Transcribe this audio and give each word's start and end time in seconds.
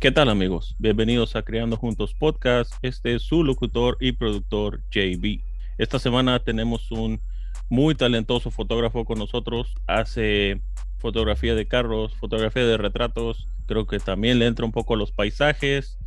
¿Qué 0.00 0.12
tal 0.12 0.28
amigos? 0.28 0.76
Bienvenidos 0.78 1.34
a 1.34 1.42
Creando 1.42 1.76
Juntos 1.76 2.14
Podcast. 2.14 2.72
Este 2.82 3.16
es 3.16 3.22
su 3.22 3.42
locutor 3.42 3.96
y 3.98 4.12
productor 4.12 4.80
JB. 4.92 5.40
Esta 5.76 5.98
semana 5.98 6.38
tenemos 6.38 6.92
un 6.92 7.20
muy 7.68 7.96
talentoso 7.96 8.52
fotógrafo 8.52 9.04
con 9.04 9.18
nosotros. 9.18 9.74
Hace 9.88 10.62
fotografía 10.98 11.56
de 11.56 11.66
carros, 11.66 12.14
fotografía 12.14 12.64
de 12.64 12.76
retratos. 12.76 13.48
Creo 13.66 13.88
que 13.88 13.98
también 13.98 14.38
le 14.38 14.46
entra 14.46 14.64
un 14.64 14.70
poco 14.70 14.94
a 14.94 14.96
los 14.96 15.10
paisajes. 15.10 15.98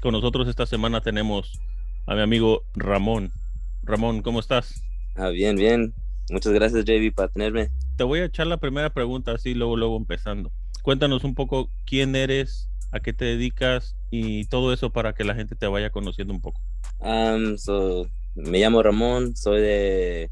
Con 0.00 0.12
nosotros 0.12 0.46
esta 0.46 0.64
semana 0.64 1.00
tenemos 1.00 1.58
a 2.06 2.14
mi 2.14 2.20
amigo 2.20 2.62
Ramón. 2.76 3.32
Ramón, 3.82 4.22
¿cómo 4.22 4.38
estás? 4.38 4.80
Ah, 5.16 5.30
bien, 5.30 5.56
bien. 5.56 5.92
Muchas 6.30 6.52
gracias, 6.52 6.84
JB, 6.84 7.12
por 7.16 7.30
tenerme. 7.30 7.70
Te 7.96 8.04
voy 8.04 8.20
a 8.20 8.26
echar 8.26 8.46
la 8.46 8.58
primera 8.58 8.90
pregunta, 8.90 9.32
así 9.32 9.54
luego, 9.54 9.76
luego 9.76 9.96
empezando. 9.96 10.52
Cuéntanos 10.82 11.24
un 11.24 11.34
poco 11.34 11.68
quién 11.84 12.14
eres, 12.14 12.69
a 12.92 13.00
qué 13.00 13.12
te 13.12 13.24
dedicas 13.24 13.96
y 14.10 14.44
todo 14.46 14.72
eso 14.72 14.90
para 14.90 15.14
que 15.14 15.24
la 15.24 15.34
gente 15.34 15.54
te 15.54 15.66
vaya 15.66 15.90
conociendo 15.90 16.34
un 16.34 16.40
poco. 16.40 16.60
Um, 16.98 17.56
so, 17.56 18.06
me 18.34 18.58
llamo 18.58 18.82
Ramón, 18.82 19.36
soy 19.36 19.60
de 19.60 20.30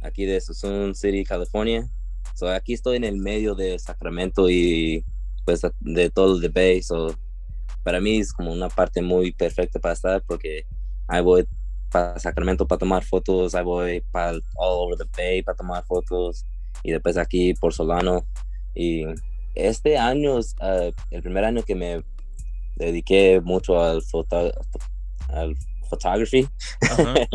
aquí 0.00 0.24
de 0.24 0.40
Susun 0.40 0.94
City, 0.94 1.24
California. 1.24 1.86
So, 2.34 2.48
aquí 2.48 2.72
estoy 2.72 2.96
en 2.96 3.04
el 3.04 3.16
medio 3.16 3.54
de 3.54 3.78
Sacramento 3.78 4.48
y 4.48 5.04
pues 5.44 5.62
de 5.80 6.10
todo 6.10 6.40
el 6.40 6.48
Bay. 6.50 6.82
So, 6.82 7.14
para 7.82 8.00
mí 8.00 8.18
es 8.18 8.32
como 8.32 8.52
una 8.52 8.68
parte 8.68 9.02
muy 9.02 9.32
perfecta 9.32 9.78
para 9.78 9.94
estar 9.94 10.22
porque 10.22 10.64
ahí 11.08 11.22
voy 11.22 11.46
para 11.90 12.18
Sacramento 12.18 12.66
para 12.66 12.78
tomar 12.78 13.04
fotos, 13.04 13.54
ahí 13.54 13.64
voy 13.64 14.00
para 14.12 14.32
all 14.56 14.86
over 14.86 14.96
the 14.96 15.04
Bay 15.16 15.42
para 15.42 15.56
tomar 15.56 15.84
fotos 15.84 16.46
y 16.82 16.92
después 16.92 17.16
aquí 17.16 17.54
por 17.54 17.74
Solano 17.74 18.26
y 18.74 19.04
este 19.54 19.98
año 19.98 20.38
es 20.38 20.54
uh, 20.60 20.92
el 21.10 21.22
primer 21.22 21.44
año 21.44 21.62
que 21.62 21.74
me 21.74 22.02
dediqué 22.76 23.40
mucho 23.40 23.82
al, 23.82 24.02
foto, 24.02 24.52
al 25.28 25.56
photography 25.88 26.48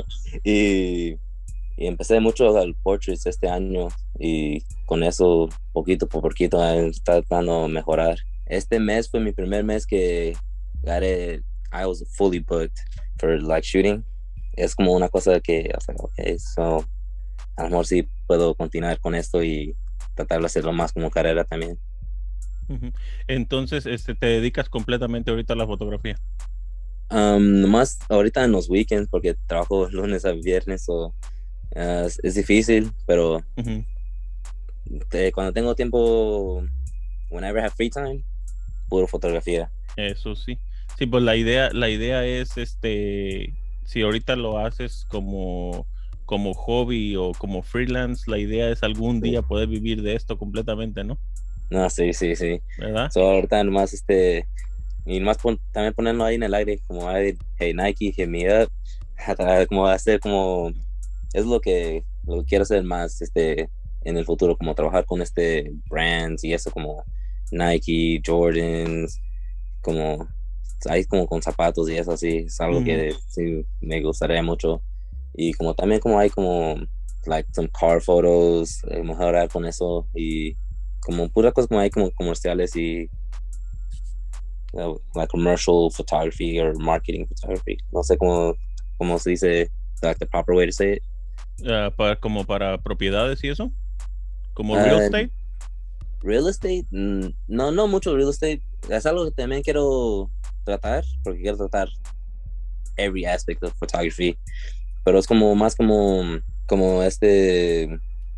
y, 0.44 1.12
y, 1.12 1.88
empecé 1.88 2.20
mucho 2.20 2.58
al 2.58 2.76
portraits 2.76 3.26
este 3.28 3.48
año 3.48 3.90
y 4.20 4.62
con 4.86 5.04
eso 5.04 5.50
poquito 5.74 6.08
por 6.08 6.22
poquito 6.22 6.64
está 6.64 7.22
tratando 7.22 7.64
de 7.64 7.70
mejorar. 7.70 8.18
Este 8.46 8.80
mes 8.80 9.10
fue 9.10 9.20
mi 9.20 9.32
primer 9.32 9.64
mes 9.64 9.86
que 9.86 10.36
it, 10.86 11.44
I 11.72 11.86
was 11.86 12.04
fully 12.16 12.40
booked 12.40 12.78
for 13.20 13.40
like 13.42 13.66
shooting. 13.66 14.04
Es 14.56 14.74
como 14.74 14.94
una 14.94 15.10
cosa 15.10 15.40
que, 15.40 15.72
o 15.78 15.82
sea, 15.82 15.96
okay, 16.00 16.40
so 16.40 16.84
a 17.58 17.64
lo 17.64 17.70
mejor 17.70 17.86
sí 17.86 18.08
puedo 18.26 18.56
continuar 18.56 19.00
con 19.00 19.14
esto 19.14 19.44
y 19.44 19.76
tratar 20.16 20.40
de 20.40 20.46
hacerlo 20.46 20.74
más 20.74 20.94
como 20.94 21.12
carrera 21.12 21.44
también. 21.44 21.78
Entonces, 23.28 23.86
este, 23.86 24.16
¿te 24.16 24.28
dedicas 24.28 24.70
completamente 24.70 25.32
ahorita 25.32 25.54
a 25.54 25.58
la 25.58 25.66
fotografía? 25.66 26.18
Um, 27.10 27.66
más 27.70 28.00
ahorita 28.10 28.44
en 28.44 28.52
los 28.52 28.70
weekends, 28.70 29.10
porque 29.10 29.36
trabajo 29.48 29.88
lunes 29.92 30.26
a 30.26 30.32
viernes, 30.32 30.86
o 30.88 31.08
uh, 31.76 32.08
es, 32.24 32.36
difícil, 32.36 32.92
pero 33.06 33.44
cuando 35.34 35.54
tengo 35.54 35.76
tiempo, 35.76 36.64
whenever 37.30 37.62
I 37.62 37.66
have 37.66 37.76
free 37.76 37.90
time, 37.90 38.24
puro 38.90 39.08
fotografía. 39.08 39.72
Eso 39.96 40.36
sí. 40.36 40.58
Sí, 40.98 41.06
pues 41.06 41.24
la 41.24 41.36
idea, 41.36 41.70
la 41.72 41.90
idea 41.90 42.26
es, 42.26 42.58
este, 42.58 43.54
si 43.86 44.02
ahorita 44.02 44.36
lo 44.36 44.58
haces 44.58 45.06
como 45.10 45.86
como 46.28 46.54
hobby 46.54 47.16
o 47.16 47.32
como 47.32 47.64
freelance, 47.64 48.30
la 48.30 48.38
idea 48.38 48.70
es 48.70 48.84
algún 48.84 49.22
día 49.22 49.42
poder 49.42 49.70
vivir 49.70 50.02
de 50.02 50.14
esto 50.14 50.38
completamente, 50.38 51.06
¿no? 51.06 51.18
No, 51.70 51.90
sí, 51.90 52.14
sí, 52.14 52.36
sí. 52.36 52.62
¿Verdad? 52.78 53.10
So, 53.12 53.22
ahorita 53.22 53.64
nomás 53.64 53.94
este. 53.94 54.48
Y 55.06 55.20
más 55.20 55.38
también 55.72 55.94
ponerlo 55.94 56.26
ahí 56.26 56.36
en 56.36 56.44
el 56.44 56.54
aire, 56.54 56.80
como 56.86 57.10
hey 57.12 57.74
Nike, 57.74 58.12
hit 58.12 58.28
me 58.28 58.64
up. 58.64 58.70
Como 59.68 59.88
hacer 59.88 60.20
como. 60.20 60.72
Es 61.34 61.46
lo 61.46 61.60
que, 61.60 62.04
lo 62.26 62.40
que 62.40 62.46
quiero 62.46 62.64
hacer 62.64 62.84
más 62.84 63.22
este 63.22 63.70
en 64.04 64.18
el 64.18 64.26
futuro, 64.26 64.58
como 64.58 64.74
trabajar 64.74 65.06
con 65.06 65.22
este 65.22 65.72
brands 65.90 66.44
y 66.44 66.54
eso, 66.54 66.72
como 66.72 67.04
Nike, 67.52 68.22
Jordans, 68.26 69.20
como. 69.82 70.28
Ahí 70.88 71.04
como 71.06 71.26
con 71.26 71.42
zapatos 71.42 71.90
y 71.90 71.98
eso 71.98 72.12
así. 72.12 72.46
Es 72.48 72.62
algo 72.62 72.84
que 72.84 73.14
sí 73.30 73.66
me 73.82 74.02
gustaría 74.02 74.44
mucho. 74.44 74.82
Y 75.34 75.54
como 75.54 75.74
también 75.74 76.00
como 76.00 76.20
hay 76.20 76.30
como 76.30 76.76
like 77.26 77.50
some 77.54 77.70
car 77.70 78.02
photos, 78.02 78.84
eh, 78.90 79.04
mejorar 79.04 79.50
con 79.50 79.66
eso 79.66 80.08
y 80.16 80.56
como 81.08 81.30
puras 81.30 81.54
cosas 81.54 81.70
como 81.70 81.80
hay 81.80 81.90
como 81.90 82.12
comerciales 82.12 82.76
y 82.76 83.10
uh, 84.74 85.00
like 85.16 85.30
commercial 85.30 85.90
photography 85.90 86.60
or 86.60 86.78
marketing 86.78 87.26
photography. 87.28 87.78
No 87.94 88.04
sé 88.04 88.18
cómo, 88.18 88.54
cómo 88.98 89.18
se 89.18 89.30
dice, 89.30 89.72
like 90.02 90.20
the 90.20 90.26
proper 90.26 90.54
way 90.54 90.66
to 90.66 90.74
say 90.74 90.98
it. 90.98 91.04
Uh, 91.62 91.90
para, 91.96 92.18
como 92.18 92.44
para 92.44 92.78
propiedades 92.78 93.42
y 93.42 93.48
eso, 93.48 93.72
como 94.54 94.76
real 94.76 94.98
uh, 94.98 95.00
estate. 95.00 95.32
Real 96.22 96.50
estate, 96.50 96.86
mm, 96.92 97.30
no, 97.48 97.72
no 97.72 97.88
mucho 97.88 98.14
real 98.14 98.30
estate. 98.30 98.62
Es 98.90 99.06
algo 99.06 99.24
que 99.24 99.32
también 99.32 99.62
quiero 99.62 100.30
tratar, 100.66 101.06
porque 101.24 101.42
quiero 101.42 101.56
tratar 101.56 101.88
every 102.98 103.26
aspect 103.26 103.64
of 103.64 103.74
photography. 103.80 104.38
Pero 105.06 105.20
es 105.20 105.26
como 105.26 105.56
más 105.56 105.74
como, 105.74 106.22
como 106.68 107.02
este 107.02 107.98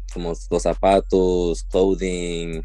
como 0.09 0.33
los 0.49 0.63
zapatos, 0.63 1.63
clothing. 1.63 2.63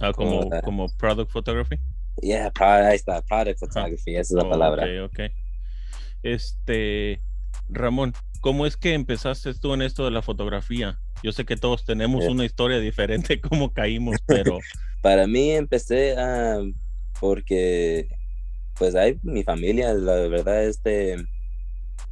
Ah, 0.00 0.12
como, 0.12 0.48
como 0.62 0.88
product 0.96 1.30
photography. 1.30 1.76
Yeah, 2.20 2.52
ahí 2.58 2.96
está, 2.96 3.22
product 3.22 3.60
photography, 3.60 4.16
esa 4.16 4.20
es 4.20 4.44
la 4.44 4.48
palabra. 4.48 4.84
Ok, 5.04 5.10
ok. 5.12 5.32
Este, 6.22 7.20
Ramón, 7.68 8.14
¿cómo 8.40 8.66
es 8.66 8.76
que 8.76 8.94
empezaste 8.94 9.54
tú 9.54 9.74
en 9.74 9.82
esto 9.82 10.04
de 10.04 10.10
la 10.10 10.22
fotografía? 10.22 10.98
Yo 11.22 11.32
sé 11.32 11.44
que 11.44 11.56
todos 11.56 11.84
tenemos 11.84 12.24
una 12.26 12.44
historia 12.44 12.78
diferente 12.78 13.40
cómo 13.40 13.72
caímos, 13.72 14.16
pero... 14.26 14.58
Para 15.00 15.26
mí 15.26 15.50
empecé 15.50 16.16
a... 16.16 16.58
porque, 17.20 18.08
pues 18.78 18.94
hay 18.94 19.18
mi 19.22 19.42
familia, 19.42 19.92
la 19.94 20.14
verdad, 20.28 20.64
este, 20.64 21.16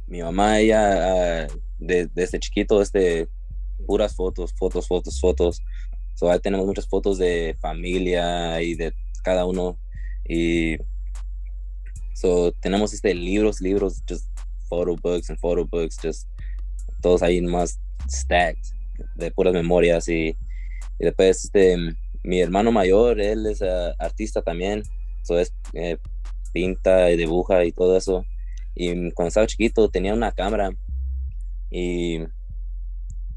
mi 0.07 0.21
mamá, 0.21 0.59
ella, 0.59 1.47
desde 1.79 2.23
este 2.23 2.39
chiquito, 2.39 2.81
este, 2.81 3.27
puras 3.83 4.15
fotos, 4.15 4.53
fotos, 4.53 4.87
fotos, 4.87 5.19
fotos. 5.19 5.61
So, 6.15 6.29
ahí 6.31 6.39
tenemos 6.39 6.65
muchas 6.65 6.87
fotos 6.87 7.17
de 7.17 7.55
familia 7.59 8.61
y 8.61 8.75
de 8.75 8.93
cada 9.23 9.45
uno. 9.45 9.77
Y 10.27 10.77
so, 12.13 12.51
tenemos 12.53 12.93
este 12.93 13.13
libros, 13.13 13.61
libros, 13.61 14.01
just 14.07 14.27
photo 14.69 14.95
books 14.95 15.29
and 15.29 15.39
photo 15.39 15.65
books, 15.65 15.97
just 16.01 16.27
todos 17.01 17.21
ahí 17.23 17.41
más 17.41 17.79
stacked 18.09 18.63
de 19.15 19.31
puras 19.31 19.53
memorias. 19.53 20.07
Y, 20.07 20.35
y 20.99 21.05
después 21.05 21.45
este, 21.45 21.77
mi 22.23 22.39
hermano 22.39 22.71
mayor, 22.71 23.19
él 23.19 23.45
es 23.45 23.61
uh, 23.61 23.93
artista 23.99 24.41
también. 24.41 24.83
So, 25.23 25.39
es, 25.39 25.53
eh, 25.73 25.97
pinta 26.53 27.11
y 27.11 27.17
dibuja 27.17 27.65
y 27.65 27.71
todo 27.73 27.97
eso. 27.97 28.25
Y 28.75 29.11
cuando 29.11 29.27
estaba 29.27 29.47
chiquito 29.47 29.89
tenía 29.89 30.13
una 30.13 30.31
cámara 30.31 30.71
y 31.69 32.19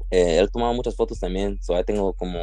eh, 0.09 0.37
él 0.39 0.49
tomaba 0.51 0.73
muchas 0.73 0.95
fotos 0.95 1.19
también, 1.19 1.59
so 1.61 1.75
ahí 1.75 1.83
tengo 1.83 2.13
como, 2.13 2.39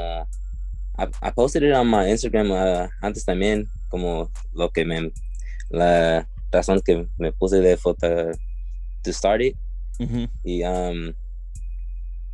I, 0.97 1.30
posted 1.34 1.62
it 1.62 1.75
on 1.75 1.88
my 1.88 2.10
Instagram 2.10 2.50
uh, 2.50 2.88
antes 3.00 3.25
también, 3.25 3.69
como 3.88 4.30
lo 4.52 4.70
que 4.70 4.84
me, 4.84 5.12
la 5.70 6.28
razón 6.53 6.80
que 6.84 7.06
me 7.18 7.33
puse 7.33 7.60
de 7.60 7.77
foto, 7.77 8.06
to 9.03 9.12
start 9.12 9.42
it, 9.42 9.56
y 10.42 10.62
um, 10.65 11.12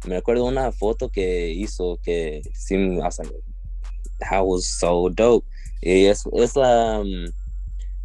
me 0.07 0.17
acuerdo 0.17 0.47
una 0.47 0.73
foto 0.73 1.11
que 1.11 1.51
hizo 1.51 1.99
que 2.03 2.43
sí, 2.55 2.75
I 2.75 2.99
was 2.99 3.19
like, 3.19 3.33
that 4.19 4.43
was 4.43 4.67
so 4.67 5.09
dope, 5.11 5.47
y 5.81 6.07
es, 6.07 6.25
es 6.33 6.57
la, 6.57 7.01
um, 7.01 7.27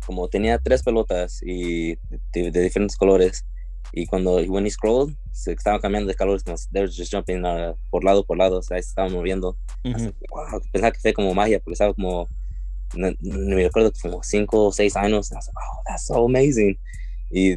como 0.05 0.27
tenía 0.27 0.59
tres 0.59 0.83
pelotas 0.83 1.41
y 1.41 1.95
de, 2.33 2.51
de 2.51 2.61
diferentes 2.61 2.95
colores, 2.95 3.44
y 3.91 4.05
cuando 4.05 4.37
when 4.47 4.65
he 4.65 4.69
scrolled 4.69 5.15
se 5.31 5.53
estaban 5.53 5.79
cambiando 5.79 6.07
de 6.07 6.15
colores 6.15 6.43
they 6.43 6.81
were 6.81 6.91
just 6.91 7.11
jumping 7.11 7.45
uh, 7.45 7.75
por 7.89 8.03
lado 8.03 8.23
por 8.23 8.37
lado 8.37 8.59
o 8.59 8.61
sea 8.61 8.81
se 8.81 8.89
estaban 8.89 9.11
moviendo. 9.11 9.57
Wow, 9.83 10.61
pensaba 10.71 10.91
que 10.91 10.99
fue 10.99 11.13
como 11.13 11.33
magia 11.33 11.59
porque 11.59 11.73
estaba 11.73 11.93
como 11.93 12.27
no, 12.93 13.11
me 13.21 13.65
acuerdo 13.65 13.91
como 14.01 14.23
cinco 14.23 14.65
o 14.67 14.71
seis 14.71 14.95
años 14.95 15.31
y 15.31 15.33
I 15.33 15.37
was 15.37 15.47
like, 15.47 15.57
oh 15.57 15.81
that's 15.85 16.05
so 16.05 16.25
amazing. 16.25 16.77
Y 17.31 17.55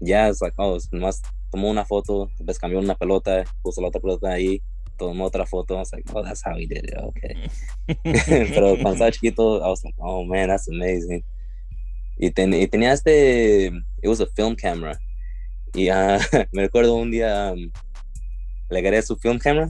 ya 0.00 0.28
es 0.28 0.40
like 0.40 0.54
oh 0.58 0.78
nomás 0.90 1.22
tomó 1.50 1.70
una 1.70 1.84
foto 1.84 2.30
después 2.38 2.58
cambió 2.58 2.80
una 2.80 2.94
pelota 2.94 3.44
puso 3.62 3.80
la 3.80 3.88
otra 3.88 4.00
pelota 4.00 4.32
ahí 4.32 4.60
tomó 4.98 5.24
otra 5.24 5.46
foto 5.46 5.74
I 5.74 5.78
was 5.78 5.92
like 5.92 6.10
oh 6.12 6.22
that's 6.22 6.42
how 6.44 6.56
he 6.56 6.66
did 6.66 6.84
it 6.84 6.96
okay 6.98 7.36
pero 8.54 8.74
cuando 8.74 8.92
estaba 8.92 9.12
chiquito 9.12 9.64
I 9.64 9.68
was 9.68 9.84
like 9.84 9.96
oh 9.98 10.24
man 10.24 10.48
that's 10.48 10.68
amazing. 10.68 11.22
Y, 12.16 12.30
ten, 12.30 12.54
y 12.54 12.66
tenía 12.68 12.92
este 12.92 13.66
it 13.66 14.08
was 14.08 14.20
a 14.20 14.26
film 14.26 14.54
camera 14.54 14.98
y 15.74 15.90
uh, 15.90 16.18
me 16.52 16.62
recuerdo 16.62 16.94
un 16.94 17.10
día 17.10 17.52
um, 17.52 17.70
le 18.70 18.78
agarré 18.78 19.02
su 19.02 19.16
film 19.16 19.38
camera 19.38 19.68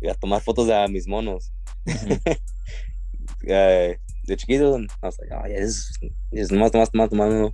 y 0.00 0.08
a 0.08 0.14
tomar 0.14 0.40
fotos 0.40 0.66
de 0.66 0.88
mis 0.88 1.06
monos. 1.06 1.52
uh, 1.86 1.92
de 4.28 4.36
chiquito, 4.36 4.78
I 4.78 4.86
was 5.02 5.18
like, 5.18 5.32
oh 5.32 5.46
yeah, 5.46 5.60
this 5.60 5.90
is 6.32 6.50
más, 6.50 6.72
más, 6.74 6.92
más, 6.92 7.10
más. 7.12 7.52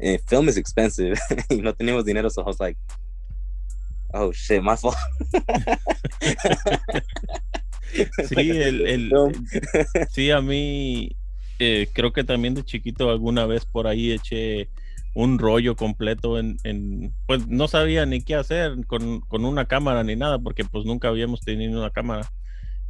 And 0.00 0.20
film 0.26 0.48
is 0.48 0.56
expensive. 0.56 1.18
y 1.50 1.56
no 1.60 1.72
teníamos 1.74 2.04
dinero, 2.04 2.28
so 2.30 2.42
I 2.42 2.46
was 2.46 2.58
like, 2.58 2.76
oh 4.12 4.32
shit, 4.32 4.62
my 4.62 4.76
fault. 4.76 4.96
sí, 8.28 8.50
el, 8.50 8.86
el, 8.86 9.12
sí, 10.10 10.30
a 10.30 10.40
mí 10.40 11.16
eh, 11.58 11.88
creo 11.92 12.12
que 12.12 12.24
también 12.24 12.54
de 12.54 12.64
chiquito 12.64 13.10
alguna 13.10 13.46
vez 13.46 13.64
por 13.64 13.86
ahí 13.86 14.12
eché 14.12 14.68
un 15.14 15.38
rollo 15.38 15.76
completo 15.76 16.38
en, 16.38 16.58
en 16.64 17.14
pues 17.26 17.46
no 17.46 17.68
sabía 17.68 18.04
ni 18.04 18.22
qué 18.22 18.34
hacer 18.34 18.84
con, 18.86 19.20
con, 19.20 19.44
una 19.44 19.66
cámara 19.66 20.02
ni 20.02 20.16
nada, 20.16 20.40
porque 20.40 20.64
pues 20.64 20.84
nunca 20.84 21.08
habíamos 21.08 21.40
tenido 21.40 21.80
una 21.80 21.90
cámara. 21.90 22.30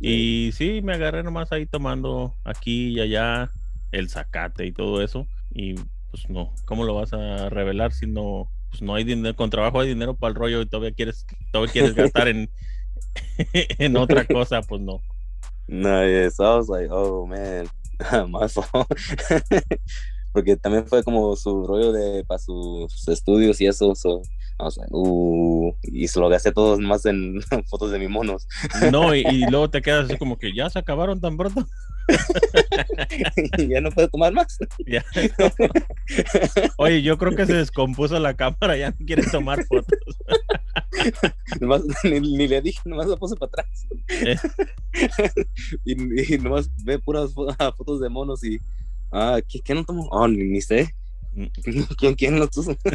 Y 0.00 0.50
sí, 0.52 0.82
me 0.82 0.94
agarré 0.94 1.22
nomás 1.22 1.52
ahí 1.52 1.66
tomando 1.66 2.34
aquí 2.44 2.88
y 2.88 3.00
allá 3.00 3.50
el 3.92 4.08
zacate 4.08 4.66
y 4.66 4.72
todo 4.72 5.02
eso. 5.02 5.26
Y 5.52 5.74
pues 6.10 6.28
no, 6.28 6.52
¿cómo 6.64 6.84
lo 6.84 6.94
vas 6.94 7.12
a 7.12 7.48
revelar 7.48 7.92
si 7.92 8.06
no, 8.06 8.50
pues 8.70 8.82
no 8.82 8.94
hay 8.94 9.04
dinero, 9.04 9.36
con 9.36 9.50
trabajo 9.50 9.80
hay 9.80 9.88
dinero 9.88 10.14
para 10.16 10.30
el 10.30 10.34
rollo 10.34 10.60
y 10.62 10.66
todavía 10.66 10.92
quieres, 10.92 11.26
todavía 11.52 11.72
quieres 11.72 11.94
gastar 11.94 12.28
en, 12.28 12.50
en 13.78 13.96
otra 13.96 14.26
cosa? 14.26 14.62
Pues 14.62 14.80
no. 14.80 15.00
No, 15.66 16.04
yes, 16.06 16.40
I 16.40 16.56
was 16.56 16.68
like, 16.68 16.88
oh 16.90 17.26
man, 17.26 17.68
my 18.30 18.48
fault. 18.48 18.88
Porque 20.34 20.56
también 20.56 20.84
fue 20.84 21.04
como 21.04 21.36
su 21.36 21.64
rollo 21.64 21.92
de 21.92 22.24
para 22.24 22.40
sus 22.40 23.06
estudios 23.06 23.60
y 23.60 23.66
eso. 23.66 23.94
So, 23.94 24.20
uh, 24.90 25.72
y 25.84 26.08
se 26.08 26.18
lo 26.18 26.28
gasté 26.28 26.50
todo 26.50 26.76
más 26.80 27.06
en 27.06 27.40
fotos 27.70 27.92
de 27.92 28.00
mis 28.00 28.10
monos. 28.10 28.48
No, 28.90 29.14
y, 29.14 29.22
luego 29.48 29.70
te 29.70 29.80
quedas 29.80 30.06
así 30.06 30.18
como 30.18 30.36
que 30.36 30.52
ya 30.52 30.68
se 30.68 30.80
acabaron 30.80 31.20
tan 31.20 31.36
pronto. 31.36 31.64
ya 33.68 33.80
no 33.80 33.92
puedo 33.92 34.08
tomar 34.08 34.32
más. 34.32 34.58
Oye, 36.78 37.02
yo 37.02 37.16
creo 37.16 37.36
que 37.36 37.46
se 37.46 37.54
descompuso 37.54 38.18
la 38.18 38.34
cámara, 38.34 38.76
ya 38.76 38.90
no 38.90 39.06
quiere 39.06 39.22
tomar 39.22 39.64
fotos. 39.66 39.98
ni, 42.02 42.48
le 42.48 42.60
dije, 42.60 42.80
nomás 42.86 43.06
la 43.06 43.16
puse 43.16 43.36
para 43.36 43.50
atrás. 43.50 43.86
Eh. 44.08 44.36
y, 45.84 46.34
y, 46.34 46.38
nomás 46.38 46.68
ve 46.82 46.98
puras 46.98 47.32
fotos 47.32 48.00
de 48.00 48.08
monos 48.08 48.42
y. 48.42 48.58
Ah, 49.12 49.40
¿qué, 49.46 49.74
no 49.74 49.84
tomo? 49.84 50.08
Oh, 50.10 50.26
ni, 50.28 50.60
sé. 50.60 50.94
Mm. 51.34 51.46
¿Quién, 51.98 52.14
quién 52.14 52.38
lo 52.38 52.48
puso? 52.48 52.76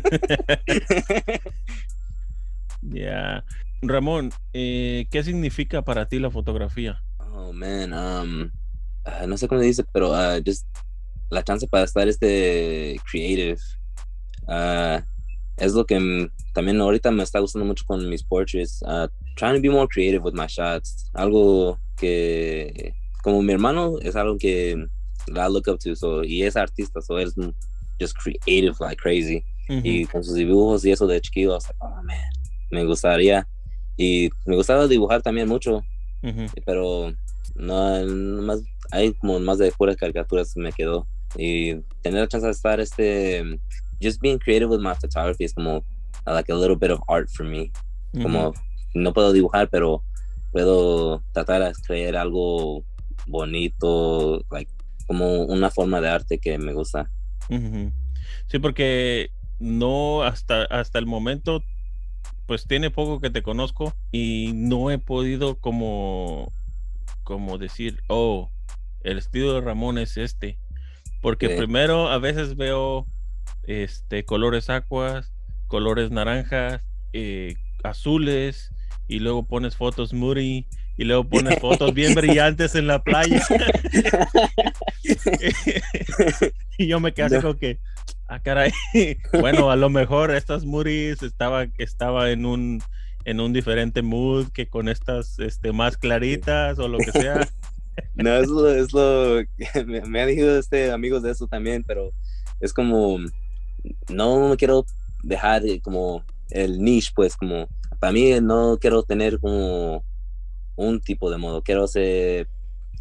Ya. 2.81 3.43
Ramón, 3.81 4.31
eh, 4.53 5.05
¿qué 5.11 5.23
significa 5.23 5.81
para 5.81 6.07
ti 6.07 6.17
la 6.17 6.31
fotografía? 6.31 7.01
Oh, 7.19 7.51
man. 7.51 7.93
Um, 7.93 8.51
uh, 9.05 9.27
no 9.27 9.37
sé 9.37 9.47
cómo 9.47 9.61
se 9.61 9.67
dice, 9.67 9.83
pero 9.91 10.11
uh, 10.11 10.41
just 10.45 10.65
la 11.29 11.43
chance 11.43 11.67
para 11.67 11.83
estar 11.83 12.07
este 12.07 12.99
creative. 13.09 13.59
Uh, 14.47 15.01
es 15.57 15.73
lo 15.73 15.85
que 15.85 16.29
también 16.53 16.79
ahorita 16.79 17.11
me 17.11 17.23
está 17.23 17.39
gustando 17.39 17.65
mucho 17.65 17.83
con 17.85 18.09
mis 18.09 18.23
portraits. 18.23 18.81
trying 19.35 19.55
to 19.55 19.61
be 19.61 19.69
more 19.69 19.87
creative 19.87 20.23
with 20.23 20.33
my 20.33 20.47
shots. 20.47 21.09
Algo 21.13 21.79
que, 21.95 22.93
como 23.23 23.41
mi 23.41 23.53
hermano, 23.53 23.99
es 24.01 24.15
algo 24.15 24.37
que 24.37 24.87
I 25.37 25.47
look 25.47 25.67
up 25.67 25.79
to. 25.79 25.95
So, 25.95 26.23
y 26.23 26.43
es 26.43 26.55
artista, 26.55 27.01
so 27.01 27.17
es 27.17 27.33
just 27.99 28.15
creative 28.17 28.75
like 28.79 28.97
crazy. 28.97 29.43
Y 29.67 30.05
con 30.05 30.23
sus 30.23 30.33
dibujos 30.33 30.83
y 30.83 30.91
eso 30.91 31.05
de 31.05 31.21
chiquito, 31.21 31.51
I 31.51 31.55
was 31.55 31.67
like, 31.67 31.77
oh 31.81 32.01
man, 32.03 32.17
me 32.71 32.83
gustaría. 32.85 33.47
Y 33.97 34.29
me 34.45 34.55
gustaba 34.55 34.87
dibujar 34.87 35.21
también 35.21 35.47
mucho, 35.47 35.83
pero 36.65 37.13
no, 37.55 38.05
más, 38.41 38.61
hay 38.91 39.13
como 39.13 39.39
más 39.39 39.57
de 39.59 39.71
puras 39.71 39.95
caricaturas 39.95 40.55
me 40.55 40.71
quedó. 40.71 41.05
Y 41.37 41.75
tener 42.01 42.21
la 42.21 42.27
chance 42.27 42.47
de 42.47 42.51
estar 42.51 42.79
este, 42.79 43.59
just 44.01 44.19
being 44.21 44.39
creative 44.39 44.69
with 44.69 44.79
my 44.79 44.95
photography 44.95 45.43
es 45.43 45.53
como 45.53 45.83
like 46.25 46.51
a 46.51 46.55
little 46.55 46.75
bit 46.75 46.89
of 46.89 46.99
art 47.07 47.29
for 47.29 47.45
me. 47.45 47.71
Como 48.23 48.53
no 48.95 49.13
puedo 49.13 49.31
dibujar, 49.31 49.69
pero 49.69 50.01
puedo 50.51 51.21
tratar 51.31 51.61
de 51.61 51.73
crear 51.85 52.15
algo 52.15 52.83
bonito, 53.27 54.43
like, 54.49 54.71
como 55.09 55.41
una 55.41 55.71
forma 55.71 56.01
de 56.01 56.07
arte 56.07 56.37
que 56.37 56.59
me 56.59 56.71
gusta. 56.71 57.09
Sí, 58.45 58.59
porque 58.59 59.31
no 59.57 60.21
hasta, 60.21 60.65
hasta 60.65 60.99
el 60.99 61.07
momento, 61.07 61.63
pues 62.45 62.67
tiene 62.67 62.91
poco 62.91 63.19
que 63.19 63.31
te 63.31 63.41
conozco 63.41 63.95
y 64.11 64.51
no 64.53 64.91
he 64.91 64.99
podido 64.99 65.55
como 65.55 66.53
como 67.23 67.57
decir, 67.57 68.03
oh, 68.07 68.51
el 69.01 69.17
estilo 69.17 69.55
de 69.55 69.61
Ramón 69.61 69.97
es 69.97 70.15
este. 70.15 70.59
Porque 71.23 71.49
primero 71.49 72.09
a 72.09 72.19
veces 72.19 72.55
veo 72.55 73.07
este 73.63 74.25
colores 74.25 74.69
aguas, 74.69 75.33
colores 75.65 76.11
naranjas, 76.11 76.83
eh, 77.13 77.55
azules, 77.83 78.71
y 79.07 79.19
luego 79.19 79.47
pones 79.47 79.75
fotos 79.75 80.13
moody, 80.13 80.67
y 80.99 81.05
luego 81.05 81.23
pones 81.29 81.57
fotos 81.59 81.93
bien 81.93 82.13
brillantes 82.13 82.75
en 82.75 82.85
la 82.85 83.01
playa. 83.01 83.41
y 86.77 86.87
yo 86.87 86.99
me 86.99 87.13
quedé 87.13 87.41
como 87.41 87.55
que, 87.55 87.79
ah, 88.27 88.41
caray. 88.41 88.71
bueno, 89.39 89.71
a 89.71 89.77
lo 89.77 89.89
mejor 89.89 90.31
estas 90.31 90.65
Moody's 90.65 91.23
estaba, 91.23 91.65
estaba 91.77 92.29
en 92.29 92.45
un 92.45 92.83
en 93.25 93.41
un 93.41 93.53
diferente 93.53 94.01
mood 94.01 94.47
que 94.53 94.67
con 94.67 94.89
estas 94.89 95.39
este, 95.39 95.71
más 95.71 95.97
claritas 95.97 96.79
o 96.79 96.87
lo 96.87 96.97
que 96.97 97.11
sea. 97.11 97.47
No, 98.15 98.35
es 98.35 98.47
lo, 98.47 98.69
es 98.69 98.93
lo 98.93 99.41
me, 99.85 100.01
me, 100.01 100.21
han 100.21 100.29
dicho 100.29 100.57
este, 100.57 100.91
amigos 100.91 101.21
de 101.21 101.31
eso 101.31 101.47
también, 101.47 101.83
pero 101.85 102.11
es 102.59 102.73
como, 102.73 103.19
no 104.09 104.49
me 104.49 104.57
quiero 104.57 104.85
dejar 105.21 105.61
como 105.81 106.23
el 106.49 106.81
niche, 106.81 107.11
pues 107.13 107.35
como, 107.35 107.67
para 107.99 108.13
mí 108.13 108.39
no 108.41 108.77
quiero 108.79 109.03
tener 109.03 109.39
como 109.39 110.03
un 110.79 111.01
tipo 111.01 111.29
de 111.29 111.37
modo, 111.37 111.61
quiero 111.61 111.87
ser, 111.87 112.47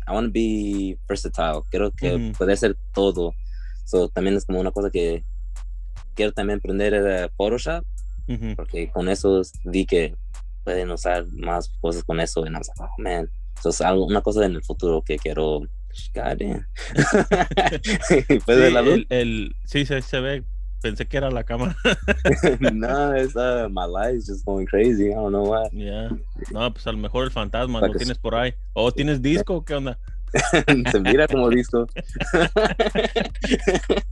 I 0.06 0.10
want 0.10 0.28
to 0.28 0.32
be 0.32 0.98
versatile, 1.08 1.62
quiero 1.70 1.92
que 1.92 2.32
puede 2.36 2.56
ser 2.56 2.76
todo. 2.92 3.34
So, 3.84 4.08
también 4.08 4.36
es 4.36 4.44
como 4.44 4.60
una 4.60 4.70
cosa 4.70 4.90
que 4.90 5.24
quiero 6.14 6.32
también 6.32 6.58
aprender 6.58 7.30
Photoshop, 7.36 7.84
porque 8.56 8.90
con 8.90 9.08
eso 9.08 9.42
vi 9.64 9.86
que 9.86 10.16
pueden 10.64 10.90
usar 10.90 11.26
más 11.28 11.68
cosas 11.80 12.02
con 12.04 12.20
eso. 12.20 12.44
Y 12.46 12.50
no, 12.50 12.58
oh, 12.58 12.88
man. 12.98 13.30
Eso 13.58 13.70
es 13.70 13.80
algo, 13.80 14.06
una 14.06 14.20
cosa 14.20 14.44
en 14.44 14.56
el 14.56 14.62
futuro 14.62 15.02
que 15.02 15.16
quiero. 15.16 15.60
God 16.14 16.38
sí, 18.08 18.24
el, 18.46 19.06
el, 19.08 19.56
sí 19.64 19.84
se, 19.84 20.00
se 20.02 20.20
ve 20.20 20.44
pensé 20.80 21.06
que 21.06 21.16
era 21.16 21.30
la 21.30 21.44
cámara. 21.44 21.76
no, 22.72 23.14
es 23.14 23.34
uh, 23.36 23.68
my 23.70 23.86
life 23.86 24.16
is 24.16 24.26
just 24.26 24.44
going 24.44 24.66
crazy. 24.66 25.10
I 25.10 25.14
don't 25.14 25.32
know 25.32 25.44
why. 25.44 25.68
Yeah. 25.72 26.10
No, 26.50 26.72
pues 26.72 26.86
a 26.86 26.92
lo 26.92 26.98
mejor 26.98 27.24
el 27.24 27.30
fantasma 27.30 27.80
lo 27.80 27.92
tienes 27.92 28.18
por 28.18 28.34
ahí. 28.34 28.54
¿O 28.72 28.92
tienes 28.92 29.20
disco? 29.22 29.64
¿Qué 29.64 29.74
onda? 29.74 29.98
Se 30.92 31.00
mira 31.00 31.26
como 31.26 31.48
disco. 31.50 31.86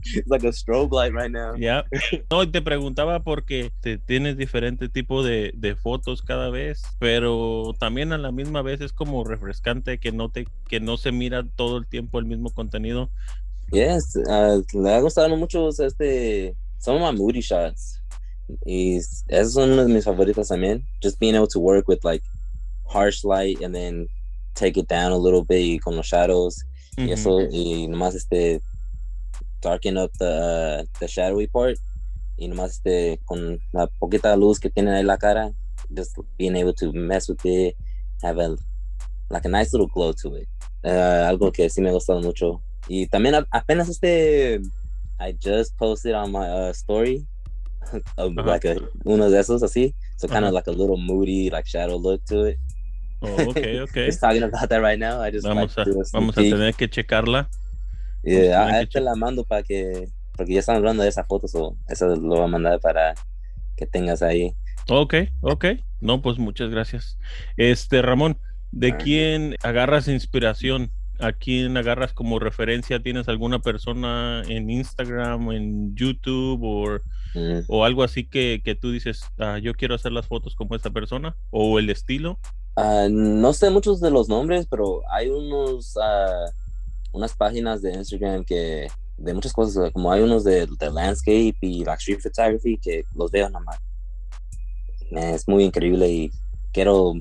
It's 0.03 0.27
like 0.27 0.43
a 0.47 0.51
strobe 0.51 0.91
light 0.91 1.13
right 1.13 1.31
now. 1.31 1.55
Yeah. 1.55 1.83
No, 2.31 2.49
te 2.49 2.61
preguntaba 2.61 3.23
porque 3.23 3.71
te 3.81 3.97
tienes 3.97 4.37
diferente 4.37 4.89
tipo 4.89 5.23
de, 5.23 5.51
de, 5.55 5.75
fotos 5.75 6.21
cada 6.21 6.49
vez, 6.49 6.83
pero 6.99 7.75
también 7.79 8.13
a 8.13 8.17
la 8.17 8.31
misma 8.31 8.61
vez 8.61 8.81
es 8.81 8.93
como 8.93 9.23
refrescante 9.23 9.99
que 9.99 10.11
no 10.11 10.29
te 10.29 10.47
que 10.67 10.79
no 10.79 10.97
se 10.97 11.11
mira 11.11 11.43
todo 11.55 11.77
el 11.77 11.87
tiempo 11.87 12.19
el 12.19 12.25
mismo 12.25 12.49
contenido. 12.49 13.09
Yes, 13.71 14.15
uh, 14.15 14.63
le 14.73 14.93
ha 14.93 15.01
gustado 15.01 15.35
mucho 15.35 15.67
este 15.69 16.55
some 16.79 16.95
of 16.95 17.01
my 17.01 17.11
moody 17.11 17.41
shots. 17.41 18.01
Y 18.65 18.97
esos 19.27 19.53
son 19.53 19.71
uno 19.71 19.83
de 19.83 19.93
mis 19.93 20.05
favoritos 20.05 20.47
también. 20.47 20.83
Just 21.01 21.19
being 21.19 21.35
able 21.35 21.47
to 21.47 21.59
work 21.59 21.87
with 21.87 22.03
like 22.03 22.23
harsh 22.87 23.25
light 23.25 23.61
and 23.61 23.75
then 23.75 24.07
take 24.55 24.77
it 24.77 24.87
down 24.87 25.11
a 25.11 25.17
little 25.17 25.43
bit 25.43 25.61
y 25.61 25.79
con 25.83 25.97
los 25.97 26.07
shadows. 26.07 26.63
Y 26.97 27.11
eso 27.11 27.41
y 27.41 27.87
nomás 27.87 28.15
este 28.15 28.61
darken 29.61 29.97
up 29.97 30.11
the, 30.17 30.87
the 30.99 31.07
shadowy 31.07 31.47
part. 31.47 31.77
Y 32.37 32.47
nomás 32.47 32.71
este 32.71 33.19
con 33.25 33.59
la 33.73 33.87
poquita 33.99 34.35
luz 34.37 34.59
que 34.59 34.69
tiene 34.69 34.91
ahí 34.91 35.03
la 35.03 35.17
cara 35.17 35.51
just 35.95 36.17
being 36.37 36.55
able 36.55 36.73
to 36.73 36.91
mess 36.91 37.29
with 37.29 37.45
it 37.45 37.75
have 38.21 38.37
a 38.37 38.55
like 39.29 39.45
a 39.45 39.49
nice 39.49 39.73
little 39.73 39.87
glow 39.87 40.13
to 40.13 40.35
it. 40.35 40.47
Uh, 40.85 41.27
algo 41.27 41.51
que 41.51 41.69
sí 41.69 41.81
me 41.81 41.89
ha 41.89 41.93
gustado 41.93 42.21
mucho 42.21 42.61
y 42.87 43.07
también 43.07 43.35
apenas 43.51 43.89
este 43.89 44.61
I 45.19 45.35
just 45.43 45.75
posted 45.77 46.13
on 46.13 46.31
my 46.31 46.47
uh, 46.47 46.69
story 46.71 47.25
of, 48.17 48.33
like 48.45 48.65
a, 48.65 48.75
uno 49.03 49.29
de 49.29 49.39
esos 49.39 49.63
así 49.63 49.95
so 50.17 50.27
kind 50.27 50.45
of 50.45 50.53
like 50.53 50.69
a 50.69 50.73
little 50.73 50.97
moody 50.97 51.49
like 51.49 51.67
shadow 51.67 51.97
look 51.97 52.23
to 52.25 52.45
it 52.45 52.59
Oh, 53.19 53.27
ok, 53.49 53.57
ok. 53.83 53.95
Just 54.05 54.21
talking 54.21 54.43
about 54.43 54.69
that 54.69 54.81
right 54.81 54.99
now. 54.99 55.21
I 55.21 55.31
just 55.31 55.45
vamos 55.45 55.77
a, 55.77 55.85
vamos 56.13 56.37
a 56.37 56.41
tener 56.41 56.73
que 56.73 56.87
checarla. 56.87 57.49
Yeah, 58.23 58.79
a, 58.79 58.85
te 58.85 58.99
la 58.99 59.15
mando 59.15 59.43
para 59.43 59.63
que, 59.63 60.09
porque 60.35 60.53
ya 60.53 60.59
están 60.59 60.75
hablando 60.75 61.03
de 61.03 61.09
esa 61.09 61.23
foto, 61.23 61.47
so 61.47 61.77
eso 61.87 62.07
lo 62.07 62.35
voy 62.35 62.43
a 62.43 62.47
mandar 62.47 62.79
para 62.79 63.13
que 63.75 63.85
tengas 63.85 64.21
ahí. 64.21 64.53
Ok, 64.89 65.15
ok. 65.41 65.65
No, 65.99 66.21
pues 66.21 66.37
muchas 66.37 66.69
gracias. 66.69 67.17
Este, 67.57 68.01
Ramón, 68.01 68.37
¿de 68.71 68.95
quién 68.97 69.55
agarras 69.63 70.07
inspiración 70.07 70.91
¿A 71.19 71.31
quién 71.31 71.75
agarras 71.77 72.13
como 72.13 72.37
referencia? 72.39 73.01
¿Tienes 73.01 73.27
alguna 73.27 73.59
persona 73.59 74.43
en 74.47 74.69
Instagram, 74.69 75.51
en 75.51 75.95
YouTube 75.95 76.59
o, 76.63 76.99
Mm. 77.35 77.59
o 77.67 77.83
algo 77.85 78.03
así 78.03 78.25
que, 78.25 78.61
que 78.63 78.73
tú 78.75 78.91
dices, 78.91 79.21
"Ah, 79.37 79.59
yo 79.59 79.73
quiero 79.73 79.95
hacer 79.95 80.11
las 80.11 80.27
fotos 80.27 80.55
como 80.55 80.75
esta 80.75 80.89
persona? 80.91 81.35
¿O 81.51 81.77
el 81.79 81.89
estilo? 81.89 82.39
Ah, 82.75 83.07
no 83.09 83.53
sé 83.53 83.69
muchos 83.69 83.99
de 83.99 84.11
los 84.11 84.29
nombres, 84.29 84.67
pero 84.69 85.01
hay 85.11 85.29
unos 85.29 85.97
ah, 86.01 86.45
unas 87.11 87.33
páginas 87.35 87.81
de 87.81 87.93
Instagram 87.93 88.43
que 88.45 88.87
de 89.17 89.33
muchas 89.33 89.51
cosas, 89.53 89.91
como 89.91 90.11
hay 90.11 90.21
unos 90.21 90.43
de, 90.43 90.67
de 90.79 90.91
landscape 90.91 91.55
y 91.61 91.83
like 91.83 91.97
street 91.99 92.19
photography 92.21 92.77
que 92.77 93.03
los 93.15 93.31
veo 93.31 93.49
nomás. 93.49 93.79
Es 95.11 95.47
muy 95.47 95.63
increíble 95.63 96.07
y 96.09 96.31
quiero 96.71 97.13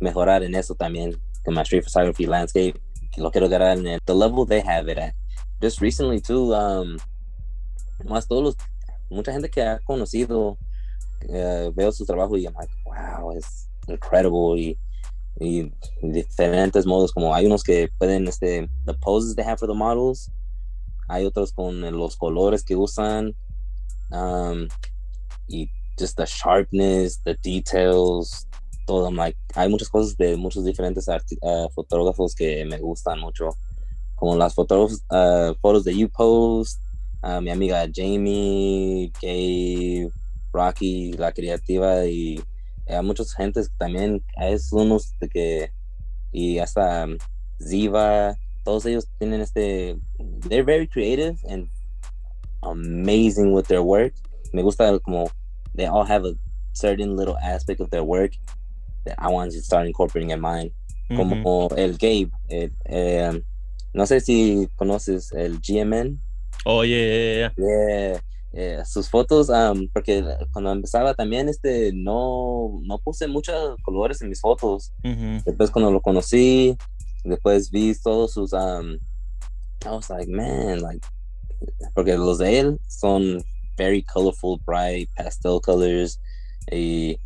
mejorar 0.00 0.42
en 0.42 0.54
eso 0.54 0.74
también, 0.74 1.16
con 1.44 1.54
my 1.54 1.62
street 1.62 1.84
photography 1.84 2.26
landscape. 2.26 2.74
Lo 3.16 3.30
quiero 3.30 3.46
agarrar 3.46 3.78
en 3.78 3.86
el 3.86 4.00
the 4.04 4.14
level 4.14 4.46
they 4.46 4.60
have 4.60 4.88
it 4.90 4.98
at. 4.98 5.14
Just 5.60 5.80
recently 5.80 6.20
too, 6.20 6.52
um, 6.54 6.98
más 8.04 8.28
todos 8.28 8.42
los, 8.42 8.56
mucha 9.10 9.32
gente 9.32 9.48
que 9.48 9.62
ha 9.62 9.78
conocido, 9.80 10.58
eh, 11.28 11.70
veo 11.74 11.92
su 11.92 12.04
trabajo 12.04 12.36
y 12.36 12.44
I'm 12.44 12.54
like, 12.54 12.72
wow, 12.84 13.32
es 13.32 13.68
incredible 13.88 14.60
y, 14.60 14.78
y 15.40 15.72
diferentes 16.02 16.84
modos, 16.86 17.12
como 17.12 17.34
hay 17.34 17.46
unos 17.46 17.62
que 17.62 17.88
pueden, 17.98 18.28
este, 18.28 18.68
the 18.84 18.94
poses 18.94 19.34
they 19.34 19.44
have 19.44 19.58
for 19.58 19.68
the 19.68 19.74
models, 19.74 20.30
hay 21.08 21.24
otros 21.24 21.52
con 21.52 21.80
los 21.80 22.16
colores 22.16 22.62
que 22.62 22.76
usan, 22.76 23.34
um, 24.10 24.68
y 25.48 25.70
just 25.98 26.16
the 26.16 26.26
sharpness, 26.26 27.18
the 27.24 27.34
details, 27.42 28.45
todo, 28.86 29.06
I'm 29.06 29.16
like, 29.16 29.36
hay 29.54 29.68
muchas 29.68 29.88
cosas 29.88 30.16
de 30.16 30.36
muchos 30.36 30.64
diferentes 30.64 31.08
uh, 31.08 31.68
fotógrafos 31.74 32.34
que 32.34 32.64
me 32.64 32.78
gustan 32.78 33.20
mucho, 33.20 33.50
como 34.14 34.36
las 34.36 34.54
fotos, 34.54 35.04
uh, 35.10 35.54
fotos 35.60 35.84
de 35.84 35.94
You 35.94 36.08
Post, 36.08 36.80
uh, 37.22 37.40
mi 37.40 37.50
amiga 37.50 37.86
Jamie, 37.92 39.12
Gabe, 39.20 40.10
Rocky, 40.52 41.12
la 41.12 41.32
creativa 41.32 42.06
y 42.06 42.40
hay 42.88 43.02
muchas 43.02 43.32
gentes 43.34 43.70
también 43.78 44.24
es 44.40 44.72
unos 44.72 45.18
de 45.18 45.28
que 45.28 45.70
y 46.32 46.58
hasta 46.58 47.04
um, 47.04 47.18
Ziva 47.60 48.36
todos 48.64 48.86
ellos 48.86 49.08
tienen 49.18 49.40
este 49.40 49.98
they're 50.48 50.64
very 50.64 50.86
creative 50.86 51.36
and 51.48 51.68
amazing 52.62 53.52
with 53.52 53.66
their 53.66 53.82
work. 53.82 54.12
Me 54.52 54.62
gusta 54.62 54.98
como 55.00 55.28
they 55.74 55.86
all 55.86 56.04
have 56.04 56.24
a 56.24 56.34
certain 56.72 57.16
little 57.16 57.36
aspect 57.38 57.80
of 57.80 57.90
their 57.90 58.04
work 58.04 58.32
I 59.18 59.28
want 59.28 59.52
to 59.52 59.60
start 59.60 59.86
incorporating 59.86 60.30
in 60.30 60.40
mine 60.40 60.72
como 61.14 61.68
el 61.76 61.96
Gabe 61.96 62.30
el, 62.48 62.72
eh, 62.84 63.42
no 63.94 64.06
sé 64.06 64.20
si 64.20 64.68
conoces 64.76 65.32
el 65.32 65.60
GMN 65.60 66.18
ya, 66.66 66.82
ya, 66.84 67.54
Yeah, 67.56 68.20
yeah, 68.52 68.84
sus 68.84 69.08
fotos, 69.08 69.48
um, 69.48 69.88
porque 69.92 70.24
cuando 70.52 70.72
empezaba 70.72 71.14
también, 71.14 71.48
este, 71.48 71.92
no, 71.92 72.80
no 72.82 72.98
puse 72.98 73.28
muchos 73.28 73.76
colores 73.82 74.20
en 74.20 74.28
mis 74.30 74.40
fotos. 74.40 74.92
ya. 75.04 75.10
Ujú. 75.12 75.42
Después 75.44 75.70
cuando 75.70 75.90
lo 75.90 76.00
conocí, 76.00 76.76
después 77.24 77.70
vi 77.70 77.94
todos 78.02 78.32
sus, 78.32 78.52
um, 78.52 78.98
I 79.84 79.90
was 79.90 80.10
like, 80.10 80.28
man, 80.28 80.80
like, 80.80 81.06
porque 81.94 82.16
los 82.16 82.38
de 82.38 82.58
él 82.60 82.80
son 82.88 83.42
very 83.76 84.02
colorful, 84.02 84.58
bright, 84.66 85.08
pastel 85.16 85.60
colors, 85.60 86.18
y 86.72 87.16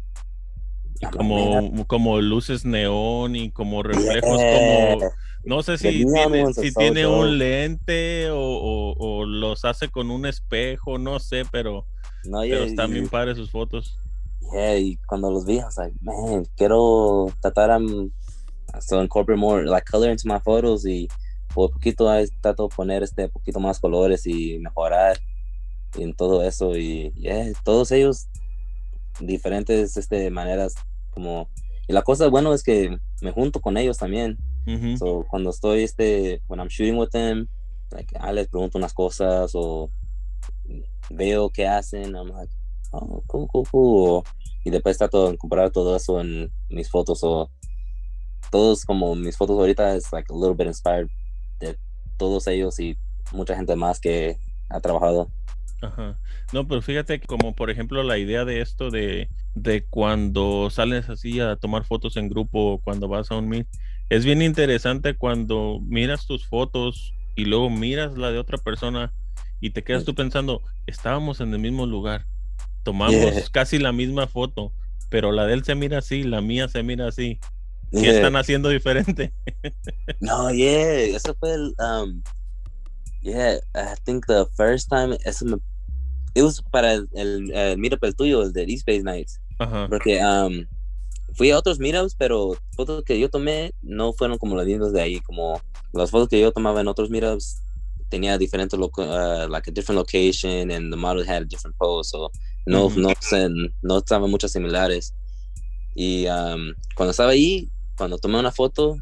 Y 1.01 1.07
como, 1.07 1.87
como 1.87 2.21
luces 2.21 2.65
neón 2.65 3.35
y 3.35 3.51
como 3.51 3.83
reflejos 3.83 4.39
yeah. 4.39 4.53
como 4.99 5.13
no 5.45 5.63
sé 5.63 5.79
si 5.79 6.05
tiene, 6.05 6.53
si 6.53 7.07
un 7.07 7.39
lente 7.39 8.31
o, 8.31 8.39
o- 8.39 8.95
o 8.99 9.25
los 9.25 9.65
hace 9.65 9.89
con 9.89 10.11
un 10.11 10.27
espejo, 10.27 10.99
no 10.99 11.19
sé, 11.19 11.45
pero, 11.51 11.87
no, 12.25 12.43
pero 12.43 12.59
yeah, 12.59 12.65
están 12.65 12.93
bien 12.93 13.09
padres 13.09 13.37
sus 13.39 13.51
fotos. 13.51 13.99
Yeah, 14.53 14.77
y 14.79 14.97
cuando 15.07 15.31
los 15.31 15.47
vi, 15.47 15.59
I 15.59 15.65
was 15.65 15.79
like, 15.79 15.95
man, 16.03 16.45
quiero 16.57 17.33
tratar 17.41 17.71
um, 17.71 18.11
so 18.81 19.01
incorporate 19.03 19.39
more 19.41 19.65
like 19.65 19.85
color 19.91 20.11
into 20.11 20.29
my 20.29 20.39
photos 20.41 20.85
y 20.87 21.09
por 21.55 21.71
poquito 21.71 22.07
trato 22.43 22.69
de 22.69 22.75
poner 22.75 23.03
este 23.03 23.29
poquito 23.29 23.61
más 23.61 23.81
colores 23.81 24.27
y 24.27 24.59
mejorar 24.59 25.19
en 25.99 26.15
todo 26.15 26.43
eso 26.45 26.77
y 26.77 27.13
yeah, 27.17 27.51
todos 27.65 27.91
ellos 27.93 28.29
diferentes 29.19 29.97
este 29.97 30.31
maneras 30.31 30.75
como 31.11 31.49
y 31.89 31.93
la 31.93 32.03
cosa 32.03 32.29
bueno 32.29 32.55
es 32.55 32.63
que 32.63 32.97
me 33.21 33.33
junto 33.33 33.61
con 33.61 33.77
ellos 33.77 33.99
también 33.99 34.39
Ujú. 34.67 34.97
So, 34.97 35.27
cuando 35.29 35.51
estoy, 35.51 35.83
este, 35.83 36.43
when 36.49 36.61
I'm 36.61 36.69
shooting 36.69 36.99
with 36.99 37.11
them, 37.11 37.49
like, 37.91 38.15
ah, 38.19 38.33
les 38.33 38.49
pregunto 38.49 38.79
unas 38.79 38.93
cosas 38.93 39.53
o 39.55 39.91
veo 41.11 41.51
qué 41.51 41.67
hacen, 41.67 42.15
I'm 42.15 42.29
like, 42.29 42.53
oh, 42.93 43.23
cool, 43.27 43.49
cool, 43.49 43.67
cool. 43.71 44.23
Y 44.65 44.71
después 44.71 44.99
trato 44.99 45.27
de 45.27 45.35
incorporar 45.35 45.71
todo 45.71 45.97
eso 45.97 46.21
en 46.21 46.53
mis 46.69 46.91
fotos 46.91 47.21
o 47.23 47.51
todos 48.51 48.85
como 48.85 49.15
mis 49.15 49.37
fotos 49.37 49.59
ahorita 49.59 49.97
es 49.97 50.13
like 50.13 50.31
a 50.33 50.37
little 50.37 50.55
bit 50.55 50.67
inspired 50.67 51.09
de 51.61 51.79
todos 52.19 52.47
ellos 52.47 52.79
y 52.81 52.99
mucha 53.33 53.57
gente 53.57 53.75
más 53.77 53.99
que 54.01 54.39
ha 54.69 54.81
trabajado. 54.81 55.31
Ajá. 55.83 56.19
No, 56.53 56.67
pero 56.69 56.83
fíjate 56.83 57.21
que 57.21 57.27
como 57.27 57.55
por 57.55 57.71
ejemplo 57.71 58.03
la 58.03 58.19
idea 58.19 58.45
de 58.45 58.61
esto 58.61 58.91
de, 58.91 59.31
de 59.55 59.87
cuando 59.87 60.69
sales 60.71 61.09
así 61.09 61.41
a 61.41 61.57
tomar 61.57 61.85
fotos 61.85 62.17
en 62.17 62.29
grupo, 62.29 62.81
cuando 62.85 63.09
vas 63.09 63.31
a 63.31 63.37
un 63.37 63.49
meet, 63.49 63.67
es 64.11 64.25
bien 64.25 64.43
interesante 64.43 65.17
cuando 65.17 65.81
miras 65.87 66.27
tus 66.27 66.47
fotos 66.47 67.15
y 67.35 67.45
luego 67.47 67.71
miras 67.71 68.19
la 68.19 68.31
de 68.31 68.39
otra 68.39 68.59
persona 68.59 69.13
y 69.61 69.71
te 69.71 69.83
quedas 69.83 70.05
tú 70.05 70.15
pensando, 70.15 70.63
estábamos 70.87 71.41
en 71.41 71.53
el 71.55 71.61
mismo 71.61 71.87
lugar, 71.87 72.27
tomamos 72.83 73.33
Yeah. 73.35 73.45
casi 73.53 73.79
la 73.79 73.93
misma 73.93 74.27
foto, 74.27 74.73
pero 75.09 75.33
la 75.33 75.47
de 75.47 75.55
él 75.55 75.65
se 75.65 75.75
mira 75.75 75.99
así, 75.99 76.23
la 76.25 76.41
mía 76.41 76.69
se 76.69 76.83
mira 76.83 77.09
así. 77.09 77.39
¿Qué 77.91 78.03
Yeah. 78.03 78.17
están 78.17 78.37
haciendo 78.37 78.69
diferente? 78.69 79.33
No, 80.21 80.51
yeah, 80.53 81.17
eso 81.17 81.35
fue 81.41 81.55
el, 81.55 81.75
um, 81.79 82.23
yeah, 83.23 83.57
I 83.75 83.95
think 84.05 84.27
the 84.27 84.47
first 84.57 84.89
time, 84.91 85.17
eso 85.25 85.45
me, 85.45 85.57
it 86.35 86.43
was 86.43 86.63
para 86.71 86.95
el, 86.95 87.09
el, 87.15 87.51
el 87.53 87.79
meetup 87.79 88.05
el 88.05 88.15
tuyo, 88.15 88.43
el 88.43 88.53
de 88.53 88.65
East 88.65 88.87
Base 88.87 89.03
Nights, 89.03 89.41
Ajá. 89.59 89.87
porque 89.89 90.21
um, 90.23 90.65
fui 91.35 91.51
a 91.51 91.59
otros 91.59 91.79
meetups, 91.79 92.15
pero 92.17 92.57
fotos 92.77 93.03
que 93.05 93.19
yo 93.19 93.29
tomé 93.29 93.73
no 93.83 94.13
fueron 94.13 94.39
como 94.39 94.57
las 94.57 94.67
mismas 94.67 94.93
de 94.93 95.01
ahí, 95.03 95.21
como 95.21 95.61
las 95.93 96.11
fotos 96.11 96.29
que 96.29 96.41
yo 96.41 96.53
tomaba 96.53 96.81
en 96.81 96.89
otros 96.89 97.11
meetups 97.11 97.63
tenía 98.09 98.37
diferentes, 98.39 98.79
uh, 98.79 99.49
like 99.49 99.71
a 99.71 99.73
different 99.73 99.97
location 99.99 100.71
and 100.73 100.93
the 100.93 100.97
model 100.97 101.23
had 101.25 101.43
a 101.43 101.45
different 101.45 101.77
pose, 101.77 102.11
so 102.11 102.31
no, 102.67 102.87
Ujú. 102.87 103.01
no, 103.01 103.13
se- 103.21 103.49
no 103.83 103.99
estaban 103.99 104.29
muchas 104.31 104.51
similares. 104.53 105.15
Y 105.95 106.27
um, 106.27 106.73
cuando 106.97 107.11
estaba 107.13 107.31
ahí, 107.31 107.69
cuando 107.97 108.19
tomé 108.19 108.39
una 108.39 108.51
foto 108.53 108.97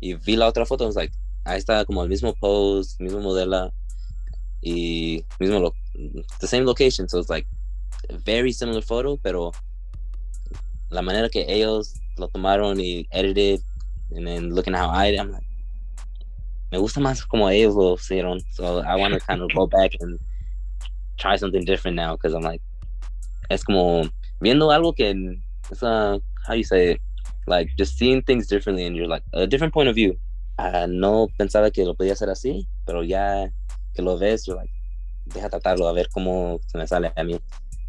y 0.00 0.14
vi 0.14 0.36
la 0.36 0.46
otra 0.48 0.64
foto, 0.66 0.84
I 0.84 0.86
was 0.86 0.96
like, 0.96 1.12
ahí 1.44 1.58
está 1.58 1.84
como 1.84 2.02
el 2.02 2.08
mismo 2.08 2.34
pose, 2.34 2.94
mismo 3.02 3.20
modelo 3.20 3.72
y 4.60 5.24
mismo 5.40 5.58
lo, 5.60 5.74
the 6.40 6.46
same 6.46 6.64
location, 6.64 7.08
so 7.08 7.18
it's 7.18 7.30
like 7.30 7.46
very 8.24 8.52
similar 8.52 8.80
photo, 8.80 9.16
pero 9.16 9.52
la 10.90 11.02
manera 11.02 11.28
que 11.28 11.44
ellos 11.48 11.94
lo 12.16 12.28
tomaron 12.28 12.78
y 12.78 13.06
edited, 13.12 13.60
and 14.14 14.26
then 14.26 14.54
looking 14.54 14.74
how 14.74 14.88
I 14.88 15.10
did, 15.10 15.20
I'm 15.20 15.32
like, 15.32 15.44
me 16.72 16.78
gusta 16.78 17.00
más 17.00 17.26
como 17.26 17.46
ellos 17.48 17.74
lo 17.74 17.96
hicieron, 17.96 18.40
so 18.52 18.78
I 18.78 18.96
want 18.96 19.14
to 19.14 19.20
kind 19.28 19.42
of 19.42 19.52
go 19.54 19.66
back 19.66 19.92
and 20.00 20.18
try 21.18 21.36
something 21.36 21.64
different 21.64 21.96
now, 21.96 22.16
because 22.16 22.34
I'm 22.34 22.42
like, 22.42 22.62
es 23.50 23.64
como 23.64 24.08
viendo 24.40 24.70
algo 24.70 24.96
que 24.96 25.38
it's 25.70 25.82
uh, 25.82 26.18
how 26.46 26.54
you 26.54 26.64
say 26.64 26.92
it, 26.92 27.00
like 27.46 27.70
just 27.76 27.96
seeing 27.96 28.22
things 28.22 28.46
differently 28.46 28.84
and 28.84 28.96
you're 28.96 29.06
like 29.06 29.22
a 29.32 29.46
different 29.46 29.72
point 29.72 29.88
of 29.88 29.94
view. 29.94 30.16
Ah, 30.58 30.86
no 30.88 31.28
pensaba 31.38 31.72
que 31.72 31.84
lo 31.84 31.94
podía 31.94 32.12
hacer 32.12 32.28
así, 32.28 32.66
pero 32.86 33.02
ya 33.02 33.48
que 33.94 34.02
lo 34.02 34.18
ves, 34.18 34.46
you're 34.46 34.56
like, 34.56 34.70
deja 35.34 35.48
tratarlo 35.48 35.88
a 35.88 35.92
ver 35.92 36.08
cómo 36.10 36.60
se 36.66 36.78
me 36.78 36.86
sale 36.86 37.12
a 37.16 37.24
mí. 37.24 37.38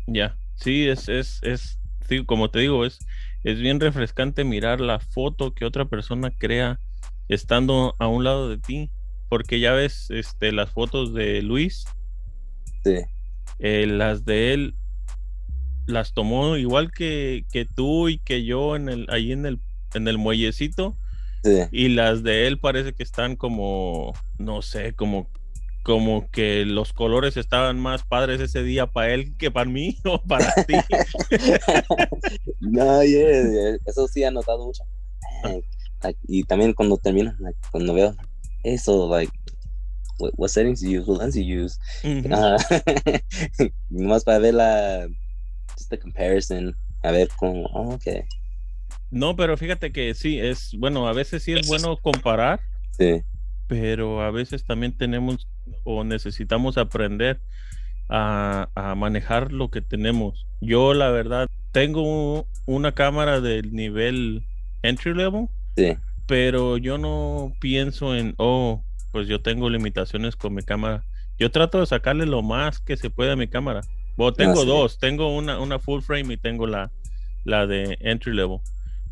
Ya, 0.08 0.36
sí, 0.56 0.88
es, 0.88 1.10
es, 1.10 1.40
es, 1.44 1.80
sí, 2.08 2.26
como 2.26 2.50
te 2.50 2.60
digo, 2.60 2.86
es, 2.86 3.00
es 3.44 3.60
bien 3.60 3.80
refrescante 3.80 4.44
mirar 4.44 4.82
la 4.82 5.00
foto 5.00 5.54
que 5.54 5.66
otra 5.66 5.86
persona 5.86 6.32
crea 6.38 6.80
estando 7.28 7.96
a 8.00 8.08
un 8.08 8.24
lado 8.24 8.50
de 8.50 8.58
ti, 8.58 8.92
porque 9.30 9.60
ya 9.60 9.74
ves, 9.74 10.08
este, 10.10 10.52
las 10.52 10.72
fotos 10.72 11.14
de 11.14 11.42
Luis, 11.42 11.86
Sí, 12.84 12.96
eh, 13.60 13.86
las 13.88 14.26
de 14.26 14.54
él, 14.54 14.76
las 15.88 16.14
tomó 16.14 16.58
igual 16.58 16.92
que, 16.92 17.46
que 17.52 17.66
tú 17.66 18.10
y 18.10 18.20
que 18.20 18.44
yo 18.46 18.76
en 18.76 18.90
el, 18.90 19.08
ahí 19.10 19.32
en 19.32 19.46
el, 19.46 19.60
en 19.94 20.08
el 20.08 20.18
muellecito, 20.18 20.96
sí. 21.44 21.64
y 21.72 21.90
las 21.90 22.24
de 22.24 22.48
él 22.48 22.60
parece 22.60 22.94
que 22.94 23.04
están 23.04 23.36
como, 23.36 24.14
no 24.38 24.62
sé, 24.62 24.94
como, 24.94 25.30
como 25.84 26.30
que 26.30 26.66
los 26.66 26.94
colores 26.94 27.38
estaban 27.38 27.80
más 27.80 28.04
padres 28.04 28.42
ese 28.42 28.64
día 28.64 28.88
para 28.88 29.14
él 29.14 29.36
que 29.38 29.52
para 29.52 29.70
mí 29.70 29.98
o 30.06 30.22
para 30.22 30.54
ti. 30.66 30.76
no, 32.60 33.04
yeah, 33.04 33.44
yeah, 33.44 33.78
eso 33.86 34.08
sí 34.08 34.24
he 34.24 34.32
notado 34.32 34.66
mucho. 34.66 34.84
Man, 35.44 35.62
like, 36.04 36.20
y 36.28 36.44
también 36.44 36.74
cuando 36.74 36.98
termino, 36.98 37.34
like, 37.40 37.58
cuando 37.72 37.94
veo 37.94 38.16
eso, 38.64 39.10
like, 39.10 39.32
what, 40.20 40.32
what 40.38 40.50
settings 40.50 40.82
you 40.82 41.00
use, 41.00 41.08
what 41.08 41.20
lens 41.20 41.36
you 41.36 41.44
use. 41.44 41.78
Ah, 42.32 42.58
nomás 43.90 44.24
para 44.24 44.40
ver 44.40 44.54
la, 44.54 45.08
just 45.78 45.90
the 45.90 45.98
comparison, 45.98 46.76
a 47.04 47.12
ver 47.12 47.30
cómo, 47.38 47.66
oh, 47.74 47.96
ok, 47.96 48.26
No, 49.12 49.36
pero 49.36 49.58
fíjate 49.58 49.92
que 49.92 50.14
sí, 50.14 50.40
es 50.40 50.72
bueno, 50.78 51.08
a 51.08 51.14
veces 51.14 51.44
sí 51.44 51.54
es 51.54 51.68
bueno 51.68 51.98
comparar, 51.98 52.60
sí, 52.98 53.24
pero 53.68 54.22
a 54.22 54.32
veces 54.32 54.64
también 54.66 54.98
tenemos 54.98 55.48
o 55.98 56.04
necesitamos 56.04 56.78
aprender 56.78 57.42
a, 58.10 58.70
a 58.76 58.96
manejar 58.96 59.52
lo 59.52 59.70
que 59.72 59.82
tenemos. 59.82 60.48
Yo, 60.62 60.94
la 60.94 61.10
verdad, 61.10 61.48
tengo 61.72 62.48
una 62.66 62.94
cámara 62.94 63.42
del 63.42 63.74
nivel 63.74 64.46
entry 64.84 65.14
level, 65.16 65.48
sí, 65.76 65.98
pero 66.28 66.78
yo 66.78 66.98
no 66.98 67.54
pienso 67.60 68.16
en, 68.16 68.36
oh, 68.38 68.84
pues 69.12 69.28
yo 69.28 69.42
tengo 69.42 69.70
limitaciones 69.70 70.36
con 70.36 70.54
mi 70.54 70.64
cámara. 70.64 71.04
Yo 71.40 71.52
trato 71.52 71.80
de 71.80 71.86
sacarle 71.88 72.26
lo 72.26 72.42
más 72.44 72.80
que 72.80 72.98
se 72.98 73.10
puede 73.10 73.32
a 73.32 73.36
mi 73.36 73.48
cámara. 73.48 73.88
Bueno, 74.18 74.34
tengo 74.34 74.66
sí. 74.66 74.68
dos, 74.68 75.00
tengo 75.00 75.36
una, 75.36 75.60
una 75.60 75.80
full 75.80 76.02
frame 76.02 76.34
y 76.34 76.38
tengo 76.38 76.68
la, 76.68 76.92
la 77.46 77.68
de 77.68 77.98
entry 78.02 78.34
level. 78.36 78.60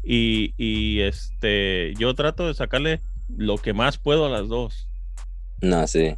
Y, 0.04 0.54
y 0.58 1.02
este, 1.02 1.94
yo 1.98 2.14
trato 2.16 2.48
de 2.48 2.54
sacarle 2.54 3.02
lo 3.28 3.58
que 3.60 3.74
más 3.74 3.98
puedo 3.98 4.26
a 4.26 4.30
las 4.30 4.48
dos. 4.50 4.90
no, 5.62 5.88
sí, 5.88 6.16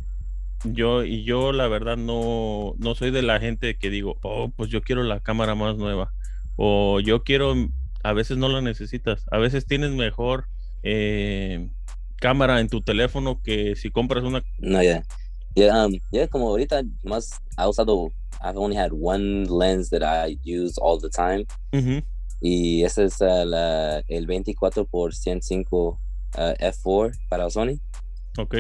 Yo, 0.66 1.04
y 1.04 1.24
yo 1.24 1.51
la 1.51 1.68
verdad 1.68 1.98
no, 1.98 2.75
no 2.78 2.96
soy 2.96 3.12
de 3.12 3.22
la 3.22 3.39
gente 3.39 3.78
que 3.78 3.89
digo, 3.89 4.18
oh, 4.24 4.51
pues 4.56 4.70
yo 4.70 4.82
quiero 4.82 5.04
la 5.04 5.22
cámara 5.22 5.56
más 5.56 5.78
nueva. 5.78 6.13
O 6.58 7.00
yo 7.00 7.24
quiero, 7.24 7.54
a 8.04 8.13
veces 8.13 8.38
no 8.38 8.50
la 8.50 8.62
necesitas. 8.62 9.25
A 9.32 9.38
veces 9.38 9.66
tienes 9.66 9.92
mejor 9.92 10.46
eh, 10.84 11.70
cámara 12.18 12.60
en 12.60 12.68
tu 12.70 12.82
teléfono 12.82 13.42
que 13.42 13.75
si 13.75 13.89
compras 13.89 14.24
una. 14.24 14.44
no, 14.60 14.84
ya, 14.84 15.04
ya, 15.56 15.86
um, 15.86 15.94
como 16.30 16.50
ahorita 16.50 16.84
más 17.04 17.32
ha 17.58 17.68
usado, 17.68 18.12
I've 18.42 18.58
only 18.58 18.78
had 18.78 18.92
one 18.92 19.46
lens 19.46 19.89
that 19.89 20.04
I 20.04 20.38
use 20.44 20.80
all 20.82 21.00
the 21.00 21.10
time, 21.10 21.46
y 22.42 22.84
ese 22.84 23.06
es 23.06 23.20
uh, 23.22 23.46
la, 23.46 24.00
el 24.08 24.25
24 24.25 24.86
por 24.86 25.13
105 25.13 26.00
uh, 26.38 26.39
f4 26.60 27.18
para 27.30 27.50
Sony. 27.50 27.80
Ok. 28.38 28.56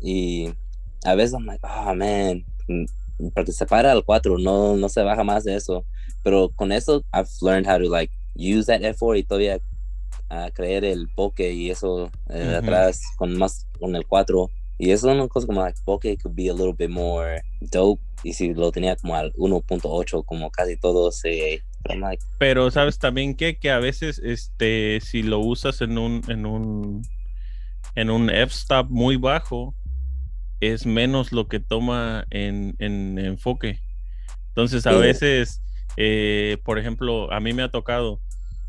Y 0.00 0.50
a 1.04 1.14
veces 1.14 1.34
I'm 1.34 1.46
like, 1.46 1.60
oh 1.64 1.94
man, 1.94 2.44
porque 3.34 3.52
se 3.52 3.66
para 3.66 3.92
al 3.92 4.04
4, 4.04 4.38
no, 4.38 4.76
no 4.76 4.88
se 4.88 5.02
baja 5.02 5.24
más 5.24 5.44
de 5.44 5.56
eso. 5.56 5.84
Pero 6.22 6.50
con 6.50 6.72
eso, 6.72 7.04
I've 7.12 7.28
learned 7.40 7.66
how 7.66 7.78
to 7.78 7.88
like 7.88 8.12
use 8.34 8.66
that 8.66 8.82
F4 8.82 9.18
y 9.18 9.24
todavía 9.24 9.60
uh, 10.30 10.50
creer 10.54 10.84
el 10.84 11.08
poke 11.14 11.52
y 11.52 11.70
eso 11.70 12.10
eh, 12.28 12.56
atrás 12.56 13.02
con 13.16 13.36
más 13.36 13.66
con 13.78 13.94
el 13.96 14.06
4. 14.06 14.50
Y 14.78 14.92
eso 14.92 15.10
es 15.10 15.14
una 15.14 15.28
cosa 15.28 15.46
como 15.46 15.60
like 15.60 15.78
poke 15.84 16.16
could 16.22 16.34
be 16.34 16.48
a 16.48 16.54
little 16.54 16.72
bit 16.72 16.90
more 16.90 17.42
dope. 17.60 18.00
Y 18.22 18.34
si 18.34 18.52
lo 18.52 18.70
tenía 18.70 18.96
como 18.96 19.14
al 19.14 19.32
1.8, 19.34 20.24
como 20.24 20.50
casi 20.50 20.76
todos, 20.76 21.24
eh, 21.24 21.62
like, 21.88 22.22
Pero 22.38 22.70
sabes 22.70 22.98
también 22.98 23.34
que, 23.34 23.58
que 23.58 23.70
a 23.70 23.78
veces, 23.78 24.18
este, 24.18 25.00
si 25.00 25.22
lo 25.22 25.38
usas 25.38 25.80
en 25.80 25.96
un, 25.96 26.22
en 26.28 26.44
un, 26.44 27.02
en 27.94 28.10
un 28.10 28.28
f-stop 28.28 28.90
muy 28.90 29.16
bajo, 29.16 29.74
es 30.60 30.86
menos 30.86 31.32
lo 31.32 31.48
que 31.48 31.60
toma 31.60 32.26
en, 32.30 32.74
en 32.78 33.18
enfoque. 33.18 33.80
Entonces, 34.48 34.86
a 34.86 34.94
Sí. 34.94 34.98
veces, 34.98 35.62
eh, 35.96 36.58
por 36.64 36.78
ejemplo, 36.78 37.32
a 37.32 37.40
mí 37.40 37.52
me 37.54 37.62
ha 37.62 37.70
tocado 37.70 38.20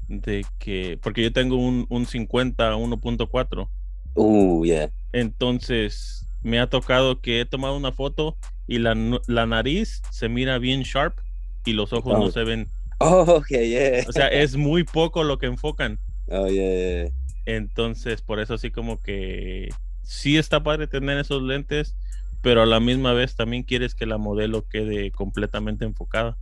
de 0.07 0.45
que, 0.59 0.99
porque 1.01 1.23
yo 1.23 1.33
tengo 1.33 1.57
un, 1.57 1.85
un 1.89 2.05
50 2.05 2.75
1.4, 2.75 3.69
uh, 4.15 4.63
yeah. 4.65 4.89
entonces 5.13 6.27
me 6.41 6.59
ha 6.59 6.69
tocado 6.69 7.21
que 7.21 7.41
he 7.41 7.45
tomado 7.45 7.77
una 7.77 7.91
foto 7.91 8.37
y 8.67 8.79
la, 8.79 8.95
la 9.27 9.45
nariz 9.45 10.01
se 10.11 10.29
mira 10.29 10.57
bien 10.59 10.81
sharp 10.83 11.19
y 11.65 11.73
los 11.73 11.93
ojos 11.93 12.17
no 12.17 12.25
Oh. 12.25 12.31
se 12.31 12.43
ven. 12.43 12.67
Oh, 12.99 13.23
okay, 13.37 13.69
yeah. 13.69 14.03
O 14.07 14.11
sea, 14.11 14.27
es 14.31 14.55
muy 14.55 14.83
poco 14.83 15.23
lo 15.23 15.37
que 15.37 15.47
enfocan. 15.47 15.99
oh, 16.27 16.47
yeah, 16.47 17.03
yeah. 17.05 17.11
Entonces, 17.45 18.21
por 18.21 18.39
eso 18.39 18.53
así 18.55 18.71
como 18.71 19.01
que 19.01 19.69
sí 20.03 20.37
está 20.37 20.63
padre 20.63 20.87
tener 20.87 21.17
esos 21.17 21.41
lentes, 21.41 21.95
pero 22.41 22.61
a 22.61 22.65
la 22.65 22.79
misma 22.79 23.13
vez 23.13 23.35
también 23.35 23.63
quieres 23.63 23.95
que 23.95 24.05
la 24.05 24.17
modelo 24.17 24.67
quede 24.67 25.11
completamente 25.11 25.85
enfocada. 25.85 26.37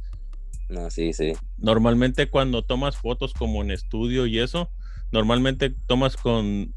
No, 0.69 0.89
sí, 0.89 1.13
sí. 1.13 1.34
Normalmente 1.58 2.30
cuando 2.30 2.63
tomas 2.63 2.95
fotos 2.95 3.34
como 3.34 3.62
en 3.62 3.72
estudio 3.72 4.26
y 4.28 4.39
eso, 4.39 4.69
normalmente 5.12 5.72
tomas 5.88 6.15
con, 6.15 6.74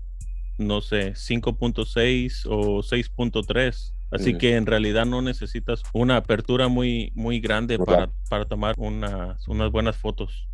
no 0.58 0.80
sé, 0.80 1.12
5.6 1.12 2.46
o 2.46 2.82
6.3. 2.82 3.92
Así 4.10 4.36
que 4.36 4.56
en 4.56 4.66
realidad 4.66 5.06
no 5.06 5.22
necesitas 5.22 5.82
una 5.94 6.18
apertura 6.18 6.68
muy, 6.68 7.12
muy 7.14 7.40
grande 7.40 7.78
para, 7.78 8.10
para 8.28 8.44
tomar 8.44 8.74
unas, 8.76 9.48
unas 9.48 9.72
buenas 9.72 9.96
fotos. 9.96 10.48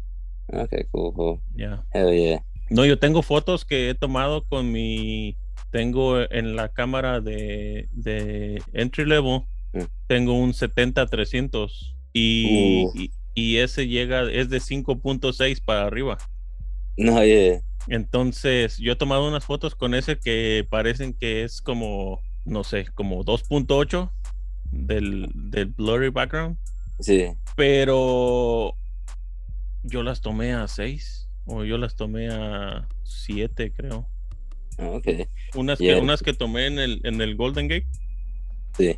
Okay, 0.47 0.85
cool, 0.93 1.13
cool. 1.13 1.41
Hell 1.93 2.13
yeah. 2.13 2.45
No, 2.71 2.85
yo 2.85 2.99
tengo 2.99 3.23
fotos 3.23 3.65
que 3.65 3.91
he 3.91 3.95
tomado 3.95 4.45
con 4.45 4.71
mi. 4.71 5.37
Tengo 5.71 6.21
en 6.31 6.57
la 6.57 6.69
cámara 6.71 7.21
de, 7.21 7.89
de 7.93 8.63
entry 8.73 9.05
level, 9.05 9.43
Mm. 9.73 9.83
tengo 10.07 10.33
un 10.33 10.55
70-300 10.55 11.95
y, 12.15 12.85
Uh. 12.87 12.93
y, 12.99 13.11
y 13.35 13.57
ese 13.59 13.87
llega, 13.87 14.23
es 14.31 14.49
de 14.49 14.61
5.6 14.61 15.61
para 15.63 15.85
arriba. 15.87 16.17
No, 16.97 17.23
yeah. 17.23 17.61
Entonces, 17.87 18.79
yo 18.79 18.93
he 18.93 18.97
tomado 18.97 19.29
unas 19.29 19.45
fotos 19.45 19.75
con 19.75 19.95
ese 19.95 20.19
que 20.19 20.67
parecen 20.71 21.13
que 21.13 21.43
es 21.45 21.61
como, 21.61 22.23
no 22.47 22.65
sé, 22.65 22.87
como 22.95 23.25
2.8 23.25 24.11
del, 24.73 25.29
del 25.35 25.67
blurry 25.67 26.09
background, 26.09 26.57
Sí. 27.01 27.27
pero 27.55 28.75
yo 29.83 30.03
las 30.03 30.21
tomé 30.23 30.53
a 30.55 30.67
6 30.67 31.29
o 31.45 31.63
yo 31.65 31.77
las 31.79 31.95
tomé 31.95 32.29
a 32.31 32.89
7, 33.05 33.71
creo. 33.73 34.09
Oh, 34.79 34.97
Okay. 34.97 35.27
Unas, 35.55 35.79
que, 35.79 35.85
Yeah. 35.87 35.99
unas 36.01 36.23
que 36.23 36.33
tomé 36.35 36.67
en 36.67 36.79
el, 36.79 37.01
en 37.05 37.21
el 37.21 37.35
Golden 37.37 37.69
Gate, 37.69 37.87
Sí. 38.77 38.97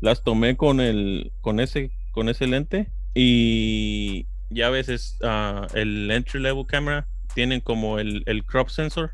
las 0.00 0.22
tomé 0.22 0.56
con 0.56 0.80
el, 0.80 1.32
con 1.40 1.60
ese, 1.60 1.90
con 2.12 2.28
ese 2.28 2.46
lente 2.46 2.90
y 3.14 4.26
ya 4.50 4.68
a 4.68 4.70
veces 4.70 5.18
ah, 5.22 5.66
el 5.74 6.10
entry 6.10 6.40
level 6.40 6.66
camera 6.66 7.06
tienen 7.34 7.60
como 7.60 7.98
el, 7.98 8.22
el 8.26 8.44
crop 8.44 8.68
sensor. 8.70 9.12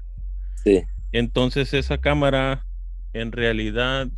Sí. 0.63 0.83
Entonces 1.13 1.75
esa 1.75 1.99
cámara 1.99 2.65
en 3.13 3.33
realidad 3.33 4.09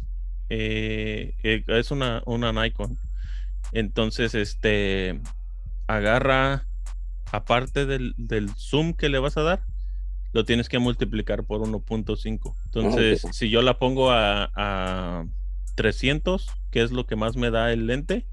eh, 0.48 1.34
eh, 1.42 1.64
es 1.68 1.90
una, 1.90 2.22
una 2.26 2.52
Nikon. 2.52 2.98
Entonces 3.72 4.34
este 4.34 5.20
agarra 5.86 6.66
aparte 7.32 7.86
del, 7.86 8.14
del 8.16 8.50
zoom 8.56 8.92
que 8.94 9.08
le 9.08 9.18
vas 9.18 9.36
a 9.36 9.42
dar, 9.42 9.62
lo 10.36 10.44
tienes 10.44 10.68
que 10.68 10.78
multiplicar 10.78 11.44
por 11.44 11.62
1.5. 11.62 12.54
Entonces, 12.66 13.24
ok. 13.24 13.32
si 13.32 13.48
yo 13.48 13.62
la 13.62 13.78
pongo 13.78 14.10
a, 14.10 14.50
a 14.54 15.24
300, 15.76 16.46
que 16.70 16.82
es 16.82 16.92
lo 16.92 17.06
que 17.06 17.16
más 17.16 17.36
me 17.36 17.50
da 17.50 17.72
el 17.72 17.86
lente, 17.86 18.26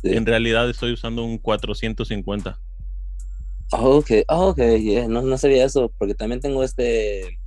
Sí. 0.00 0.12
en 0.16 0.24
realidad 0.24 0.68
estoy 0.70 0.92
usando 0.92 1.22
un 1.22 1.36
450. 1.36 2.58
Oh, 3.72 3.96
okay. 3.98 4.24
Oh, 4.28 4.48
okay. 4.48 4.82
Yeah. 4.82 5.06
No, 5.06 5.20
no 5.20 5.36
sabía 5.36 5.66
eso 5.66 5.92
porque 5.98 6.14
también 6.14 6.40
tengo 6.40 6.62
este 6.64 7.38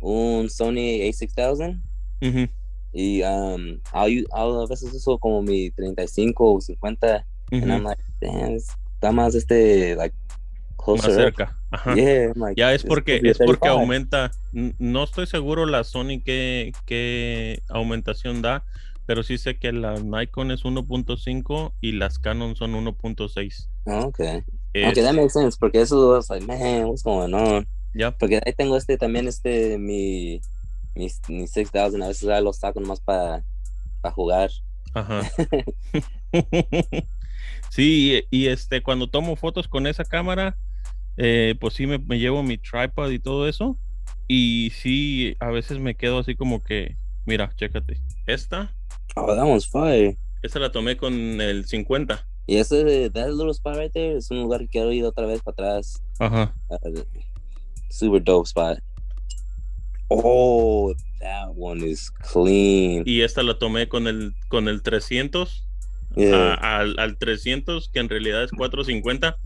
un 0.00 0.50
Sony 0.50 1.00
A6000 1.08 1.80
Ujú, 2.20 2.48
y 2.92 3.22
um 3.22 3.80
I'll, 3.94 4.26
I'll- 4.34 4.64
a 4.64 4.66
veces 4.68 4.92
uso 4.92 5.18
como 5.18 5.40
mi 5.42 5.70
35 5.70 6.54
o 6.54 6.60
50 6.60 7.26
and 7.52 7.62
ujú, 7.64 7.72
I'm 7.72 7.84
like, 7.84 8.02
damn, 8.20 8.54
está 8.54 9.12
más 9.12 9.34
este 9.34 9.96
like 9.96 10.14
Más 10.86 11.02
closer. 11.02 11.28
up. 11.28 11.48
Ajá. 11.74 11.94
Yeah. 11.94 12.32
Ya 12.56 12.72
es 12.72 12.82
it's 12.82 12.88
porque 12.88 13.18
be 13.18 13.30
es 13.30 13.38
porque 13.38 13.68
35. 13.68 13.68
aumenta. 13.68 14.30
No 14.78 15.02
estoy 15.02 15.26
seguro 15.26 15.66
la 15.66 15.82
Sony 15.82 16.20
qué, 16.24 16.72
qué 16.86 17.62
aumentación 17.68 18.42
da, 18.42 18.64
pero 19.06 19.22
sí 19.24 19.38
sé 19.38 19.58
que 19.58 19.72
la 19.72 19.94
Nikon 19.94 20.52
es 20.52 20.64
1.5 20.64 21.72
y 21.80 21.92
las 21.92 22.18
Canon 22.20 22.54
son 22.54 22.74
1.6. 22.74 23.68
Oh, 23.86 24.06
okay. 24.06 24.42
Es- 24.72 24.90
Okay, 24.92 25.02
that 25.02 25.14
makes 25.14 25.32
sense 25.32 25.56
porque 25.58 25.80
eso 25.80 26.10
was 26.10 26.30
like, 26.30 26.46
man, 26.46 26.84
what's 26.86 27.02
going 27.02 27.34
on? 27.34 27.66
ya, 27.92 28.12
Porque 28.12 28.40
ahí 28.44 28.52
tengo 28.52 28.76
este 28.76 28.96
también 28.96 29.26
este 29.26 29.76
mi 29.78 30.40
mi, 30.94 31.08
mi 31.28 31.46
6000 31.48 32.02
a 32.02 32.08
veces 32.08 32.42
lo 32.42 32.52
saco 32.52 32.80
nomás 32.80 33.00
para 33.00 33.42
jugar. 34.14 34.50
ajá. 34.94 35.22
sí, 37.70 38.24
y, 38.30 38.44
y, 38.44 38.46
este 38.48 38.82
cuando 38.82 39.08
tomo 39.08 39.34
fotos 39.36 39.66
con 39.68 39.86
esa 39.86 40.04
cámara, 40.04 40.56
eh, 41.16 41.54
pues 41.60 41.74
sí 41.74 41.86
me, 41.86 41.98
me 41.98 42.18
llevo 42.18 42.42
mi 42.42 42.58
tripod 42.58 43.10
y 43.10 43.18
todo 43.18 43.48
eso. 43.48 43.78
Y 44.28 44.72
sí, 44.74 45.36
a 45.40 45.48
veces 45.50 45.78
me 45.78 45.94
quedo 45.94 46.18
así 46.18 46.34
como 46.34 46.62
que, 46.62 46.96
mira, 47.26 47.52
chécate, 47.56 48.00
esta, 48.26 48.74
Oh, 49.16 49.26
that 49.34 49.44
one's 49.44 49.66
fire. 49.68 50.16
esta 50.42 50.58
la 50.58 50.72
tomé 50.72 50.96
con 50.96 51.40
el 51.40 51.66
50. 51.66 52.26
Y 52.46 52.56
ese, 52.56 53.10
that 53.10 53.28
little 53.30 53.50
spot 53.52 53.76
right 53.76 53.92
there, 53.92 54.16
es 54.16 54.30
un 54.30 54.40
lugar 54.42 54.60
que 54.60 54.68
quiero 54.68 54.92
ir 54.92 55.04
otra 55.04 55.26
vez 55.26 55.40
para 55.42 55.52
atrás. 55.52 56.02
Ajá. 56.18 56.54
Uh, 56.68 57.02
super 57.90 58.22
dope 58.22 58.46
spot. 58.46 58.78
Oh, 60.08 60.94
that 61.20 61.48
one 61.56 61.82
is 61.82 62.10
clean. 62.10 63.02
Y 63.06 63.22
esta 63.22 63.42
la 63.42 63.58
tomé 63.58 63.88
con 63.88 64.06
el, 64.06 64.34
con 64.48 64.68
el 64.68 64.82
300 64.82 65.62
Yeah. 66.16 66.54
a- 66.54 66.78
al, 66.80 66.96
al 67.00 67.16
300, 67.18 67.88
que 67.88 67.98
en 67.98 68.08
realidad 68.08 68.44
es 68.44 68.52
450, 68.52 69.36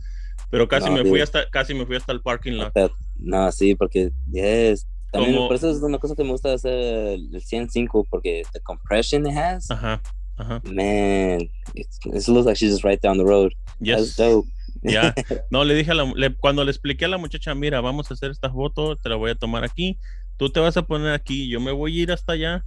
pero 0.50 0.66
casi 0.68 0.86
No, 0.88 0.96
me 0.96 1.04
fui 1.04 1.20
hasta 1.20 1.48
casi 1.50 1.74
me 1.74 1.84
fui 1.86 1.96
hasta 1.96 2.12
el 2.12 2.20
parking 2.20 2.52
lot. 2.52 2.72
No, 3.16 3.50
sí, 3.52 3.74
porque 3.74 4.10
yes. 4.30 4.86
También 5.10 5.34
Como- 5.36 5.48
por 5.48 5.56
eso 5.56 5.70
es 5.70 5.78
una 5.82 5.98
cosa 5.98 6.14
que 6.14 6.22
me 6.24 6.30
gusta 6.32 6.52
hacer 6.52 6.72
el 6.74 7.40
105 7.40 8.06
porque 8.10 8.42
the 8.52 8.60
compression 8.60 9.26
it 9.26 9.36
has, 9.36 9.70
Ajá, 9.70 10.02
ajá. 10.36 10.60
man, 10.64 11.48
it's, 11.74 11.98
it 12.04 12.28
looks 12.28 12.44
like 12.46 12.56
she's 12.58 12.70
just 12.72 12.84
right 12.84 13.00
down 13.02 13.16
the 13.16 13.24
road. 13.24 13.52
Yes. 13.80 13.96
That's 13.96 14.16
dope. 14.16 14.48
Ya. 14.82 15.14
No, 15.50 15.64
le 15.64 15.74
dije 15.74 15.90
a 15.92 15.94
la, 15.94 16.04
le- 16.14 16.34
cuando 16.36 16.62
le 16.62 16.70
expliqué 16.70 17.06
a 17.06 17.08
la 17.08 17.16
muchacha, 17.18 17.54
mira, 17.54 17.80
vamos 17.80 18.10
a 18.10 18.14
hacer 18.14 18.30
esta 18.30 18.50
foto, 18.50 18.96
te 18.96 19.08
la 19.08 19.16
voy 19.16 19.30
a 19.30 19.34
tomar 19.34 19.64
aquí, 19.64 19.98
tú 20.36 20.50
te 20.50 20.60
vas 20.60 20.76
a 20.76 20.82
poner 20.82 21.12
aquí, 21.14 21.48
yo 21.48 21.58
me 21.58 21.72
voy 21.72 21.98
a 21.98 22.02
ir 22.02 22.12
hasta 22.12 22.34
allá. 22.34 22.64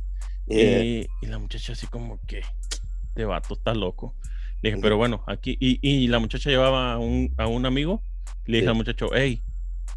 Yeah. 0.48 0.84
Y, 0.84 1.08
y 1.22 1.26
la 1.28 1.38
muchacha 1.38 1.74
así 1.74 1.86
como 1.88 2.20
que, 2.28 2.41
este 3.10 3.24
vato 3.26 3.54
está 3.54 3.76
loco. 3.76 4.15
Le 4.62 4.69
dije, 4.71 4.82
pero 4.82 4.97
bueno, 4.97 5.24
aquí, 5.28 5.58
y, 5.60 5.80
y 5.82 6.08
la 6.08 6.19
muchacha 6.19 6.50
llevaba 6.50 6.93
a 6.93 6.97
un, 7.00 7.34
a 7.38 7.47
un 7.47 7.65
amigo, 7.65 8.04
le 8.45 8.58
dije 8.58 8.65
Sí. 8.65 8.69
al 8.69 8.76
muchacho, 8.76 9.10
hey, 9.13 9.41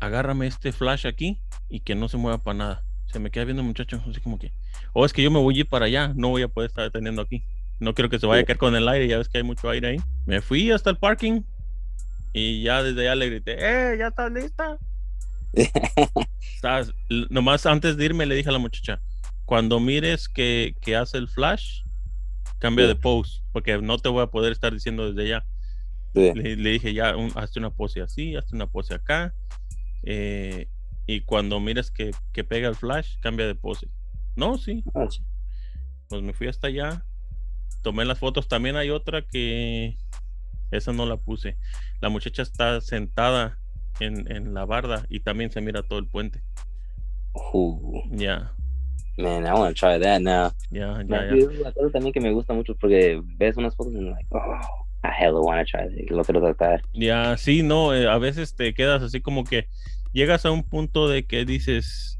agárrame 0.01 0.47
este 0.47 0.73
flash 0.73 1.07
aquí 1.07 1.41
y 1.69 1.81
que 1.81 1.95
no 1.95 2.09
se 2.09 2.17
mueva 2.17 2.39
para 2.43 2.57
nada. 2.59 2.85
Se 3.07 3.19
me 3.19 3.31
queda 3.31 3.45
viendo 3.45 3.63
el 3.63 3.69
muchacho 3.69 4.03
así 4.09 4.21
como 4.21 4.39
que, 4.39 4.53
oh, 4.93 5.05
es 5.05 5.13
que 5.13 5.23
yo 5.23 5.31
me 5.31 5.39
voy 5.39 5.57
a 5.57 5.61
ir 5.61 5.69
para 5.69 5.87
allá, 5.87 6.13
no 6.17 6.31
voy 6.31 6.43
a 6.43 6.49
poder 6.49 6.69
estar 6.71 6.85
deteniendo 6.85 7.21
aquí. 7.23 7.45
No 7.79 7.93
quiero 7.95 8.09
que 8.09 8.19
se 8.19 8.27
vaya 8.27 8.41
a 8.41 8.43
Sí. 8.43 8.47
caer 8.47 8.59
con 8.59 8.75
el 8.75 8.89
aire, 8.89 9.07
ya 9.09 9.19
ves 9.19 9.29
que 9.29 9.39
hay 9.39 9.45
mucho 9.45 9.69
aire 9.69 9.89
ahí. 9.89 9.97
Me 10.27 10.41
fui 10.41 10.71
hasta 10.71 10.91
el 10.91 10.97
parking 10.97 11.43
y 12.33 12.63
ya 12.63 12.83
desde 12.83 13.03
allá 13.03 13.15
le 13.17 13.27
grité, 13.31 13.57
eh, 13.59 13.97
ya 13.99 14.09
estás 14.09 14.33
lista. 14.33 14.79
L- 17.11 17.27
Nomás 17.31 17.67
antes 17.67 17.97
de 17.97 18.05
irme 18.07 18.27
le 18.27 18.35
dije 18.35 18.49
a 18.49 18.53
la 18.53 18.59
muchacha, 18.59 19.01
cuando 19.45 19.79
mires 19.81 20.29
que, 20.29 20.75
que 20.81 20.97
hace 20.97 21.19
el 21.19 21.29
flash, 21.29 21.83
cambia 22.65 22.87
Sí. 22.87 22.89
de 22.89 22.97
pose, 22.97 23.43
porque 23.53 23.77
no 23.83 23.99
te 23.99 24.09
voy 24.09 24.23
a 24.23 24.29
poder 24.29 24.53
estar 24.53 24.73
diciendo 24.73 25.13
desde 25.13 25.35
allá. 25.35 25.47
Sí. 26.15 26.33
Le, 26.35 26.57
le 26.57 26.71
dije 26.71 26.95
ya, 26.95 27.15
un- 27.17 27.31
hazte 27.35 27.59
una 27.59 27.69
pose 27.71 28.01
así, 28.01 28.35
hazte 28.37 28.57
una 28.57 28.67
pose 28.67 28.95
acá. 28.95 29.35
eh, 30.07 30.69
y 31.07 31.21
cuando 31.23 31.61
mires 31.61 31.91
que, 31.91 32.11
que 32.33 32.45
pega 32.45 32.69
el 32.69 32.75
flash, 32.75 33.19
cambia 33.21 33.47
de 33.47 33.55
pose. 33.55 33.89
No, 34.37 34.57
sí, 34.57 34.83
Oh, 34.95 35.07
pues 36.09 36.23
me 36.23 36.33
fui 36.33 36.47
hasta 36.49 36.69
allá. 36.69 37.05
Tomé 37.83 38.05
las 38.07 38.19
fotos. 38.19 38.49
También 38.49 38.77
hay 38.77 38.89
otra 38.91 39.21
que 39.23 39.97
esa 40.71 40.93
no 40.95 41.05
la 41.07 41.17
puse. 41.19 41.57
La 42.01 42.09
muchacha 42.09 42.41
está 42.43 42.81
sentada 42.81 43.59
en, 44.01 44.31
en 44.33 44.55
la 44.55 44.65
barda 44.65 45.05
y 45.11 45.21
también 45.21 45.51
se 45.51 45.61
mira 45.61 45.83
todo 45.83 45.99
el 45.99 46.07
puente. 46.07 46.43
Ya, 48.11 48.55
man, 49.17 49.47
I 49.47 49.53
want 49.55 49.77
to 49.77 49.79
try 49.79 49.99
that 49.99 50.21
now. 50.21 50.53
ya. 50.71 50.99
sí, 51.31 51.39
es 51.39 51.61
una 51.61 51.73
cosa 51.73 51.91
también 51.91 52.13
que 52.13 52.21
me 52.21 52.33
gusta 52.33 52.53
mucho 52.53 52.75
porque 52.77 53.21
ves 53.37 53.57
unas 53.57 53.75
fotos 53.75 53.95
y 53.95 54.01
like, 54.01 54.27
oh, 54.31 54.61
I 55.05 55.11
hella 55.19 55.41
want 55.41 55.67
to 55.67 55.71
try 55.71 55.89
that. 55.89 56.11
Lo 56.11 56.25
quiero 56.25 56.41
tratar. 56.41 56.83
Ya, 56.93 57.37
sí, 57.37 57.63
no, 57.63 57.95
eh, 57.95 58.09
a 58.09 58.19
veces 58.19 58.55
te 58.55 58.75
quedas 58.75 59.03
así 59.03 59.21
como 59.21 59.45
que 59.45 59.69
llegas 60.13 60.47
a 60.47 60.51
un 60.51 60.63
punto 60.63 61.09
de 61.09 61.27
que 61.27 61.45
dices, 61.45 62.19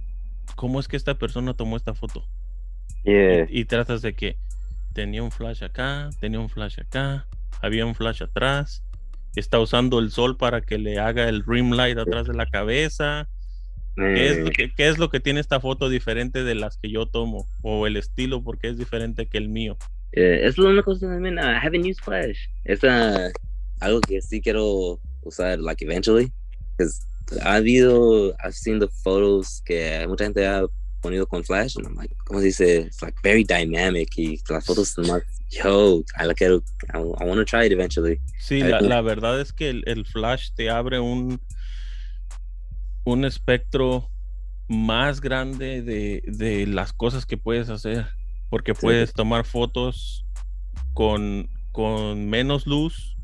¿cómo 0.57 0.81
es 0.81 0.89
que 0.89 0.97
esta 0.97 1.15
persona 1.15 1.55
tomó 1.55 1.77
esta 1.77 1.95
foto? 1.95 2.27
Yeah. 3.05 3.47
Y, 3.49 3.61
y 3.61 3.65
tratas 3.65 4.03
de 4.03 4.15
que 4.15 4.37
tenía 4.93 5.23
un 5.23 5.31
flash 5.31 5.65
acá, 5.65 6.11
tenía 6.21 6.41
un 6.41 6.49
flash 6.49 6.81
acá, 6.81 7.27
había 7.61 7.85
un 7.87 7.95
flash 7.95 8.23
atrás, 8.23 8.85
está 9.35 9.59
usando 9.59 9.99
el 9.99 10.11
sol 10.11 10.37
para 10.37 10.61
que 10.61 10.79
le 10.79 10.99
haga 10.99 11.29
el 11.29 11.45
rim 11.45 11.73
light 11.73 11.99
atrás 11.99 12.27
de 12.27 12.35
la 12.35 12.47
cabeza. 12.47 13.29
¿Qué 13.97 14.29
es, 14.29 14.39
lo 14.39 14.51
que, 14.51 14.73
qué 14.75 14.89
es 14.89 14.99
lo 14.99 15.09
que 15.09 15.21
tiene 15.21 15.41
esta 15.41 15.61
foto 15.61 15.89
diferente 15.89 16.43
de 16.43 16.55
las 16.55 16.79
que 16.79 16.91
yo 16.91 17.07
tomo? 17.07 17.47
O 17.63 17.87
el 17.87 17.97
estilo, 17.97 18.43
porque 18.43 18.69
es 18.69 18.79
diferente 18.79 19.27
que 19.27 19.39
el 19.39 19.49
mío. 19.49 19.77
yeah, 20.13 20.47
es 20.47 20.59
una 20.59 20.83
cosa 20.83 21.07
también. 21.07 21.39
I 21.39 21.59
haven't 21.63 21.87
used 21.87 22.03
Flash. 22.03 22.39
Es 22.65 22.83
uh, 22.83 23.31
algo 23.81 24.01
que 24.01 24.21
sí 24.21 24.41
quiero 24.41 25.01
usar, 25.23 25.61
like, 25.61 25.85
eventually. 25.85 26.33
Because 26.77 27.01
ha 27.43 27.55
habido, 27.55 28.35
I've 28.45 28.55
seen 28.55 28.81
the 28.81 28.89
photos 28.89 29.63
que 29.65 30.05
mucha 30.09 30.25
gente 30.25 30.45
ha 30.45 30.67
ponido 31.01 31.27
con 31.27 31.45
Flash. 31.45 31.77
And 31.77 31.87
I'm 31.87 31.95
like, 31.95 32.15
¿cómo 32.27 32.41
se 32.41 32.47
dice? 32.47 32.81
It's 32.87 33.01
like 33.01 33.17
very 33.23 33.45
dynamic. 33.45 34.09
Y 34.17 34.41
las 34.49 34.65
fotos 34.65 34.89
son 34.89 35.07
más, 35.07 35.23
yo, 35.51 36.03
I 36.19 36.27
quiero, 36.35 36.63
I, 36.93 36.99
I 36.99 37.25
want 37.25 37.39
to 37.39 37.45
try 37.45 37.67
it 37.67 37.73
eventually. 37.73 38.21
Sí, 38.41 38.61
la, 38.61 38.81
la 38.81 39.03
verdad 39.03 39.41
es 39.41 39.53
que 39.53 39.71
el, 39.71 39.85
el 39.87 40.05
flash 40.05 40.51
te 40.57 40.69
abre 40.69 40.99
un, 40.99 41.41
un 43.05 43.25
espectro 43.25 44.09
más 44.69 45.21
grande 45.21 45.83
de, 45.83 46.23
de 46.27 46.67
las 46.67 46.93
cosas 46.93 47.27
que 47.27 47.37
puedes 47.37 47.69
hacer, 47.69 48.07
porque 48.51 48.75
puedes 48.75 49.13
tomar 49.13 49.45
fotos 49.45 50.27
con, 50.95 51.49
con 51.73 52.29
menos 52.29 52.67
luz 52.67 53.17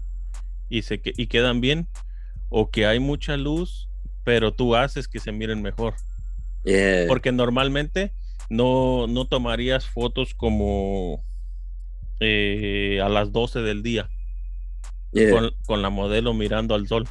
y, 0.69 0.83
se, 0.83 1.01
y 1.05 1.27
quedan 1.27 1.61
bien, 1.61 1.89
o 2.49 2.71
que 2.71 2.87
hay 2.87 3.01
mucha 3.01 3.37
luz, 3.37 3.89
pero 4.25 4.53
tú 4.53 4.75
haces 4.77 5.09
que 5.09 5.21
se 5.21 5.33
miren 5.33 5.63
mejor, 5.63 5.95
Yeah. 6.63 7.07
porque 7.09 7.33
normalmente 7.33 8.13
no, 8.51 9.07
no 9.07 9.27
tomarías 9.27 9.87
fotos 9.87 10.35
como 10.35 11.25
eh, 12.21 13.01
a 13.03 13.09
las 13.09 13.33
12 13.33 13.61
del 13.63 13.83
día 13.83 14.11
yeah. 15.13 15.31
con, 15.31 15.51
con 15.67 15.81
la 15.81 15.89
modelo 15.89 16.35
mirando 16.35 16.75
al 16.75 16.87
sol. 16.87 17.09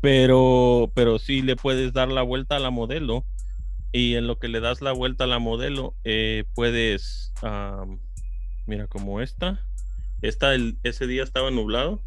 Pero, 0.00 0.90
pero 0.94 1.18
sí 1.18 1.42
le 1.42 1.56
puedes 1.56 1.92
dar 1.92 2.08
la 2.08 2.22
vuelta 2.22 2.56
a 2.56 2.60
la 2.60 2.70
modelo 2.70 3.24
y 3.92 4.14
en 4.14 4.26
lo 4.26 4.38
que 4.38 4.48
le 4.48 4.60
das 4.60 4.80
la 4.80 4.92
vuelta 4.92 5.24
a 5.24 5.26
la 5.26 5.38
modelo 5.38 5.94
eh, 6.04 6.44
puedes, 6.54 7.32
am, 7.42 8.00
mira 8.66 8.86
como 8.86 9.20
esta, 9.20 9.60
esta 10.22 10.54
el, 10.54 10.78
ese 10.84 11.06
día 11.06 11.22
estaba 11.22 11.50
nublado, 11.50 12.00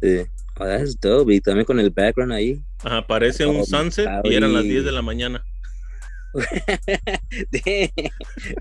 Sí. 0.00 0.20
Oh, 0.60 0.64
that's 0.64 0.98
dope. 1.00 1.34
Y 1.34 1.40
también 1.40 1.64
con 1.64 1.80
el 1.80 1.90
background 1.90 2.32
ahí. 2.32 2.62
Ajá, 2.84 3.04
parece 3.06 3.46
un 3.46 3.60
Oh, 3.60 3.64
sunset 3.64 4.08
y 4.24 4.34
eran 4.34 4.52
las 4.52 4.62
10 4.62 4.84
de 4.84 4.92
la 4.92 5.02
mañana. 5.02 5.44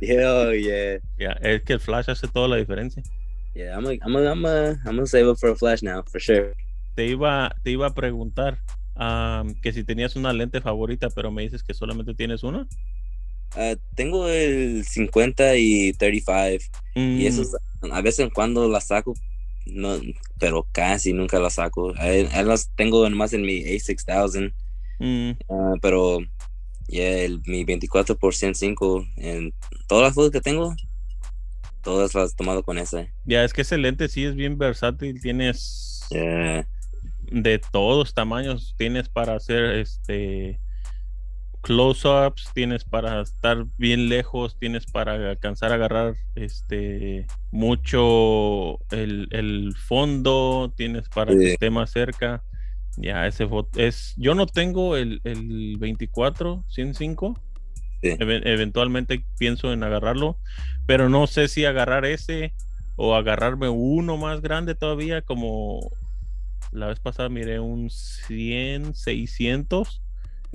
Yo, 0.01 0.53
yeah. 0.53 0.99
Ya, 1.19 1.31
es 1.41 1.61
que 1.63 1.73
el 1.73 1.79
flash 1.79 2.09
hace 2.09 2.27
toda 2.27 2.47
la 2.47 2.55
diferencia. 2.55 3.03
Yeah, 3.53 3.75
I'm 3.75 3.83
gonna, 3.83 3.97
I'm 4.03 4.13
gonna, 4.13 4.31
I'm 4.31 4.41
gonna, 4.41 4.69
I'm 4.85 4.95
gonna 4.95 5.07
save 5.07 5.27
up 5.27 5.39
for 5.39 5.49
a 5.49 5.55
flash 5.55 5.81
now, 5.81 6.03
for 6.03 6.19
sure. 6.19 6.53
Te 6.97 7.05
iba, 7.05 7.55
te 7.61 7.69
iba 7.69 7.85
a 7.85 7.93
preguntar 7.93 8.57
am, 8.95 9.53
que 9.61 9.71
si 9.71 9.83
tenías 9.83 10.15
una 10.15 10.33
lente 10.33 10.61
favorita, 10.61 11.09
pero 11.11 11.29
me 11.29 11.43
dices 11.43 11.61
que 11.61 11.75
solamente 11.75 12.15
tienes 12.15 12.41
una. 12.41 12.67
Uh, 13.55 13.75
tengo 13.93 14.27
el 14.27 14.83
50 14.83 15.57
y 15.57 15.93
35 15.93 16.65
y 16.95 17.27
eso 17.27 17.43
Mm, 17.83 17.91
a 17.91 18.01
veces 18.01 18.21
en 18.21 18.31
cuando 18.31 18.67
las 18.67 18.87
saco, 18.87 19.13
no, 19.67 19.99
pero 20.39 20.67
casi 20.71 21.13
nunca 21.13 21.37
las 21.39 21.53
saco. 21.53 21.93
Las 21.93 22.71
tengo 22.75 23.07
más 23.11 23.31
en 23.33 23.43
mi 23.43 23.61
A6000, 23.61 24.51
mm, 24.97 25.31
uh, 25.49 25.79
pero 25.79 26.17
yeah, 26.87 27.19
el, 27.19 27.43
mi 27.45 27.63
24 27.63 28.17
por 28.17 28.33
105 28.33 29.05
en 29.17 29.53
todas 29.87 30.05
las 30.05 30.15
fotos 30.15 30.31
que 30.31 30.41
tengo, 30.41 30.75
todas 31.83 32.15
las 32.15 32.33
he 32.33 32.35
tomado 32.35 32.63
con 32.63 32.79
ese. 32.79 33.11
Ya, 33.25 33.43
es 33.43 33.53
que 33.53 33.61
ese 33.61 33.77
lente 33.77 34.07
sí 34.07 34.25
es 34.25 34.33
bien 34.33 34.57
versátil, 34.57 35.21
tienes 35.21 35.93
Yeah. 36.09 36.65
De 37.31 37.59
todos 37.59 38.13
tamaños, 38.13 38.75
tienes 38.77 39.09
para 39.09 39.35
hacer 39.35 39.65
este 39.77 40.59
close-ups, 41.61 42.51
tienes 42.53 42.85
para 42.85 43.21
estar 43.21 43.65
bien 43.77 44.09
lejos, 44.09 44.57
tienes 44.57 44.85
para 44.85 45.13
alcanzar 45.13 45.71
a 45.71 45.75
agarrar 45.75 46.15
este 46.35 47.25
mucho 47.51 48.79
el, 48.91 49.27
el 49.31 49.73
fondo, 49.75 50.71
tienes 50.75 51.09
para 51.09 51.33
que 51.33 51.53
esté 51.53 51.69
más 51.69 51.91
cerca. 51.91 52.43
Ya, 52.95 53.27
ese 53.27 53.47
es, 53.75 54.13
yo 54.17 54.33
no 54.33 54.47
tengo 54.47 54.95
el, 54.95 55.21
el 55.23 55.77
24 55.77 56.63
105. 56.67 57.39
Sí. 58.01 58.09
Even- 58.19 58.47
eventualmente 58.47 59.23
pienso 59.37 59.73
en 59.73 59.83
agarrarlo, 59.83 60.37
pero 60.85 61.09
no 61.09 61.27
sé 61.27 61.47
si 61.47 61.65
agarrar 61.65 62.05
ese 62.05 62.53
o 62.95 63.15
agarrarme 63.15 63.69
uno 63.69 64.17
más 64.17 64.41
grande 64.41 64.73
todavía, 64.73 65.21
como 65.21 65.79
la 66.71 66.87
vez 66.87 66.99
pasada 66.99 67.29
miré 67.29 67.59
un 67.59 67.89
100, 67.89 68.95
600. 68.95 70.01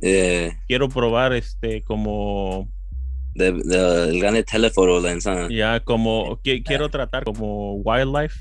Yeah. 0.01 0.59
Quiero 0.66 0.88
probar 0.88 1.33
este 1.35 1.83
como 1.83 2.68
De, 3.35 3.53
de- 3.53 4.09
el 4.11 4.20
lens, 5.03 5.27
huh? 5.27 5.48
ya 5.51 5.81
como 5.81 6.38
qui- 6.42 6.62
quiero 6.64 6.88
tratar 6.90 7.25
como 7.25 7.75
wildlife 7.77 8.37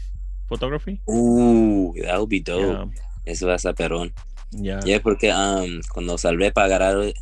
photography. 0.47 1.01
Uh, 1.05 1.93
that 2.03 2.17
would 2.17 2.29
be 2.29 2.39
dope. 2.41 2.91
Eso 3.25 3.47
va 3.47 3.55
a 3.55 3.59
ser 3.59 3.75
perrón. 3.75 4.13
ya. 4.51 4.79
Ya 4.85 4.99
porque 5.01 5.31
um, 5.31 5.81
cuando 5.93 6.17
salvé 6.17 6.51
para 6.51 6.65
agarrar 6.67 7.13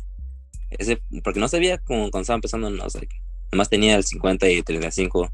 ese, 0.70 1.00
porque 1.22 1.40
no 1.40 1.48
sabía 1.48 1.78
cómo 1.78 2.10
cuando 2.10 2.20
estaba 2.22 2.36
empezando, 2.36 2.70
no 2.70 2.88
sé, 2.90 3.08
nomás 3.52 3.68
tenía 3.68 3.96
el 3.96 4.04
50 4.04 4.48
y 4.48 4.62
35 4.62 5.20
Ujú. 5.20 5.30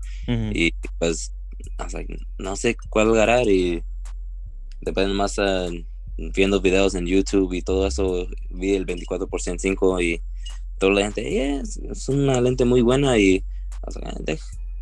y 0.53 0.73
pues, 0.99 1.33
I 1.79 1.83
was 1.83 1.93
like, 1.95 2.15
no 2.39 2.57
sé 2.57 2.77
cuál 2.91 3.11
agarrar 3.13 3.47
y 3.47 3.83
después 4.87 5.09
nomás 5.09 5.37
uh, 5.39 5.85
viendo 6.17 6.61
videos 6.61 6.95
en 6.95 7.07
YouTube 7.07 7.53
y 7.53 7.63
todo 7.63 7.87
eso, 7.87 8.27
vi 8.51 8.75
el 8.75 8.85
24 8.85 9.29
por 9.29 9.43
105 9.43 10.01
y 10.01 10.23
toda 10.79 10.93
la 10.93 11.03
gente, 11.03 11.29
yeah, 11.29 11.61
es, 11.61 12.09
una 12.09 12.41
lente 12.41 12.65
muy 12.65 12.81
buena 12.83 13.19
y, 13.19 13.45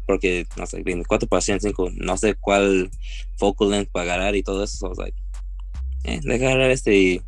porque, 0.06 0.46
no 0.56 0.66
sé, 0.66 0.82
24 0.82 1.28
5, 1.40 1.90
no 1.94 2.16
sé 2.16 2.34
cuál 2.34 2.90
focal 3.38 3.70
length 3.70 3.90
para 3.90 4.12
agarrar 4.12 4.36
y 4.36 4.42
todo 4.42 4.62
eso, 4.62 4.76
so 4.76 4.86
I 4.86 4.88
was 4.90 4.98
like, 4.98 5.16
eh, 6.04 6.20
deja 6.22 6.46
agarrar 6.46 6.70
este 6.70 6.96
y 6.96 7.22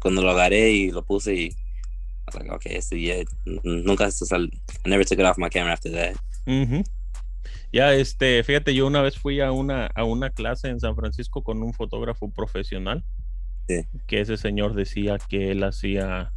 cuando 0.00 0.22
lo 0.22 0.30
agarré 0.30 0.72
y 0.72 0.90
lo 0.90 1.04
puse 1.04 1.34
y, 1.34 1.44
I 1.46 1.54
was 2.26 2.34
like, 2.34 2.50
okay, 2.50 2.76
este 2.76 3.00
ya, 3.00 3.14
n- 3.14 3.60
nunca 3.62 4.10
se 4.10 4.26
sal, 4.26 4.50
I 4.84 4.88
never 4.88 5.04
took 5.04 5.20
it 5.20 5.24
off 5.24 5.38
my 5.38 5.48
camera 5.48 5.72
after 5.72 5.92
that. 5.92 6.16
Ujú. 6.46 6.82
Ya, 7.72 7.92
este, 7.94 8.42
fíjate, 8.44 8.74
yo 8.74 8.86
una 8.86 9.02
vez 9.02 9.18
fui 9.18 9.40
a 9.40 9.52
una, 9.52 9.86
a 9.94 10.04
una 10.04 10.30
clase 10.30 10.68
en 10.68 10.80
San 10.80 10.96
Francisco 10.96 11.42
con 11.42 11.62
un 11.62 11.72
fotógrafo 11.74 12.30
profesional, 12.30 13.04
Sí. 13.68 13.82
que 14.06 14.20
ese 14.20 14.38
señor 14.38 14.74
decía 14.74 15.18
que 15.28 15.50
él 15.50 15.62
hacía, 15.62 16.32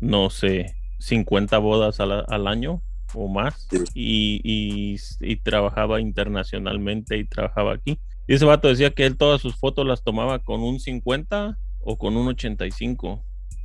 no 0.00 0.30
sé, 0.30 0.74
50 0.98 1.58
bodas 1.58 2.00
al, 2.00 2.24
al 2.26 2.46
año 2.48 2.82
o 3.14 3.28
más, 3.28 3.68
Sí. 3.70 3.84
y, 3.94 4.40
y, 4.42 4.96
y 5.20 5.36
trabajaba 5.36 6.00
internacionalmente 6.00 7.16
y 7.18 7.24
trabajaba 7.24 7.74
aquí. 7.74 8.00
Y 8.26 8.34
ese 8.34 8.44
vato 8.44 8.66
decía 8.68 8.90
que 8.90 9.06
él 9.06 9.16
todas 9.16 9.40
sus 9.40 9.54
fotos 9.56 9.86
las 9.86 10.02
tomaba 10.02 10.40
con 10.40 10.62
un 10.62 10.80
50 10.80 11.56
o 11.82 11.96
con 11.98 12.16
un 12.16 12.26
85. 12.28 13.22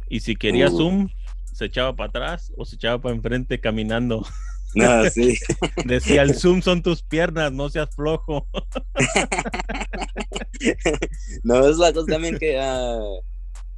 Y 0.09 0.19
si 0.19 0.35
quería 0.35 0.67
Uh. 0.67 0.77
zoom, 0.77 1.09
se 1.45 1.65
echaba 1.65 1.95
para 1.95 2.09
atrás 2.09 2.53
o 2.57 2.65
se 2.65 2.75
echaba 2.75 3.01
para 3.01 3.15
enfrente 3.15 3.59
caminando. 3.59 4.23
No, 4.75 5.05
sí. 5.09 5.37
Decía, 5.85 6.21
el 6.21 6.35
zoom 6.35 6.61
son 6.61 6.81
tus 6.81 7.01
piernas, 7.01 7.51
no 7.51 7.69
seas 7.69 7.89
flojo. 7.95 8.47
no, 11.43 11.67
es 11.67 11.77
la 11.77 11.93
cosa 11.93 12.07
también 12.07 12.37
que 12.37 12.59
ah, 12.59 12.99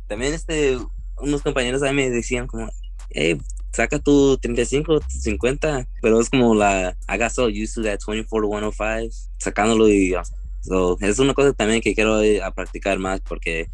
también 0.08 0.34
este, 0.34 0.78
unos 1.18 1.42
compañeros 1.42 1.84
ahí 1.84 1.94
me 1.94 2.10
decían 2.10 2.48
como, 2.48 2.70
hey, 3.10 3.40
saca 3.72 4.00
tu 4.00 4.38
35, 4.38 5.00
tu 5.00 5.10
50, 5.10 5.88
pero 6.02 6.20
es 6.20 6.30
como 6.30 6.56
la, 6.56 6.96
I 7.08 7.18
got 7.18 7.32
so 7.32 7.48
used 7.48 7.76
to 7.76 7.84
that 7.84 8.00
24 8.06 8.42
to 8.42 8.48
105, 8.48 9.16
sacándolo 9.38 9.88
y 9.88 10.14
so, 10.62 10.98
es 11.00 11.20
una 11.20 11.34
cosa 11.34 11.54
también 11.54 11.82
que 11.82 11.96
quiero 11.96 12.24
ir 12.24 12.44
a 12.44 12.54
practicar 12.54 13.00
más 13.00 13.22
porque 13.22 13.68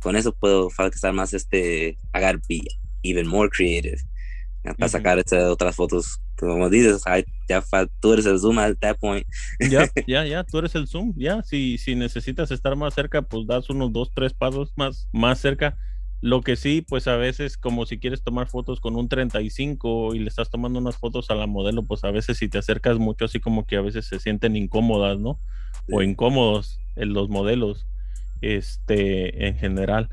con 0.00 0.16
eso 0.16 0.32
puedo 0.32 0.68
estar 0.92 1.12
más 1.12 1.32
este, 1.32 1.96
I 2.14 2.20
gotta 2.20 2.40
be 2.48 2.62
even 3.02 3.26
more 3.26 3.48
creative 3.48 4.02
para 4.74 4.88
Ujú. 4.88 4.90
sacar 4.90 5.18
estas 5.18 5.44
otras 5.50 5.74
fotos, 5.76 6.18
como 6.36 6.68
dices, 6.70 7.02
ay, 7.06 7.24
ya 7.48 7.62
tú 8.00 8.12
eres 8.12 8.26
el 8.26 8.38
zoom 8.38 8.58
at 8.58 8.76
that 8.80 8.96
point. 8.98 9.26
Ya, 9.62 9.88
ya, 10.06 10.24
ya, 10.26 10.44
tú 10.44 10.58
eres 10.58 10.74
el 10.74 10.86
zoom, 10.86 11.12
ya. 11.16 11.42
Si, 11.42 11.78
si 11.78 11.94
necesitas 11.94 12.50
estar 12.50 12.76
más 12.76 12.94
cerca, 12.94 13.22
pues 13.22 13.46
das 13.46 13.68
unos 13.70 13.92
dos, 13.92 14.12
tres 14.14 14.32
pasos 14.34 14.72
más, 14.76 15.08
más 15.12 15.40
cerca. 15.40 15.76
Lo 16.20 16.42
que 16.42 16.56
sí, 16.56 16.82
pues 16.82 17.08
a 17.08 17.16
veces, 17.16 17.56
como 17.58 17.84
si 17.86 17.98
quieres 17.98 18.22
tomar 18.22 18.48
fotos 18.48 18.80
con 18.80 18.96
un 18.96 19.08
35 19.08 20.14
y 20.14 20.20
le 20.20 20.28
estás 20.28 20.50
tomando 20.50 20.78
unas 20.78 20.98
fotos 20.98 21.30
a 21.30 21.34
la 21.34 21.46
modelo, 21.46 21.84
pues 21.84 22.04
a 22.04 22.10
veces 22.10 22.38
si 22.38 22.48
te 22.48 22.58
acercas 22.58 22.98
mucho, 22.98 23.24
así 23.26 23.40
como 23.40 23.64
que 23.66 23.76
a 23.76 23.80
veces 23.82 24.06
se 24.06 24.18
sienten 24.20 24.56
incómodas, 24.56 25.18
¿no? 25.18 25.40
O 25.88 26.00
Sí. 26.00 26.02
incómodos 26.02 26.82
en 26.94 27.12
los 27.12 27.28
modelos, 27.28 27.88
este, 28.40 29.46
en 29.48 29.56
general. 29.58 30.08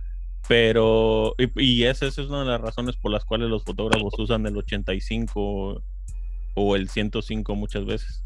Pero, 0.47 1.35
y, 1.37 1.63
y 1.63 1.83
esa, 1.85 2.05
esa 2.05 2.21
es 2.21 2.27
una 2.27 2.41
de 2.41 2.45
las 2.47 2.61
razones 2.61 2.95
por 2.97 3.11
las 3.11 3.23
cuales 3.25 3.49
los 3.49 3.63
fotógrafos 3.63 4.13
usan 4.17 4.45
el 4.45 4.57
85 4.57 5.81
o 6.55 6.75
el 6.75 6.89
105 6.89 7.55
muchas 7.55 7.85
veces 7.85 8.23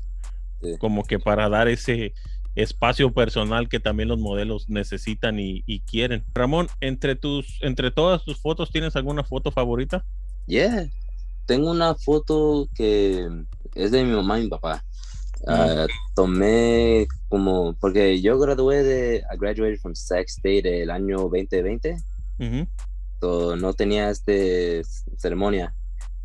Sí. 0.60 0.76
como 0.80 1.04
que 1.04 1.20
para 1.20 1.48
dar 1.50 1.68
ese 1.68 2.16
espacio 2.56 3.14
personal 3.14 3.70
que 3.70 3.80
también 3.80 4.10
los 4.10 4.18
modelos 4.18 4.68
necesitan 4.70 5.40
y, 5.40 5.64
y 5.68 5.82
quieren. 5.82 6.26
Ramón, 6.34 6.68
entre 6.82 7.16
tus, 7.16 7.60
entre 7.62 7.92
todas 7.92 8.24
tus 8.24 8.40
fotos, 8.42 8.72
¿tienes 8.72 8.96
alguna 8.96 9.24
foto 9.24 9.52
favorita? 9.52 10.04
Yeah, 10.48 10.88
tengo 11.46 11.70
una 11.70 11.94
foto 11.94 12.68
que 12.74 13.28
es 13.76 13.92
de 13.92 14.04
mi 14.04 14.16
mamá 14.16 14.40
y 14.40 14.46
mi 14.46 14.50
papá. 14.50 14.84
Ah, 15.48 15.86
tomé 16.16 17.06
como, 17.30 17.76
porque 17.80 18.22
yo 18.22 18.38
gradué 18.40 18.84
de, 18.84 19.24
I 19.32 19.38
graduated 19.38 19.80
from 19.80 19.96
Sac 19.96 20.28
State 20.28 20.82
el 20.84 20.90
año 20.90 21.18
2020, 21.18 21.98
Ujú. 22.40 22.68
so 23.22 23.56
no 23.56 23.74
tenía 23.74 24.10
este 24.10 24.84
ceremonia. 25.18 25.74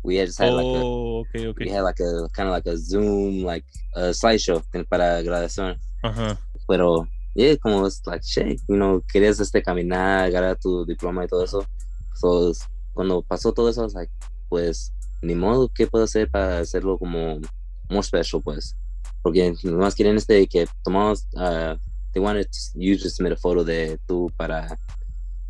We 0.03 0.17
had, 0.17 0.27
just 0.27 0.39
had 0.39 0.51
like 0.53 0.67
a, 0.67 0.81
Oh, 0.83 1.21
ok, 1.21 1.47
ok. 1.51 1.57
we 1.61 1.69
had 1.69 1.83
like 1.83 1.99
a 2.01 2.27
kind 2.33 2.49
of 2.49 2.53
like 2.53 2.67
a 2.67 2.77
Zoom, 2.77 3.43
like 3.45 3.65
a 3.95 4.13
slideshow 4.13 4.61
para 4.89 5.21
graduación. 5.21 5.77
Ajá. 6.03 6.37
Pero, 6.67 7.07
yeah, 7.35 7.55
como 7.57 7.87
es 7.87 8.01
like, 8.05 8.21
shit, 8.25 8.59
you 8.67 8.75
know, 8.75 9.01
querías 9.11 9.39
este 9.39 9.61
caminar, 9.63 10.29
ganar 10.29 10.57
tu 10.59 10.85
diploma 10.85 11.23
y 11.23 11.27
todo 11.27 11.43
eso. 11.45 11.65
So, 12.15 12.51
cuando 12.93 13.21
pasó 13.21 13.53
todo 13.53 13.69
eso, 13.69 13.87
like, 13.93 14.11
pues, 14.49 14.93
ni 15.21 15.35
modo, 15.35 15.69
¿qué 15.73 15.87
puedo 15.87 16.03
hacer 16.03 16.29
para 16.29 16.59
hacerlo 16.59 16.97
como 16.97 17.39
more 17.89 18.03
special, 18.03 18.41
pues? 18.43 18.75
Porque 19.23 19.55
nomás 19.63 19.95
quieren 19.95 20.17
este 20.17 20.45
que 20.47 20.67
tomamos, 20.83 21.25
uh, 21.33 21.75
they 22.11 22.21
wanted 22.21 22.47
you 22.75 22.97
to 22.97 23.09
submit 23.09 23.33
a 23.33 23.37
photo 23.37 23.63
de 23.63 23.97
tú 24.07 24.29
para, 24.37 24.77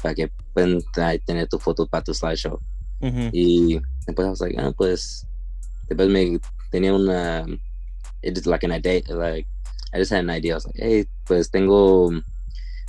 para 0.01 0.15
que 0.15 0.29
puedan 0.53 0.79
ah, 0.97 1.17
tener 1.25 1.47
tu 1.47 1.59
foto 1.59 1.85
para 1.87 2.03
tu 2.03 2.13
slideshow. 2.13 2.59
Ujú. 3.01 3.29
Y 3.33 3.81
después 4.05 4.27
I 4.27 4.29
was 4.29 4.39
like, 4.39 4.55
ah, 4.57 4.71
pues, 4.77 5.27
después 5.89 6.07
me 6.07 6.39
tenía 6.71 6.93
una, 6.93 7.45
it 8.21 8.45
like 8.45 8.63
an 8.63 8.71
idea, 8.71 9.01
like, 9.09 9.47
I 9.93 9.97
just 9.97 10.11
had 10.11 10.19
an 10.19 10.29
idea. 10.29 10.53
I 10.53 10.55
was 10.55 10.65
like, 10.65 10.79
hey, 10.79 11.05
pues 11.25 11.49
tengo 11.49 12.09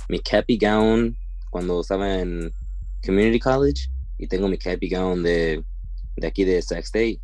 mi 0.07 0.19
cappy 0.19 0.57
gown 0.57 1.17
cuando 1.49 1.81
estaba 1.81 2.19
en 2.21 2.51
community 3.03 3.39
college 3.39 3.89
y 4.17 4.27
tengo 4.27 4.47
mi 4.47 4.57
cappy 4.57 4.89
gown 4.89 5.23
de, 5.23 5.63
de 6.15 6.27
aquí 6.27 6.45
de 6.45 6.61
Sac 6.61 6.83
State. 6.85 7.19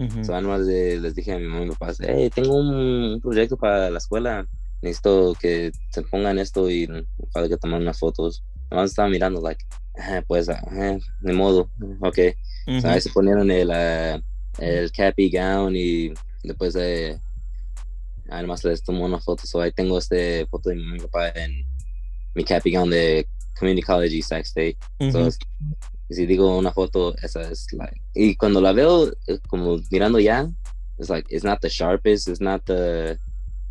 Ujú. 0.00 0.24
So, 0.24 0.34
además 0.34 0.66
de- 0.66 0.98
les 0.98 1.14
dije 1.14 1.32
a 1.32 1.38
mi 1.38 1.44
mamá 1.46 1.62
y 1.62 1.66
mi 1.66 1.74
papá, 1.74 1.92
hey, 2.00 2.30
tengo 2.34 2.56
un 2.56 3.20
proyecto 3.20 3.56
para 3.56 3.90
la 3.90 3.98
escuela. 3.98 4.46
Necesito 4.82 5.34
que 5.40 5.72
se 5.90 6.02
pongan 6.02 6.38
esto 6.38 6.70
y 6.70 6.88
para 7.32 7.48
que 7.48 7.56
tomar 7.58 7.80
unas 7.80 7.98
fotos. 7.98 8.42
Además 8.70 8.90
estaba 8.90 9.08
mirando, 9.08 9.40
like, 9.42 9.62
"Ah, 9.98 10.22
pues, 10.26 10.48
ah, 10.48 10.98
de 11.20 11.32
modo, 11.32 11.70
ok. 12.00 12.18
Ujú. 12.66 12.80
So, 12.80 12.88
ahí 12.88 13.00
se 13.00 13.10
ponieron 13.10 13.50
el, 13.50 13.70
ah, 13.70 14.20
el 14.58 14.90
cappy 14.92 15.30
gown 15.30 15.76
y 15.76 16.12
después 16.42 16.74
eh, 16.76 17.20
además 18.30 18.64
les 18.64 18.82
tomó 18.82 19.04
una 19.04 19.20
foto. 19.20 19.46
So, 19.46 19.60
ahí 19.60 19.72
tengo 19.72 19.98
este 19.98 20.46
foto 20.46 20.70
de 20.70 20.76
mi 20.76 20.82
mamá 20.82 20.96
y 20.96 21.00
mi 21.00 21.06
papá 21.06 21.28
en 21.30 21.66
mi 22.34 22.44
cappy 22.44 22.72
gown 22.72 22.90
de 22.90 23.28
Community 23.58 23.82
College 23.82 24.22
Sac 24.22 24.44
State. 24.46 24.78
So, 25.12 25.28
Es- 26.10 26.16
si 26.16 26.26
digo 26.26 26.56
una 26.58 26.72
foto, 26.72 27.14
esa 27.22 27.42
es 27.50 27.72
la. 27.72 27.90
Y 28.14 28.34
cuando 28.36 28.60
la 28.60 28.72
veo, 28.72 29.10
es 29.26 29.40
como 29.48 29.78
mirando 29.90 30.18
ya, 30.18 30.48
it's 30.98 31.08
like, 31.08 31.34
it's 31.34 31.44
not 31.44 31.60
the 31.60 31.68
sharpest, 31.68 32.28
it's 32.28 32.40
not 32.40 32.62
the. 32.66 33.16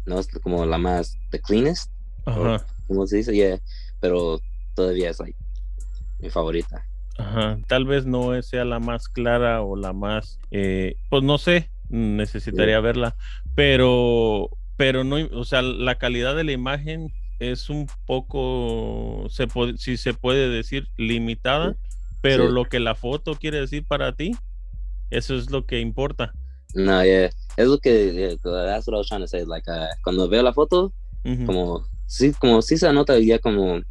No 0.05 0.19
es 0.19 0.27
como 0.41 0.65
la 0.65 0.77
más, 0.77 1.17
the 1.31 1.39
cleanest, 1.39 1.91
Ajá. 2.25 2.65
como 2.87 3.05
se 3.05 3.17
dice, 3.17 3.35
yeah. 3.35 3.59
Pero 3.99 4.39
todavía 4.75 5.09
es 5.11 5.19
like 5.19 5.37
mi 6.19 6.29
favorita. 6.29 6.83
Ajá. 7.17 7.59
Tal 7.67 7.85
vez 7.85 8.05
no 8.05 8.41
sea 8.41 8.63
la 8.65 8.79
más 8.79 9.09
clara 9.09 9.61
o 9.61 9.75
la 9.75 9.91
más, 9.93 10.39
eh, 10.51 10.95
pues 11.09 11.21
no 11.21 11.37
sé, 11.37 11.69
necesitaría 11.89 12.79
verla, 12.79 13.15
pero, 13.55 14.49
pero 14.77 15.03
no, 15.03 15.17
o 15.33 15.43
sea, 15.43 15.61
la 15.61 15.95
calidad 15.97 16.35
de 16.35 16.45
la 16.45 16.53
imagen 16.53 17.11
es 17.39 17.69
un 17.69 17.87
poco, 18.05 19.25
se 19.29 19.47
puede, 19.47 19.77
si 19.77 19.97
se 19.97 20.13
puede 20.13 20.47
decir, 20.49 20.87
limitada, 20.97 21.75
pero 22.21 22.47
Sí. 22.47 22.53
lo 22.53 22.65
que 22.65 22.79
la 22.79 22.95
foto 22.95 23.35
quiere 23.35 23.59
decir 23.59 23.85
para 23.85 24.15
ti, 24.15 24.35
eso 25.09 25.35
es 25.35 25.49
lo 25.49 25.65
que 25.65 25.79
importa. 25.79 26.31
No, 26.75 27.03
yeah. 27.03 27.29
Es 27.57 27.67
lo 27.67 27.79
que, 27.79 28.13
yeah, 28.13 28.29
that's 28.43 28.87
what 28.87 28.95
I 28.95 28.97
was 28.99 29.07
trying 29.07 29.21
to 29.21 29.27
say. 29.27 29.43
Like, 29.45 29.69
uh, 29.69 29.87
cuando 30.03 30.27
veo 30.29 30.43
la 30.43 30.53
foto, 30.53 30.93
Ujú. 31.25 31.45
como, 31.45 31.85
sí, 32.05 32.31
como 32.33 32.61
sí 32.61 32.77
se 32.77 32.91
nota 32.93 33.17
ya 33.19 33.39
como 33.39 33.81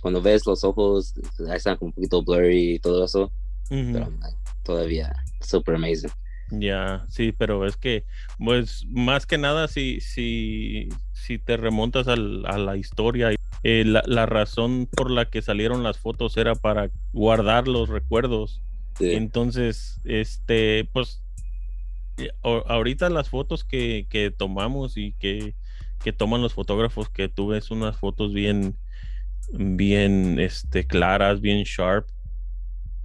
cuando 0.00 0.22
ves 0.22 0.46
los 0.46 0.62
ojos, 0.64 1.14
ahí 1.50 1.56
están 1.56 1.76
como 1.76 1.88
un 1.88 1.92
poquito 1.92 2.22
blurry 2.22 2.74
y 2.74 2.78
todo 2.78 3.04
eso, 3.04 3.24
Ujú. 3.70 3.92
pero 3.92 4.10
like, 4.20 4.36
todavía 4.62 5.12
super 5.40 5.74
amazing. 5.74 6.10
Ya, 6.50 7.04
sí, 7.10 7.32
pero 7.32 7.66
es 7.66 7.76
que, 7.76 8.06
pues, 8.38 8.86
más 8.88 9.26
que 9.26 9.36
nada, 9.36 9.68
si, 9.68 10.00
si, 10.00 10.88
si 11.12 11.38
te 11.38 11.58
remontas 11.58 12.08
al- 12.08 12.46
a 12.46 12.56
la 12.56 12.76
historia, 12.78 13.32
eh, 13.62 13.84
la, 13.84 14.02
la 14.06 14.24
razón 14.24 14.86
por 14.90 15.10
la 15.10 15.28
que 15.28 15.42
salieron 15.42 15.82
las 15.82 15.98
fotos 15.98 16.36
era 16.38 16.54
para 16.54 16.90
guardar 17.12 17.68
los 17.68 17.90
recuerdos. 17.90 18.62
Sí, 18.98 19.06
Entonces, 19.10 20.00
este, 20.04 20.88
pues, 20.92 21.22
eh, 22.18 22.30
ahorita 22.42 23.10
las 23.10 23.28
fotos 23.30 23.64
que, 23.64 24.06
que 24.10 24.30
tomamos 24.30 24.96
y 24.96 25.14
que, 25.14 25.56
que 26.02 26.12
toman 26.12 26.42
los 26.42 26.54
fotógrafos, 26.54 27.10
que 27.10 27.28
tú 27.28 27.48
ves 27.48 27.70
unas 27.70 27.98
fotos 27.98 28.32
bien, 28.34 28.78
bien, 29.52 30.38
este, 30.40 30.86
claras, 30.86 31.40
bien 31.40 31.62
sharp. 31.64 32.08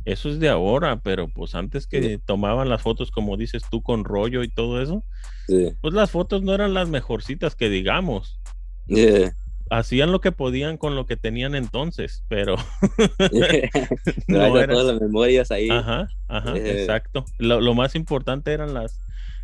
Eso 0.05 0.29
es 0.29 0.39
de 0.39 0.49
ahora, 0.49 0.99
pero 1.01 1.27
pues 1.29 1.55
antes 1.55 1.87
que 1.87 2.01
Sí. 2.01 2.21
tomaban 2.25 2.69
las 2.69 2.81
fotos, 2.81 3.09
como 3.11 3.37
dices 3.37 3.63
tú, 3.71 3.81
con 3.81 4.03
rollo 4.03 4.43
y 4.43 4.49
todo 4.49 4.81
eso, 4.81 5.03
sí, 5.47 5.73
pues 5.81 5.93
las 5.93 6.11
fotos 6.11 6.43
no 6.43 6.53
eran 6.53 6.73
las 6.73 6.89
mejorcitas 6.89 7.55
que 7.55 7.69
digamos. 7.69 8.39
yeah, 8.87 9.33
hacían 9.69 10.11
lo 10.11 10.21
que 10.21 10.31
podían 10.31 10.77
con 10.77 10.95
lo 10.95 11.05
que 11.05 11.17
tenían 11.17 11.55
entonces, 11.55 12.23
pero 12.27 12.55
no 14.27 14.57
era... 14.57 14.73
todas 14.73 14.85
las 14.93 15.01
memorias 15.01 15.51
ahí. 15.51 15.69
Ajá, 15.69 16.07
ajá, 16.27 16.57
eh, 16.57 16.81
exacto. 16.81 17.25
Lo, 17.37 17.61
lo, 17.61 17.73
más 17.73 17.95
importante 17.95 18.51
eran 18.51 18.73
las, 18.73 18.99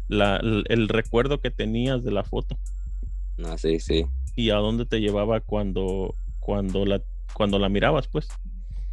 la, 0.07 0.37
el 0.37 0.87
recuerdo 0.89 1.39
que 1.41 1.51
tenías 1.51 2.03
de 2.03 2.11
la 2.11 2.23
foto. 2.23 2.59
No, 3.37 3.57
sí, 3.57 3.79
sí. 3.79 4.05
Y 4.35 4.49
a 4.51 4.55
dónde 4.55 4.85
te 4.85 4.99
llevaba 4.99 5.39
cuando, 5.39 6.13
cuando 6.39 6.85
la, 6.85 7.01
cuando 7.33 7.57
la 7.59 7.69
mirabas, 7.69 8.07
pues. 8.07 8.27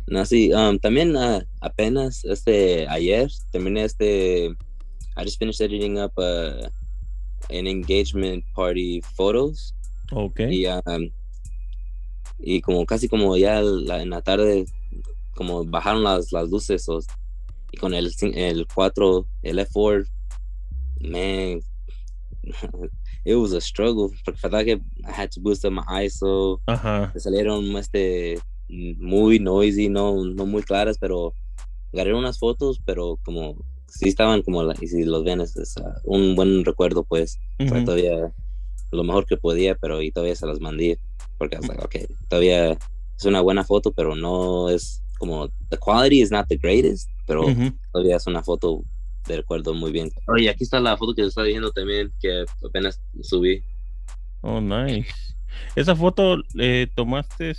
No, 0.08 0.24
sí, 0.24 0.52
um, 0.52 0.78
también 0.78 1.16
uh, 1.16 1.42
apenas 1.60 2.24
este 2.24 2.86
ayer 2.88 3.28
terminé 3.50 3.84
este 3.84 4.54
I 5.16 5.24
just 5.24 5.38
finished 5.38 5.60
editing 5.60 5.98
up 5.98 6.12
uh, 6.16 6.68
an 7.50 7.66
engagement 7.66 8.44
party 8.54 9.00
photos. 9.16 9.74
Okay. 10.12 10.62
Y, 10.62 10.66
um, 10.66 11.10
y 12.38 12.60
como 12.60 12.84
casi 12.84 13.08
como 13.08 13.36
ya 13.36 13.60
en 13.60 14.10
la 14.10 14.20
tarde, 14.22 14.66
como 15.34 15.64
bajaron 15.64 16.02
las, 16.02 16.32
las 16.32 16.48
luces 16.50 16.86
y 17.72 17.78
con 17.78 17.94
el, 17.94 18.12
el 18.34 18.66
4, 18.72 19.26
el 19.42 19.58
F4, 19.58 20.06
man, 21.00 21.60
it 23.24 23.34
was 23.34 23.52
a 23.52 23.60
struggle. 23.60 24.10
Porque 24.24 24.38
faltaba 24.38 24.64
que 24.64 24.80
I 25.04 25.12
had 25.12 25.30
to 25.32 25.40
boost 25.40 25.64
up 25.64 25.72
my 25.72 25.82
ISO. 26.04 26.60
Ajá. 26.66 27.12
salieron 27.16 27.76
este, 27.76 28.38
muy 28.68 29.38
noisy, 29.38 29.88
no, 29.88 30.24
no 30.24 30.46
muy 30.46 30.62
claras, 30.62 30.98
pero 30.98 31.32
agarré 31.92 32.14
unas 32.14 32.38
fotos, 32.38 32.80
pero 32.84 33.18
como 33.24 33.56
sí 33.86 34.08
estaban 34.08 34.42
como, 34.42 34.62
la, 34.62 34.74
y 34.80 34.86
si 34.86 35.04
los 35.04 35.24
ven, 35.24 35.40
es, 35.40 35.56
uh, 35.56 35.84
un 36.04 36.34
buen 36.34 36.64
recuerdo, 36.64 37.04
pues. 37.04 37.38
todavía 37.58 38.32
lo 38.92 39.04
mejor 39.04 39.26
que 39.26 39.36
podía, 39.36 39.74
pero 39.74 40.02
y 40.02 40.10
todavía 40.10 40.36
se 40.36 40.46
las 40.46 40.60
mandé. 40.60 40.98
Porque, 41.38 41.58
like, 41.58 41.84
okay, 41.84 42.06
todavía 42.28 42.72
es 42.72 43.24
una 43.24 43.40
buena 43.40 43.64
foto, 43.64 43.92
pero 43.92 44.14
no 44.14 44.70
es 44.70 45.02
como, 45.18 45.48
the 45.70 45.78
quality 45.78 46.20
is 46.20 46.30
not 46.30 46.46
the 46.48 46.56
greatest, 46.56 47.08
pero 47.26 47.46
todavía 47.92 48.16
es 48.16 48.26
una 48.26 48.42
foto 48.42 48.82
de 49.26 49.36
recuerdo 49.36 49.74
muy 49.74 49.92
bien. 49.92 50.10
Oye, 50.28 50.48
aquí 50.48 50.64
está 50.64 50.80
la 50.80 50.96
foto 50.96 51.14
que 51.14 51.22
está 51.22 51.42
viendo 51.42 51.70
también, 51.72 52.12
que 52.20 52.44
apenas 52.64 53.00
subí. 53.22 53.62
Oh, 54.42 54.60
nice. 54.60 55.06
¿Esa 55.74 55.96
foto 55.96 56.36
eh, 56.58 56.86
tomaste 56.94 57.54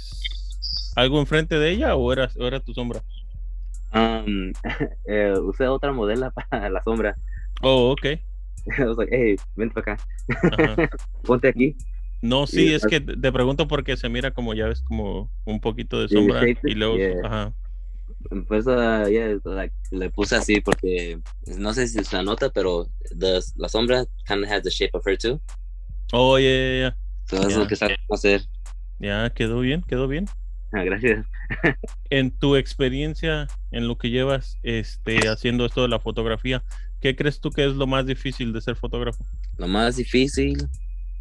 algo 0.98 1.20
enfrente 1.20 1.60
de 1.60 1.70
ella 1.70 1.96
o 1.96 2.12
era, 2.12 2.30
o 2.38 2.48
era 2.48 2.60
tu 2.60 2.74
sombra? 2.74 3.04
Um, 3.94 4.52
eh, 5.08 5.34
usé 5.40 5.68
otra 5.68 5.94
modela 5.94 6.32
para 6.50 6.70
la 6.70 6.82
sombra. 6.84 7.16
Oh, 7.62 7.92
ok. 7.92 8.06
I 8.06 8.84
was 8.84 8.98
like, 8.98 9.16
hey, 9.16 9.38
vente 9.56 9.74
para 9.74 9.94
acá. 9.94 10.04
Ponte 11.24 11.48
aquí. 11.48 11.78
No, 12.22 12.48
sí, 12.48 12.74
es 12.74 12.84
que 12.86 13.00
te 13.00 13.32
pregunto 13.32 13.68
porque 13.68 13.96
se 13.96 14.10
mira 14.10 14.32
como 14.32 14.56
ya 14.56 14.66
ves 14.66 14.82
como 14.82 15.30
un 15.46 15.62
poquito 15.62 16.02
de 16.02 16.10
sombra 16.10 16.44
y 16.48 16.74
luego, 16.74 16.98
ajá. 17.24 17.54
Pues 18.48 18.66
uh, 18.66 19.08
yeah, 19.08 19.38
like, 19.46 19.74
le 19.92 20.10
puse 20.10 20.36
así 20.36 20.60
porque 20.60 21.20
no 21.46 21.74
sé 21.74 21.88
si 21.88 22.04
se 22.04 22.24
nota, 22.24 22.50
pero 22.50 22.88
the, 23.16 23.40
la 23.56 23.70
sombra 23.70 24.04
kind 24.28 24.44
of 24.44 24.50
has 24.50 24.64
the 24.64 24.72
shape 24.72 24.98
of 24.98 25.06
her 25.06 25.16
too. 25.16 25.40
Oh, 26.12 26.40
yeah, 26.40 26.50
yeah, 26.50 26.80
yeah. 26.80 26.98
Eso 27.32 27.48
es 27.48 27.56
lo 27.56 27.68
que 27.68 27.76
está 27.76 27.88
hacer. 28.10 28.42
Ya, 29.00 29.30
quedó 29.30 29.60
bien, 29.60 29.84
quedó 29.84 30.08
bien. 30.08 30.26
Ah, 30.72 30.84
gracias. 30.84 31.26
en 32.10 32.32
tu 32.32 32.56
experiencia, 32.56 33.48
en 33.72 33.88
lo 33.88 33.98
que 33.98 34.10
llevas 34.10 34.58
este, 34.64 35.30
haciendo 35.30 35.66
esto 35.66 35.82
de 35.82 35.88
la 35.88 36.00
fotografía, 36.00 36.64
¿qué 37.00 37.16
crees 37.16 37.40
tú 37.40 37.52
que 37.52 37.66
es 37.66 37.74
lo 37.74 37.88
más 37.88 38.06
difícil 38.06 38.52
de 38.54 38.62
ser 38.62 38.76
fotógrafo? 38.76 39.26
Lo 39.58 39.68
más 39.68 39.96
difícil 39.96 40.68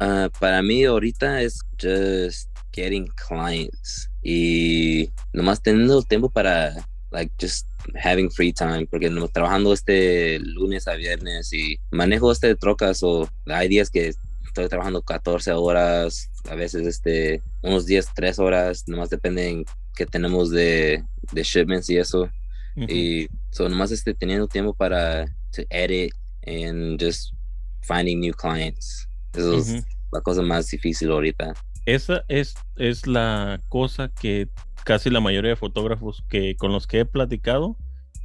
uh, 0.01 0.29
para 0.39 0.61
mí 0.61 0.83
ahorita 0.83 1.41
es 1.41 1.61
just 1.81 2.49
getting 2.73 3.07
clients 3.27 4.09
y 4.21 5.09
nomás 5.33 5.61
teniendo 5.61 6.01
tiempo 6.03 6.29
para 6.29 6.73
like 7.11 7.31
just 7.39 7.67
having 7.95 8.29
free 8.29 8.51
time 8.51 8.85
porque 8.87 9.09
no, 9.09 9.27
trabajando 9.27 9.73
este 9.73 10.39
lunes 10.39 10.87
a 10.87 10.95
viernes 10.95 11.53
y 11.53 11.79
manejo 11.91 12.31
este 12.31 12.47
de 12.47 12.55
trocas 12.55 13.01
o 13.01 13.27
hay 13.45 13.67
días 13.67 13.89
que 13.89 14.13
estoy 14.61 14.69
trabajando 14.69 15.01
14 15.01 15.51
horas, 15.51 16.31
a 16.49 16.55
veces 16.55 16.87
este, 16.87 17.41
unos 17.61 17.85
10, 17.85 18.09
3 18.15 18.39
horas, 18.39 18.83
nomás 18.87 19.09
depende 19.09 19.63
que 19.95 20.05
tenemos 20.05 20.49
de, 20.49 21.03
de 21.31 21.43
shipments 21.43 21.89
y 21.89 21.97
eso. 21.97 22.29
Y 22.75 23.27
so 23.49 23.67
nomás 23.67 23.91
este, 23.91 24.13
teniendo 24.13 24.47
tiempo 24.47 24.71
para 24.71 25.25
to 25.51 25.63
edit 25.71 26.13
and 26.45 27.01
just 27.01 27.33
finding 27.81 28.19
new 28.19 28.33
clients. 28.33 29.07
Eso 29.33 29.57
es 29.57 29.83
la 30.11 30.21
cosa 30.21 30.43
más 30.43 30.67
difícil 30.69 31.09
ahorita. 31.09 31.53
Esa 31.85 32.23
es, 32.27 32.53
es 32.75 33.07
la 33.07 33.59
cosa 33.69 34.09
que 34.09 34.49
casi 34.83 35.09
la 35.09 35.21
mayoría 35.21 35.49
de 35.49 35.55
fotógrafos 35.55 36.23
que 36.29 36.55
con 36.55 36.71
los 36.71 36.85
que 36.85 36.99
he 36.99 37.05
platicado 37.05 37.77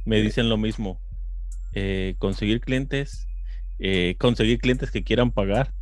me 0.05 0.21
dicen 0.21 0.49
lo 0.49 0.57
mismo. 0.57 1.01
Eh, 1.73 2.13
conseguir 2.19 2.61
clientes, 2.61 3.27
eh, 3.79 4.15
conseguir 4.19 4.59
clientes 4.59 4.91
que 4.91 5.03
quieran 5.03 5.31
pagar. 5.31 5.73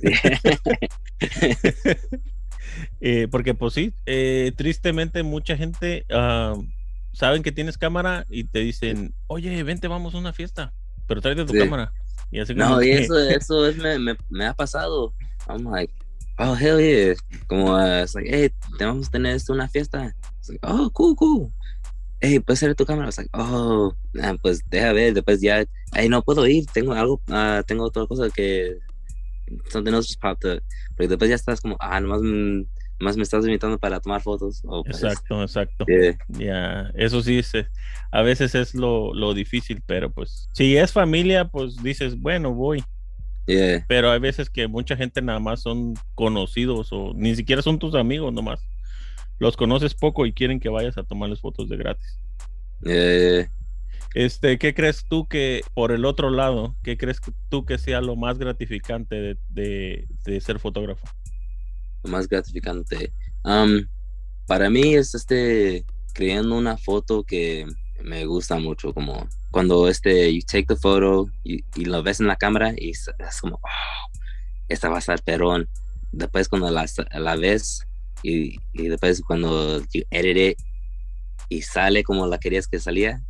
Eh, 3.00 3.28
porque 3.30 3.54
pues 3.54 3.74
sí, 3.74 3.94
eh, 4.06 4.52
tristemente 4.56 5.22
mucha 5.22 5.56
gente 5.56 6.04
uh, 6.10 6.62
saben 7.12 7.42
que 7.42 7.52
tienes 7.52 7.78
cámara 7.78 8.26
y 8.28 8.44
te 8.44 8.60
dicen, 8.60 9.14
oye, 9.26 9.62
vente, 9.62 9.88
vamos 9.88 10.14
a 10.14 10.18
una 10.18 10.32
fiesta, 10.32 10.72
pero 11.06 11.20
tráete 11.20 11.44
tu 11.44 11.54
cámara. 11.54 11.92
Y 12.30 12.40
así 12.40 12.54
no, 12.54 12.82
y 12.82 12.90
eso, 12.90 13.18
eso 13.18 13.66
es, 13.66 13.76
me, 13.76 13.98
me, 13.98 14.16
me, 14.28 14.46
ha 14.46 14.54
pasado. 14.54 15.14
I'm 15.48 15.64
like, 15.64 15.92
oh, 16.38 16.54
hell 16.54 16.78
yeah. 16.78 17.14
Como, 17.46 17.74
uh, 17.74 18.02
it's 18.02 18.14
like, 18.14 18.28
hey, 18.30 18.50
te 18.76 18.84
vamos 18.84 19.08
a 19.08 19.10
tener 19.10 19.34
esto 19.34 19.52
una 19.52 19.68
fiesta. 19.68 20.14
like, 20.48 20.60
oh, 20.62 20.90
cool, 20.90 21.16
cool. 21.16 21.52
Hey, 22.20 22.40
¿puedes 22.40 22.62
hacer 22.62 22.74
tu 22.74 22.84
cámara? 22.84 23.08
It's 23.08 23.16
like, 23.16 23.30
oh, 23.32 23.94
pues 24.42 24.60
deja 24.68 24.92
ver, 24.92 25.14
después 25.14 25.40
ya, 25.40 25.64
hey, 25.94 26.08
no 26.08 26.22
puedo 26.22 26.46
ir, 26.46 26.66
tengo 26.66 26.92
algo, 26.92 27.22
uh, 27.28 27.62
tengo 27.66 27.84
otra 27.84 28.06
cosa 28.06 28.28
que 28.28 28.78
something 29.68 29.92
else 29.92 30.06
just 30.06 30.20
popped 30.20 30.44
up. 30.44 30.62
Porque 30.96 31.08
después 31.08 31.28
ya 31.28 31.36
estás 31.36 31.60
como, 31.60 31.76
ah, 31.80 32.00
nomás, 32.00 32.20
nomás 32.22 33.16
me 33.16 33.22
estás 33.22 33.44
invitando 33.44 33.78
para 33.78 34.00
tomar 34.00 34.20
fotos. 34.20 34.62
Pues, 34.62 35.02
exacto, 35.02 35.42
exacto. 35.42 35.84
Ya, 36.28 36.90
eso 36.94 37.22
sí, 37.22 37.38
es, 37.38 37.52
a 38.10 38.22
veces 38.22 38.54
es 38.54 38.74
lo, 38.74 39.14
lo, 39.14 39.34
difícil, 39.34 39.82
pero 39.86 40.10
pues, 40.10 40.48
si 40.52 40.76
es 40.76 40.92
familia, 40.92 41.46
pues 41.46 41.76
dices, 41.82 42.18
bueno, 42.18 42.54
voy. 42.54 42.82
Pero 43.88 44.10
hay 44.10 44.20
veces 44.20 44.50
que 44.50 44.68
mucha 44.68 44.94
gente 44.94 45.22
nada 45.22 45.40
más 45.40 45.62
son 45.62 45.94
conocidos 46.14 46.88
o 46.92 47.14
ni 47.14 47.34
siquiera 47.34 47.62
son 47.62 47.78
tus 47.78 47.94
amigos 47.94 48.32
nomás. 48.32 48.60
Los 49.38 49.56
conoces 49.56 49.94
poco 49.94 50.26
y 50.26 50.32
quieren 50.32 50.60
que 50.60 50.68
vayas 50.68 50.98
a 50.98 51.04
tomarles 51.04 51.40
fotos 51.40 51.68
de 51.68 51.76
gratis. 51.76 52.18
Este, 54.14 54.58
¿qué 54.58 54.74
crees 54.74 55.04
tú 55.04 55.26
que, 55.28 55.62
por 55.74 55.92
el 55.92 56.04
otro 56.04 56.30
lado, 56.30 56.74
qué 56.82 56.96
crees 56.96 57.20
tú 57.48 57.64
que 57.64 57.78
sea 57.78 58.00
lo 58.00 58.16
más 58.16 58.38
gratificante 58.38 59.36
de, 59.48 60.06
de, 60.24 60.40
ser 60.40 60.58
fotógrafo? 60.58 61.06
Lo 62.02 62.10
más 62.10 62.28
gratificante. 62.28 63.12
para 64.46 64.70
mí 64.70 64.94
es 64.94 65.14
este, 65.14 65.84
creando 66.14 66.56
una 66.56 66.78
foto 66.78 67.22
que 67.22 67.66
me 68.02 68.24
gusta 68.24 68.58
mucho, 68.58 68.94
como 68.94 69.28
cuando 69.50 69.88
este, 69.88 70.32
you 70.34 70.40
take 70.40 70.66
the 70.66 70.76
photo 70.76 71.30
y, 71.44 71.64
y 71.74 71.84
lo 71.84 72.02
ves 72.02 72.20
en 72.20 72.28
la 72.28 72.36
cámara 72.36 72.72
y 72.76 72.90
es, 72.90 73.10
como, 73.40 73.56
oh, 73.56 74.18
esta 74.68 74.88
va 74.88 74.98
a 74.98 75.02
ser 75.02 75.22
perón. 75.22 75.68
Después 76.12 76.48
cuando 76.48 76.70
la, 76.70 76.86
la 77.12 77.36
ves 77.36 77.86
y, 78.22 78.56
después 78.72 79.22
cuando 79.22 79.80
you 79.92 80.02
edit 80.10 80.36
it 80.36 80.58
y 81.48 81.62
sale 81.62 82.02
como 82.02 82.26
la 82.26 82.38
querías 82.38 82.68
que 82.68 82.78
salía, 82.78 83.22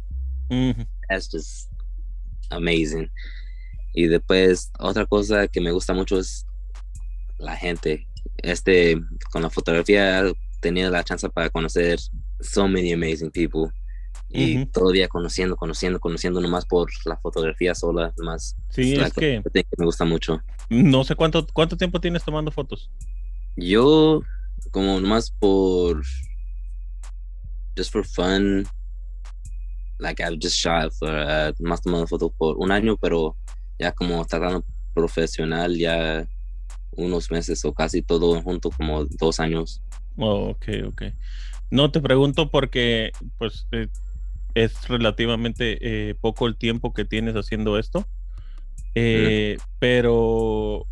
es 1.08 1.28
just 1.30 1.72
amazing. 2.50 3.10
Y 3.94 4.06
después, 4.06 4.70
otra 4.78 5.06
cosa 5.06 5.48
que 5.48 5.60
me 5.60 5.72
gusta 5.72 5.92
mucho 5.92 6.18
es 6.18 6.46
la 7.38 7.56
gente. 7.56 8.06
Este, 8.38 8.96
con 9.32 9.42
la 9.42 9.50
fotografía 9.50 10.20
he 10.20 10.32
tenido 10.60 10.90
la 10.90 11.04
chance 11.04 11.28
para 11.30 11.50
conocer 11.50 11.98
so 12.40 12.68
many 12.68 12.92
amazing 12.92 13.30
people. 13.30 13.72
Y 14.30 14.66
todavía 14.66 15.08
conociendo, 15.08 15.56
conociendo, 15.56 15.98
conociendo 15.98 16.40
nomás 16.40 16.66
por 16.66 16.90
la 17.06 17.16
fotografía 17.16 17.74
sola, 17.74 18.12
nomás. 18.18 18.56
Sí, 18.68 18.94
es 18.94 19.12
que, 19.14 19.42
me 19.76 19.84
gusta 19.84 20.04
mucho. 20.04 20.42
No 20.68 21.02
sé 21.02 21.14
cuánto, 21.14 21.46
cuánto 21.46 21.78
tiempo 21.78 21.98
tienes 21.98 22.22
tomando 22.22 22.50
fotos. 22.50 22.90
Yo, 23.56 24.20
como 24.70 25.00
nomás 25.00 25.30
por, 25.30 26.02
just 27.74 27.90
for 27.90 28.04
fun, 28.04 28.68
like 29.98 30.22
I've 30.22 30.38
just 30.40 30.56
shot 30.56 30.92
for 30.92 31.08
uh, 31.10 31.52
más 31.60 31.82
tomando 31.82 32.06
fotos 32.06 32.32
por 32.36 32.56
un 32.58 32.70
año, 32.70 32.96
pero 32.96 33.36
ya 33.78 33.92
como 33.92 34.24
tratando 34.24 34.64
profesional 34.94 35.76
ya 35.76 36.26
unos 36.92 37.30
meses 37.30 37.64
o 37.64 37.72
casi 37.72 38.02
todo 38.02 38.40
junto 38.42 38.70
como 38.70 39.04
dos 39.04 39.40
años. 39.40 39.82
Oh, 40.16 40.50
ok, 40.50 40.68
ok. 40.88 41.02
No 41.70 41.90
te 41.90 42.00
pregunto 42.00 42.50
porque 42.50 43.12
pues 43.38 43.66
eh, 43.72 43.88
es 44.54 44.88
relativamente 44.88 45.78
eh, 45.80 46.14
poco 46.14 46.46
el 46.46 46.56
tiempo 46.56 46.92
que 46.92 47.04
tienes 47.04 47.34
haciendo 47.34 47.78
esto, 47.78 48.06
eh, 48.94 49.58
pero 49.78 50.86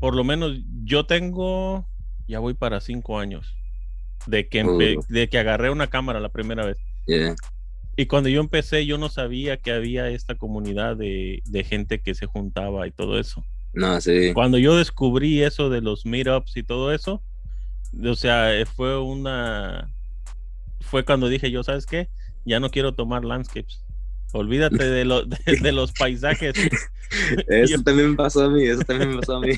por 0.00 0.14
lo 0.14 0.24
menos 0.24 0.52
yo 0.84 1.06
tengo 1.06 1.86
Ya 2.28 2.40
voy 2.40 2.54
para 2.54 2.80
cinco 2.80 3.18
años. 3.20 3.54
De 4.26 4.48
que, 4.48 4.64
Oh. 4.64 4.76
de 5.08 5.28
que 5.28 5.38
agarré 5.38 5.70
una 5.70 5.86
cámara 5.86 6.18
la 6.18 6.30
primera 6.30 6.66
vez. 6.66 6.76
Yeah. 7.06 7.36
Y 7.96 8.06
cuando 8.06 8.28
yo 8.28 8.40
empecé, 8.40 8.84
yo 8.86 8.98
no 8.98 9.08
sabía 9.08 9.56
que 9.56 9.72
había 9.72 10.08
esta 10.10 10.34
comunidad 10.34 10.96
de, 10.96 11.42
de 11.46 11.64
gente 11.64 12.00
que 12.00 12.14
se 12.14 12.26
juntaba 12.26 12.86
y 12.86 12.90
todo 12.90 13.18
eso. 13.18 13.42
No, 13.72 14.00
sí. 14.00 14.32
Cuando 14.34 14.58
yo 14.58 14.76
descubrí 14.76 15.42
eso 15.42 15.70
de 15.70 15.80
los 15.80 16.04
meetups 16.06 16.56
y 16.56 16.62
todo 16.62 16.92
eso, 16.92 17.22
o 18.04 18.14
sea, 18.14 18.54
eh, 18.54 18.66
fue 18.66 18.98
una. 19.00 19.90
Fue 20.80 21.04
cuando 21.04 21.28
dije 21.28 21.50
yo, 21.50 21.62
¿sabes 21.62 21.86
qué? 21.86 22.08
Ya 22.44 22.60
no 22.60 22.70
quiero 22.70 22.94
tomar 22.94 23.24
landscapes. 23.24 23.82
Olvídate 24.32 24.84
de, 24.84 25.04
lo- 25.04 25.24
de, 25.24 25.38
de 25.60 25.72
los 25.72 25.92
paisajes. 25.92 26.54
Eso 27.48 27.76
Yo- 27.76 27.82
también 27.82 28.10
me 28.10 28.16
pasó 28.16 28.44
a 28.44 28.50
mí, 28.50 28.64
eso 28.64 28.82
también 28.82 29.10
me 29.10 29.16
pasó 29.18 29.36
a 29.36 29.40
mí. 29.40 29.52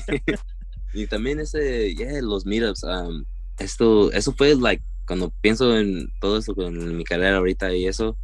y 0.93 1.07
también 1.07 1.39
ese, 1.39 1.93
yeah, 1.95 2.21
los 2.21 2.45
meetups, 2.45 2.83
um, 2.83 3.25
esto, 3.57 4.11
eso 4.11 4.33
fue, 4.33 4.55
like, 4.55 4.83
cuando 5.07 5.31
pienso 5.41 5.77
en 5.77 6.07
todo 6.21 6.37
eso 6.37 6.53
con 6.53 6.95
mi 6.95 7.03
carrera 7.03 7.37
ahorita 7.37 7.73
y 7.75 7.87
eso, 7.87 8.17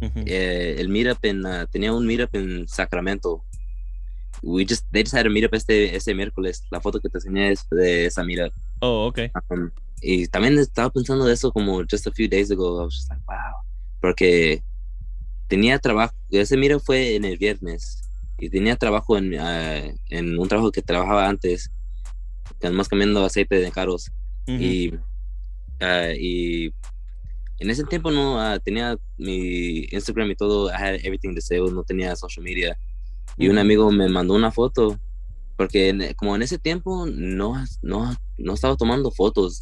Ujú. 0.00 0.22
eh, 0.26 0.76
el 0.78 0.88
meetup 0.88 1.24
en, 1.24 1.44
uh, 1.44 1.66
tenía 1.66 1.92
un 1.92 2.06
meetup 2.06 2.34
en 2.34 2.68
Sacramento. 2.68 3.44
We 4.42 4.64
just, 4.64 4.86
they 4.92 5.02
just 5.02 5.14
had 5.14 5.26
a 5.26 5.30
meetup 5.30 5.54
este, 5.54 5.96
este 5.96 6.14
miércoles. 6.14 6.62
La 6.70 6.80
foto 6.80 7.00
que 7.00 7.08
te 7.08 7.18
enseñé 7.18 7.50
es 7.52 7.66
de 7.70 8.06
esa 8.06 8.22
meetup. 8.22 8.52
Oh, 8.80 9.06
ok. 9.06 9.20
Um, 9.50 9.70
y 10.00 10.28
también 10.28 10.56
estaba 10.58 10.90
pensando 10.90 11.24
de 11.24 11.34
eso 11.34 11.50
como 11.50 11.82
just 11.90 12.06
a 12.06 12.12
few 12.12 12.28
days 12.28 12.50
ago. 12.50 12.80
I 12.80 12.84
was 12.84 12.94
just 12.94 13.10
like, 13.10 13.22
wow. 13.26 13.56
Porque 14.00 14.62
tenía 15.48 15.78
trabajo, 15.80 16.14
ese 16.30 16.56
meetup 16.56 16.82
fue 16.84 17.16
en 17.16 17.24
el 17.24 17.36
viernes. 17.36 18.02
Y 18.38 18.48
tenía 18.50 18.76
trabajo 18.76 19.18
en, 19.18 19.34
ah, 19.40 19.82
en 20.10 20.38
un 20.38 20.46
trabajo 20.46 20.70
que 20.70 20.82
trabajaba 20.82 21.28
antes, 21.28 21.70
que 22.60 22.70
más 22.70 22.88
cambiando 22.88 23.24
aceite 23.24 23.56
de 23.56 23.72
carros. 23.72 24.12
Ujú. 24.46 24.62
Y, 24.62 24.94
ah, 25.80 26.12
y 26.16 26.72
en 27.58 27.70
ese 27.70 27.84
tiempo 27.84 28.10
no 28.10 28.40
ah, 28.40 28.58
tenía 28.58 28.96
mi 29.16 29.86
Instagram 29.90 30.30
y 30.30 30.36
todo, 30.36 30.68
I 30.70 30.74
had 30.74 30.94
everything 31.04 31.34
disabled, 31.34 31.72
no 31.72 31.82
tenía 31.84 32.14
social 32.16 32.44
media. 32.44 32.78
Y 33.36 33.48
un 33.48 33.58
amigo 33.58 33.90
me 33.92 34.08
mandó 34.08 34.34
una 34.34 34.50
foto, 34.50 34.98
porque 35.56 35.88
en- 35.90 36.14
como 36.14 36.34
en 36.36 36.42
ese 36.42 36.58
tiempo 36.58 37.06
no, 37.06 37.64
no, 37.82 38.14
no 38.36 38.54
estaba 38.54 38.76
tomando 38.76 39.10
fotos. 39.10 39.60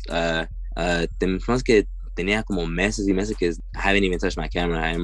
tem- 1.19 1.41
más 1.49 1.63
que 1.63 1.87
tenía 2.15 2.43
como 2.43 2.67
meses 2.67 3.07
y 3.09 3.13
meses 3.15 3.37
que 3.37 3.49
I 3.51 3.55
haven't 3.75 4.05
even 4.05 4.19
touched 4.19 4.39
my 4.39 4.49
camera, 4.49 4.91
I, 4.93 4.97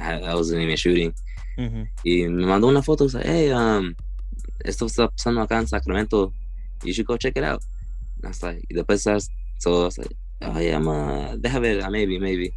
I 0.00 0.34
wasn't 0.34 0.60
even 0.62 0.76
shooting. 0.76 1.12
Ujú. 1.56 1.88
Y 2.04 2.28
me 2.28 2.46
mandó 2.46 2.68
una 2.68 2.82
foto, 2.82 3.04
dice, 3.04 3.20
hey, 3.24 3.50
um, 3.52 3.94
esto 4.60 4.86
está 4.86 5.08
pasando 5.08 5.40
acá 5.40 5.58
en 5.58 5.66
Sacramento, 5.66 6.32
you 6.84 6.92
should 6.92 7.06
go 7.06 7.16
check 7.16 7.36
it 7.36 7.44
out. 7.44 7.62
Was 8.22 8.42
like, 8.42 8.64
y 8.68 8.74
después, 8.74 9.02
so 9.58 9.82
I 9.82 9.84
was 9.84 9.98
like, 9.98 10.14
oh 10.42 10.58
yeah, 10.60 10.78
ma, 10.78 11.34
deja 11.36 11.58
ver, 11.58 11.82
ah, 11.82 11.90
maybe, 11.90 12.18
maybe. 12.18 12.54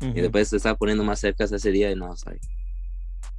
Y 0.00 0.06
Ujú. 0.06 0.22
después 0.22 0.48
se 0.48 0.56
estaba 0.56 0.76
poniendo 0.76 1.04
más 1.04 1.20
cerca 1.20 1.44
ese 1.44 1.70
día 1.70 1.90
y 1.90 1.94
no, 1.94 2.06
I 2.06 2.10
was 2.10 2.26
like, 2.26 2.40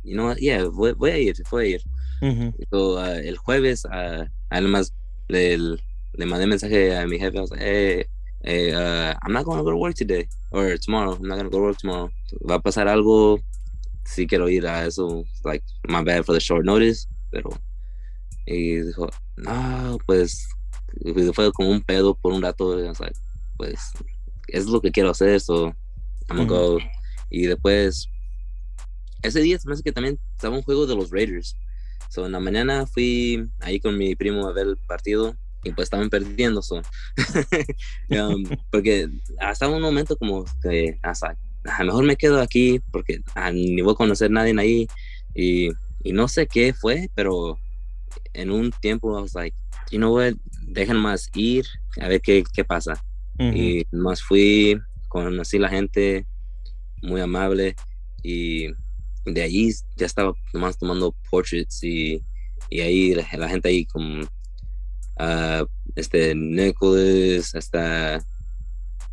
you 0.03 0.15
know 0.15 0.25
what, 0.25 0.37
yeah, 0.37 0.63
voy, 0.65 0.93
voy 0.93 1.11
a 1.11 1.17
ir, 1.17 1.35
voy 1.51 1.63
a 1.63 1.67
ir. 1.75 1.81
Ujú. 2.21 2.53
So, 2.71 2.97
uh, 2.97 3.19
el 3.23 3.37
jueves, 3.37 3.85
uh, 3.85 4.25
además, 4.49 4.93
le, 5.27 5.57
le 5.57 6.25
mandé 6.25 6.47
mensaje 6.47 6.97
a 6.97 7.05
mi 7.05 7.19
jefe, 7.19 7.37
I 7.37 7.41
was 7.41 7.51
like, 7.51 7.61
hey, 7.61 8.05
hey, 8.43 8.73
uh, 8.73 9.13
I'm 9.21 9.33
not 9.33 9.45
going 9.45 9.57
to 9.57 9.63
go 9.63 9.71
to 9.71 9.77
work 9.77 9.95
today, 9.95 10.27
or 10.51 10.77
tomorrow, 10.77 11.13
I'm 11.13 11.27
not 11.27 11.35
going 11.35 11.45
to 11.45 11.51
go 11.51 11.57
to 11.57 11.63
work 11.65 11.77
tomorrow. 11.77 12.09
Va 12.47 12.55
a 12.55 12.59
pasar 12.59 12.87
algo, 12.87 13.39
sí 14.05 14.25
quiero 14.27 14.47
ir 14.49 14.65
a 14.65 14.85
eso, 14.85 15.25
like, 15.43 15.63
my 15.87 16.01
bad 16.03 16.25
for 16.25 16.33
the 16.33 16.39
short 16.39 16.65
notice, 16.65 17.07
pero, 17.31 17.51
y 18.47 18.81
dijo, 18.81 19.09
no, 19.37 19.97
pues, 20.07 20.47
y 21.03 21.11
fue 21.33 21.51
como 21.51 21.69
un 21.69 21.81
pedo 21.81 22.15
por 22.15 22.33
un 22.33 22.41
rato, 22.41 22.79
y 22.79 22.85
I 22.85 22.89
was 22.89 22.99
like, 22.99 23.15
pues, 23.57 23.91
es 24.47 24.65
lo 24.67 24.81
que 24.81 24.91
quiero 24.91 25.09
hacer, 25.11 25.39
so, 25.39 25.73
I'm 26.29 26.41
Ujú. 26.41 26.47
go. 26.47 26.79
Y 27.29 27.47
después, 27.47 28.09
ese 29.21 29.41
día 29.41 29.57
se 29.59 29.67
me 29.67 29.73
hace 29.73 29.83
que 29.83 29.91
también 29.91 30.19
estaba 30.35 30.55
un 30.55 30.63
juego 30.63 30.85
de 30.85 30.95
los 30.95 31.09
Raiders. 31.11 31.57
So, 32.09 32.25
en 32.25 32.31
la 32.31 32.39
mañana 32.39 32.85
fui 32.85 33.49
ahí 33.59 33.79
con 33.79 33.97
mi 33.97 34.15
primo 34.15 34.47
a 34.47 34.53
ver 34.53 34.67
el 34.67 34.77
partido 34.87 35.35
y 35.63 35.71
pues 35.71 35.87
estaban 35.87 36.09
perdiendo. 36.09 36.61
So. 36.61 36.81
Um, 38.09 38.43
porque 38.71 39.09
hasta 39.39 39.67
un 39.67 39.81
momento 39.81 40.15
como 40.15 40.45
que 40.61 40.99
hasta 41.01 41.35
a 41.65 41.83
lo 41.83 41.87
mejor 41.87 42.05
me 42.05 42.15
quedo 42.15 42.39
aquí 42.39 42.79
porque 42.91 43.21
ah, 43.33 43.51
ni 43.51 43.81
voy 43.81 43.93
a 43.93 43.95
conocer 43.95 44.29
a 44.29 44.33
nadie 44.33 44.53
ahí 44.59 44.87
y, 45.33 45.69
y 46.03 46.13
no 46.13 46.27
sé 46.27 46.45
qué 46.45 46.73
fue, 46.73 47.09
pero 47.15 47.59
en 48.33 48.51
un 48.51 48.71
tiempo 48.79 49.17
I 49.17 49.23
was 49.23 49.33
like, 49.33 49.55
you 49.91 49.97
know 49.97 50.13
what, 50.13 50.33
dejen 50.67 50.97
más 50.97 51.29
ir 51.33 51.65
a 51.99 52.07
ver 52.07 52.21
qué, 52.21 52.43
qué 52.53 52.63
pasa. 52.63 53.03
Y 53.37 53.85
más 53.91 54.21
fui, 54.21 54.79
conocí 55.09 55.59
la 55.59 55.69
gente 55.69 56.25
muy 57.01 57.19
amable 57.19 57.75
y 58.23 58.67
de 59.25 59.41
ahí 59.41 59.71
ya 59.97 60.05
estaba 60.05 60.33
nomás 60.53 60.77
tomando 60.77 61.13
portraits 61.29 61.83
y, 61.83 62.23
y 62.69 62.79
ahí 62.79 63.13
la, 63.13 63.27
la 63.37 63.49
gente 63.49 63.69
ahí 63.69 63.85
como 63.85 64.25
ah, 65.17 65.65
este 65.95 66.33
Nicholas, 66.35 67.53
hasta 67.55 68.23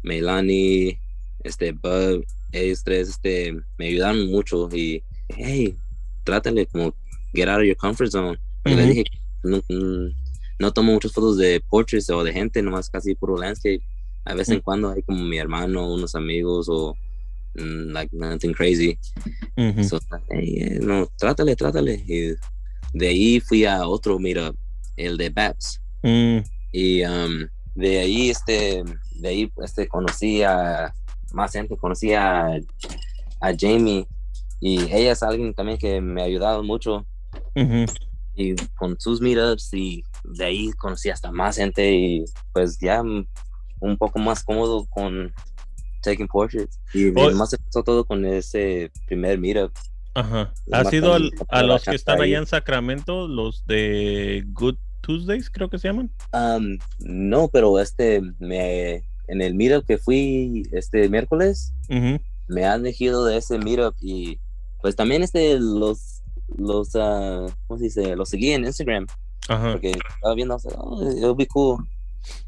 Melanie, 0.02 1.00
este 1.42 1.72
Bub, 1.72 2.24
ellos 2.52 2.82
tres 2.84 3.08
este, 3.08 3.54
me 3.78 3.86
ayudaron 3.86 4.30
mucho 4.30 4.68
y 4.72 5.02
hey, 5.28 5.76
trátale 6.24 6.66
como 6.66 6.94
get 7.34 7.48
out 7.48 7.60
of 7.60 7.66
your 7.66 7.76
comfort 7.76 8.10
zone. 8.10 8.38
Porque 8.62 8.78
Ujú. 8.78 8.88
dije, 8.88 9.04
no, 9.42 9.58
mm, 9.68 10.14
no 10.58 10.72
tomo 10.72 10.92
muchas 10.92 11.12
fotos 11.12 11.36
de 11.38 11.62
portraits 11.68 12.10
o 12.10 12.22
de 12.22 12.32
gente, 12.32 12.62
nomás 12.62 12.88
casi 12.88 13.14
puro 13.14 13.36
landscape. 13.36 13.82
A 14.24 14.34
vez 14.34 14.48
en 14.48 14.58
Mm. 14.58 14.62
cuando 14.62 14.90
hay 14.90 15.02
como 15.02 15.24
mi 15.24 15.38
hermano, 15.38 15.92
unos 15.92 16.14
amigos 16.14 16.68
o 16.68 16.96
mm, 17.54 17.92
like 17.92 18.14
nothing 18.16 18.52
crazy. 18.52 18.98
Ujú. 19.56 19.84
So, 19.84 20.00
hey, 20.30 20.54
eh, 20.58 20.78
no, 20.80 21.06
trátale, 21.18 21.54
trátale. 21.56 22.02
Y 22.06 22.34
de 22.94 23.08
ahí 23.08 23.40
fui 23.40 23.64
a 23.64 23.86
otro 23.86 24.18
meetup, 24.18 24.56
el 24.96 25.16
de 25.16 25.30
Babs. 25.30 25.80
Mm. 26.02 26.38
Y 26.72 27.04
um, 27.04 27.48
de 27.74 27.98
ahí, 27.98 28.30
este, 28.30 28.82
de 29.16 29.28
ahí, 29.28 29.52
este, 29.62 29.86
conocí 29.88 30.42
a 30.42 30.94
más 31.32 31.52
gente, 31.52 31.76
conocí 31.76 32.12
a, 32.14 32.46
a 33.40 33.52
Jamie. 33.58 34.06
Y 34.60 34.80
ella 34.92 35.12
es 35.12 35.22
alguien 35.22 35.52
también 35.52 35.76
que 35.78 36.00
me 36.00 36.22
ha 36.22 36.26
ayudado 36.26 36.62
mucho. 36.62 37.04
Y 38.34 38.54
con 38.76 38.98
sus 38.98 39.20
meetups 39.20 39.74
y 39.74 40.04
de 40.24 40.44
ahí 40.44 40.70
conocí 40.72 41.10
hasta 41.10 41.30
más 41.30 41.56
gente 41.56 41.92
y 41.92 42.24
pues 42.52 42.78
ya 42.80 43.02
un 43.82 43.96
poco 43.96 44.18
más 44.18 44.42
cómodo 44.44 44.86
con 44.86 45.32
taking 46.02 46.26
portraits. 46.28 46.78
Y 46.94 47.08
además 47.18 47.52
empezó 47.52 47.82
todo 47.82 48.04
con 48.04 48.24
ese 48.24 48.90
primer 49.06 49.38
meetup. 49.38 49.72
Ajá. 50.14 50.52
Es 50.66 50.72
¿Has 50.74 50.84
más 50.84 50.92
ido 50.92 51.14
al- 51.14 51.30
a 51.48 51.62
los 51.62 51.84
que 51.84 51.94
están 51.94 52.20
allá 52.20 52.38
en 52.38 52.46
Sacramento, 52.46 53.28
los 53.28 53.64
de 53.66 54.44
Good 54.52 54.76
Tuesdays, 55.00 55.48
creo 55.50 55.68
que 55.70 55.78
se 55.78 55.88
llaman? 55.88 56.10
Um, 56.32 56.78
no, 57.00 57.48
pero 57.48 57.78
este, 57.80 58.20
me, 58.38 59.02
en 59.28 59.40
el 59.42 59.54
meetup 59.54 59.86
que 59.86 59.98
fui 59.98 60.62
este 60.72 61.08
miércoles, 61.08 61.72
me 62.48 62.64
han 62.66 62.80
elegido 62.82 63.24
de 63.24 63.36
ese 63.38 63.58
meetup 63.58 63.94
y 64.00 64.38
pues 64.80 64.94
también 64.96 65.22
este, 65.22 65.58
los, 65.58 66.22
los, 66.58 66.90
ah, 66.96 67.46
¿cómo 67.66 67.78
se 67.78 67.84
dice? 67.84 68.16
Los 68.16 68.28
seguí 68.28 68.50
en 68.50 68.64
Instagram 68.64 69.06
Ajá. 69.48 69.72
porque 69.72 69.92
estaba 69.92 70.34
viendo, 70.34 70.56
o 70.56 70.58
sea, 70.58 70.72
oh, 70.76 71.02
it'll 71.10 71.34
be 71.36 71.46
cool. 71.46 71.78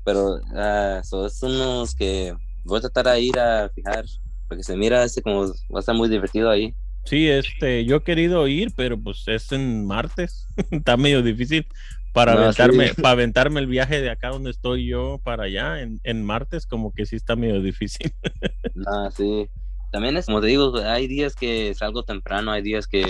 Pero, 0.05 0.41
ah, 0.55 1.01
so, 1.05 1.27
es 1.27 1.43
unos 1.43 1.95
que 1.95 2.35
voy 2.65 2.79
a 2.79 2.83
tratar 2.83 3.07
de 3.15 3.21
ir 3.21 3.39
a 3.39 3.69
fijar 3.75 4.05
porque 4.49 4.63
se 4.63 4.77
mira 4.77 5.05
este 5.05 5.23
como 5.23 5.49
va 5.49 5.79
a 5.79 5.81
estar 5.81 5.95
muy 5.95 6.09
divertido 6.09 6.51
ahí. 6.51 6.75
Sí, 7.05 7.29
este, 7.29 7.85
yo 7.85 7.97
he 7.97 8.03
querido 8.03 8.47
ir, 8.49 8.73
pero 8.77 8.99
pues 9.01 9.25
es 9.29 9.53
en 9.53 9.87
martes. 9.87 10.47
Está 10.71 10.97
medio 10.97 11.23
difícil 11.23 11.67
para 12.13 12.35
No, 12.35 12.43
aventarme, 12.43 12.95
sí. 12.95 12.95
para 12.95 13.11
aventarme 13.11 13.61
el 13.61 13.67
viaje 13.67 14.01
de 14.01 14.11
acá 14.11 14.29
donde 14.31 14.51
estoy 14.51 14.87
yo 14.87 15.21
para 15.23 15.45
allá 15.45 15.81
en, 15.81 16.01
en 16.05 16.25
martes, 16.25 16.67
como 16.67 16.93
que 16.93 17.07
sí 17.07 17.17
está 17.17 17.37
medio 17.37 17.61
difícil. 17.63 18.13
No, 18.75 19.11
sí. 19.11 19.49
También 19.93 20.17
es 20.17 20.27
como 20.27 20.41
te 20.41 20.49
digo, 20.49 20.77
hay 20.79 21.07
días 21.07 21.37
que 21.37 21.75
salgo 21.75 22.03
temprano, 22.05 22.51
hay 22.51 22.63
días 22.63 22.87
que 22.89 23.07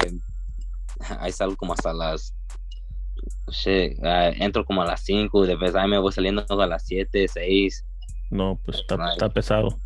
ahí 1.21 1.33
salgo 1.33 1.57
como 1.57 1.73
hasta 1.73 1.93
las. 1.93 2.35
Shit, 3.51 3.99
ah, 4.05 4.31
entro 4.37 4.65
como 4.65 4.83
a 4.83 4.87
las 4.87 5.01
5 5.05 5.45
y 5.45 5.49
después 5.49 5.75
ahí 5.75 5.89
me 5.89 5.99
voy 5.99 6.13
saliendo 6.13 6.45
a 6.49 6.67
las 6.67 6.87
7, 6.87 7.27
6. 7.29 7.85
No, 8.31 8.59
pues 8.65 8.79
está, 8.79 8.97
Ay. 8.99 9.13
está 9.13 9.29
pesado. 9.29 9.79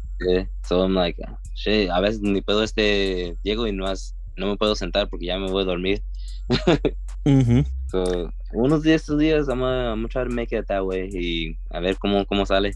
So 0.69 0.83
I'm 0.83 0.95
like, 0.95 1.23
shit, 1.55 1.91
a 1.91 2.01
veces 2.01 2.21
ni 2.21 2.41
puedo 2.41 2.63
este. 2.63 3.37
Llego 3.43 3.67
y 3.67 3.73
no, 3.73 3.87
has- 3.87 4.15
no 4.37 4.47
me 4.47 4.57
puedo 4.57 4.75
sentar 4.75 5.09
porque 5.09 5.27
ya 5.27 5.39
me 5.39 5.51
voy 5.51 5.63
a 5.63 5.67
dormir. 5.67 6.03
So, 7.91 8.31
unos 8.53 8.83
de 8.83 8.95
estos 8.95 9.19
días, 9.19 9.49
I'm 9.49 9.61
gonna, 9.61 9.91
I'm 9.91 10.03
gonna 10.03 10.09
try 10.09 10.25
to 10.25 10.31
make 10.35 10.57
it 10.57 10.67
that 10.69 10.83
way 10.83 11.09
y 11.13 11.59
a 11.71 11.81
ver 11.81 11.97
cómo, 11.99 12.25
cómo 12.27 12.47
sale. 12.47 12.73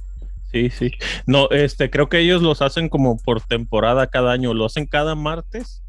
Sí, 0.50 0.68
sí. 0.70 0.90
No, 1.26 1.48
este, 1.50 1.88
creo 1.90 2.08
que 2.10 2.18
ellos 2.18 2.42
los 2.42 2.60
hacen 2.60 2.88
como 2.90 3.16
por 3.16 3.40
temporada 3.40 4.06
cada 4.08 4.32
año. 4.32 4.52
Lo 4.52 4.66
hacen 4.66 4.86
cada 4.86 5.14
martes. 5.14 5.82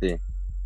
Sí. 0.00 0.16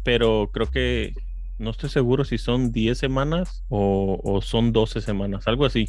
Pero 0.02 0.50
creo 0.52 0.66
que 0.68 1.12
no 1.58 1.70
estoy 1.70 1.88
seguro 1.90 2.24
si 2.24 2.38
son 2.38 2.72
10 2.72 2.98
semanas 2.98 3.64
o, 3.68 4.20
o 4.22 4.40
son 4.42 4.72
12 4.72 5.00
semanas, 5.00 5.46
algo 5.46 5.64
así. 5.64 5.88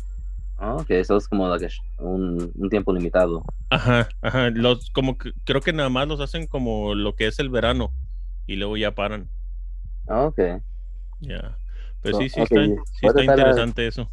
Oh, 0.59 0.77
ok, 0.81 0.91
eso 0.91 1.17
es 1.17 1.27
como 1.27 1.45
a- 1.47 1.57
un, 1.99 2.51
un 2.55 2.69
tiempo 2.69 2.93
limitado. 2.93 3.43
Ajá, 3.69 4.07
ajá. 4.21 4.49
Los, 4.51 4.89
como 4.91 5.17
que, 5.17 5.31
creo 5.43 5.61
que 5.61 5.73
nada 5.73 5.89
más 5.89 6.07
los 6.07 6.19
hacen 6.21 6.47
como 6.47 6.95
lo 6.95 7.15
que 7.15 7.27
es 7.27 7.39
el 7.39 7.49
verano 7.49 7.93
y 8.47 8.55
luego 8.55 8.77
ya 8.77 8.93
paran. 8.95 9.29
Oh, 10.07 10.27
ok. 10.27 10.39
Ya. 11.19 11.57
Pero 12.01 12.13
So, 12.13 12.19
sí, 12.19 12.29
sí 12.29 12.41
ok, 12.41 12.51
está, 12.51 12.61
sí 12.99 13.05
a 13.05 13.09
está 13.09 13.19
a- 13.21 13.25
interesante 13.25 13.87
eso. 13.87 14.09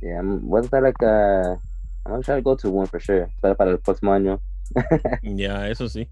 Yeah, 0.00 0.22
voy 0.22 0.60
a 0.60 0.62
tratar 0.62 0.82
like, 0.82 1.04
uh, 1.04 1.58
I'm 2.06 2.12
gonna 2.12 2.22
try 2.22 2.36
to 2.36 2.42
go 2.42 2.56
to 2.56 2.70
one 2.70 2.86
for 2.86 3.00
sure. 3.00 3.28
Para, 3.40 3.54
para 3.54 3.70
el 3.72 3.80
próximo 3.80 4.12
año. 4.12 4.40
Ya, 5.22 5.68
eso 5.68 5.88
sí. 5.88 6.08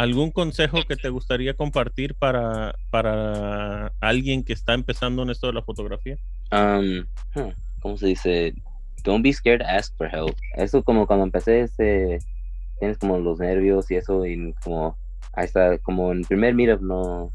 ¿Algún 0.00 0.30
consejo 0.30 0.78
que 0.88 0.96
te 0.96 1.10
gustaría 1.10 1.52
compartir 1.52 2.14
para, 2.14 2.74
para 2.90 3.92
alguien 4.00 4.42
que 4.42 4.54
está 4.54 4.72
empezando 4.72 5.22
en 5.22 5.28
esto 5.28 5.48
de 5.48 5.52
la 5.52 5.60
fotografía? 5.60 6.16
Um, 6.50 7.04
¿Cómo 7.80 7.98
se 7.98 8.06
dice? 8.06 8.54
Don't 9.04 9.22
be 9.22 9.30
scared 9.30 9.60
ask 9.60 9.94
for 9.98 10.06
help. 10.06 10.34
Eso 10.56 10.82
como 10.82 11.06
cuando 11.06 11.26
empecé, 11.26 11.60
este, 11.60 12.18
tienes 12.78 12.96
como 12.96 13.18
los 13.18 13.40
nervios 13.40 13.90
y 13.90 13.96
eso, 13.96 14.24
y 14.24 14.54
como, 14.64 14.96
ahí 15.34 15.44
está, 15.44 15.76
como 15.76 16.12
en 16.12 16.22
primer 16.22 16.54
meetup 16.54 16.80
no, 16.80 17.30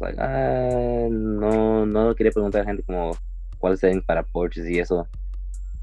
like, 0.00 0.16
ah, 0.20 1.08
no, 1.10 1.86
no 1.86 2.14
quería 2.14 2.30
preguntar 2.30 2.62
a 2.62 2.66
gente 2.66 2.84
como 2.84 3.16
cuáles 3.58 3.82
eran 3.82 4.00
para 4.00 4.22
porches 4.22 4.68
y 4.68 4.78
eso. 4.78 5.08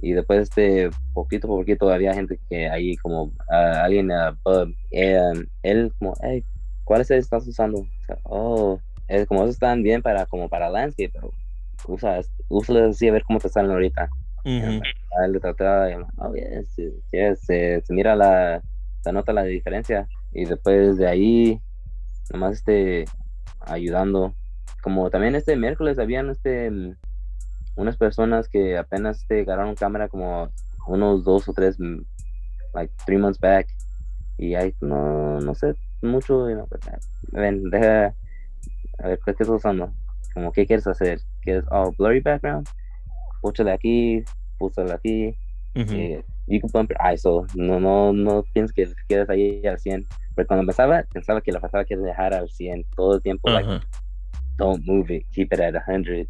Y 0.04 0.12
después, 0.12 0.41
este, 0.41 0.89
poquito 1.14 1.47
por 1.47 1.60
poquito 1.60 1.89
había 1.89 2.14
gente 2.14 2.38
que 2.49 2.68
ahí 2.68 2.97
como, 2.97 3.32
alguien, 3.47 4.12
ah, 4.12 4.38
Bub, 4.43 4.76
eh, 4.91 5.18
él 5.64 5.93
como, 5.97 6.14
hey, 6.22 6.43
¿cuáles 6.84 7.10
estás 7.10 7.47
usando? 7.47 7.80
O 7.80 8.06
sea, 8.06 8.18
oh, 8.24 8.80
es 9.08 9.26
como 9.28 9.43
esos 9.43 9.56
están 9.56 9.82
bien 9.82 10.01
para, 10.01 10.26
como 10.26 10.49
para 10.49 10.70
landscape, 10.70 11.10
pero 11.14 11.32
usa, 11.88 12.20
úsalos 12.49 12.95
así 12.95 13.08
a 13.08 13.14
ver 13.14 13.24
cómo 13.24 13.39
te 13.39 13.47
salen 13.47 13.72
ahorita. 13.72 14.10
A 14.43 15.26
él 15.26 15.32
le 15.32 15.39
trataba, 15.39 15.89
y, 15.89 15.93
oh, 15.93 16.34
sí, 16.76 16.91
sí, 17.10 17.18
se, 17.41 17.80
se 17.80 17.93
mira 17.93 18.14
la, 18.14 18.62
se 18.99 19.14
nota 19.14 19.32
la 19.32 19.43
diferencia. 19.43 20.06
Y 20.34 20.43
después 20.43 20.97
de 20.97 21.08
ahí, 21.08 21.62
nomás 22.34 22.58
este, 22.58 23.06
ayudando. 23.62 24.34
Como 24.82 25.10
también 25.10 25.36
este 25.36 25.56
miércoles 25.56 25.97
habían 25.97 26.30
este, 26.30 26.70
mm, 26.70 26.97
unas 27.76 27.97
personas 27.97 28.47
que 28.47 28.78
apenas 28.78 29.21
este, 29.21 29.41
agarraron 29.41 29.76
cámara 29.76 30.07
como 30.07 30.49
unos 30.88 31.24
dos 31.24 31.47
o 31.47 31.53
tres, 31.53 31.80
mm, 31.80 32.01
like 32.74 32.93
three 33.05 33.17
months 33.17 33.39
back. 33.39 33.67
Y 34.38 34.55
ahí 34.55 34.74
no, 34.82 35.39
no 35.39 35.55
sé 35.55 35.76
mucho, 36.01 36.49
y 36.49 36.55
no, 36.55 36.65
pues, 36.67 36.82
ah, 36.88 36.97
ven, 37.32 37.69
deja, 37.69 38.13
a 38.99 39.07
ver, 39.07 39.19
¿qué 39.24 39.32
estás 39.32 39.47
usando? 39.49 39.91
Como, 40.34 40.51
¿qué 40.51 40.65
quieres 40.65 40.86
hacer? 40.88 41.19
¿Quieres, 41.41 41.63
oh, 41.71 41.91
blurry 41.97 42.19
background? 42.19 42.67
Púchale 43.41 43.71
aquí, 43.71 44.24
púchale 44.57 44.93
aquí. 44.93 45.38
Ujú. 45.76 45.93
eh, 45.93 46.24
you 46.47 46.59
can 46.59 46.69
bump 46.71 46.91
your 46.91 47.13
ISO. 47.13 47.45
No, 47.55 47.80
no, 47.80 48.13
no 48.13 48.43
pienses 48.53 48.74
que 48.76 48.93
quedes 49.07 49.30
ahí 49.30 49.65
al 49.65 49.80
100. 49.80 50.05
Pero 50.36 50.47
cuando 50.47 50.61
empezaba, 50.61 51.03
pensaba 51.11 51.41
que 51.41 51.51
la 51.51 51.59
pasaba 51.59 51.86
que 51.86 51.95
dejar 51.95 52.34
al 52.34 52.49
100 52.49 52.86
todo 52.95 53.15
el 53.15 53.21
tiempo. 53.21 53.49
Like, 53.49 53.69
Ajá. 53.69 53.82
don't 54.57 54.86
move 54.86 55.13
it, 55.13 55.26
keep 55.32 55.53
it 55.53 55.59
at 55.59 55.76
100. 55.88 56.28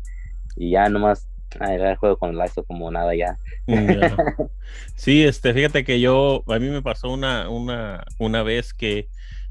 Y 0.56 0.72
ya 0.72 0.88
nomás, 0.90 1.28
ay, 1.60 1.76
era 1.76 1.92
el 1.92 1.98
juego 1.98 2.18
con 2.18 2.32
el 2.40 2.46
ISO 2.46 2.64
como 2.66 2.92
nada 2.92 3.16
ya. 3.16 3.38
Ya. 3.68 4.18
Sí, 4.96 5.24
este, 5.24 5.54
fíjate 5.54 5.84
que 5.84 6.00
yo, 6.00 6.44
a 6.48 6.60
mí 6.60 6.70
me 6.70 6.82
pasó 6.82 7.10
una, 7.12 7.50
una, 7.50 8.04
una 8.20 8.44
vez 8.44 8.74
que 8.74 9.10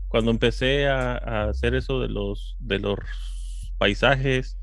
cuando 0.08 0.30
empecé 0.30 0.88
a, 0.88 1.12
a 1.16 1.48
hacer 1.50 1.74
eso 1.74 2.00
de 2.00 2.08
los, 2.08 2.56
de 2.58 2.78
los 2.78 2.98
paisajes, 3.78 4.58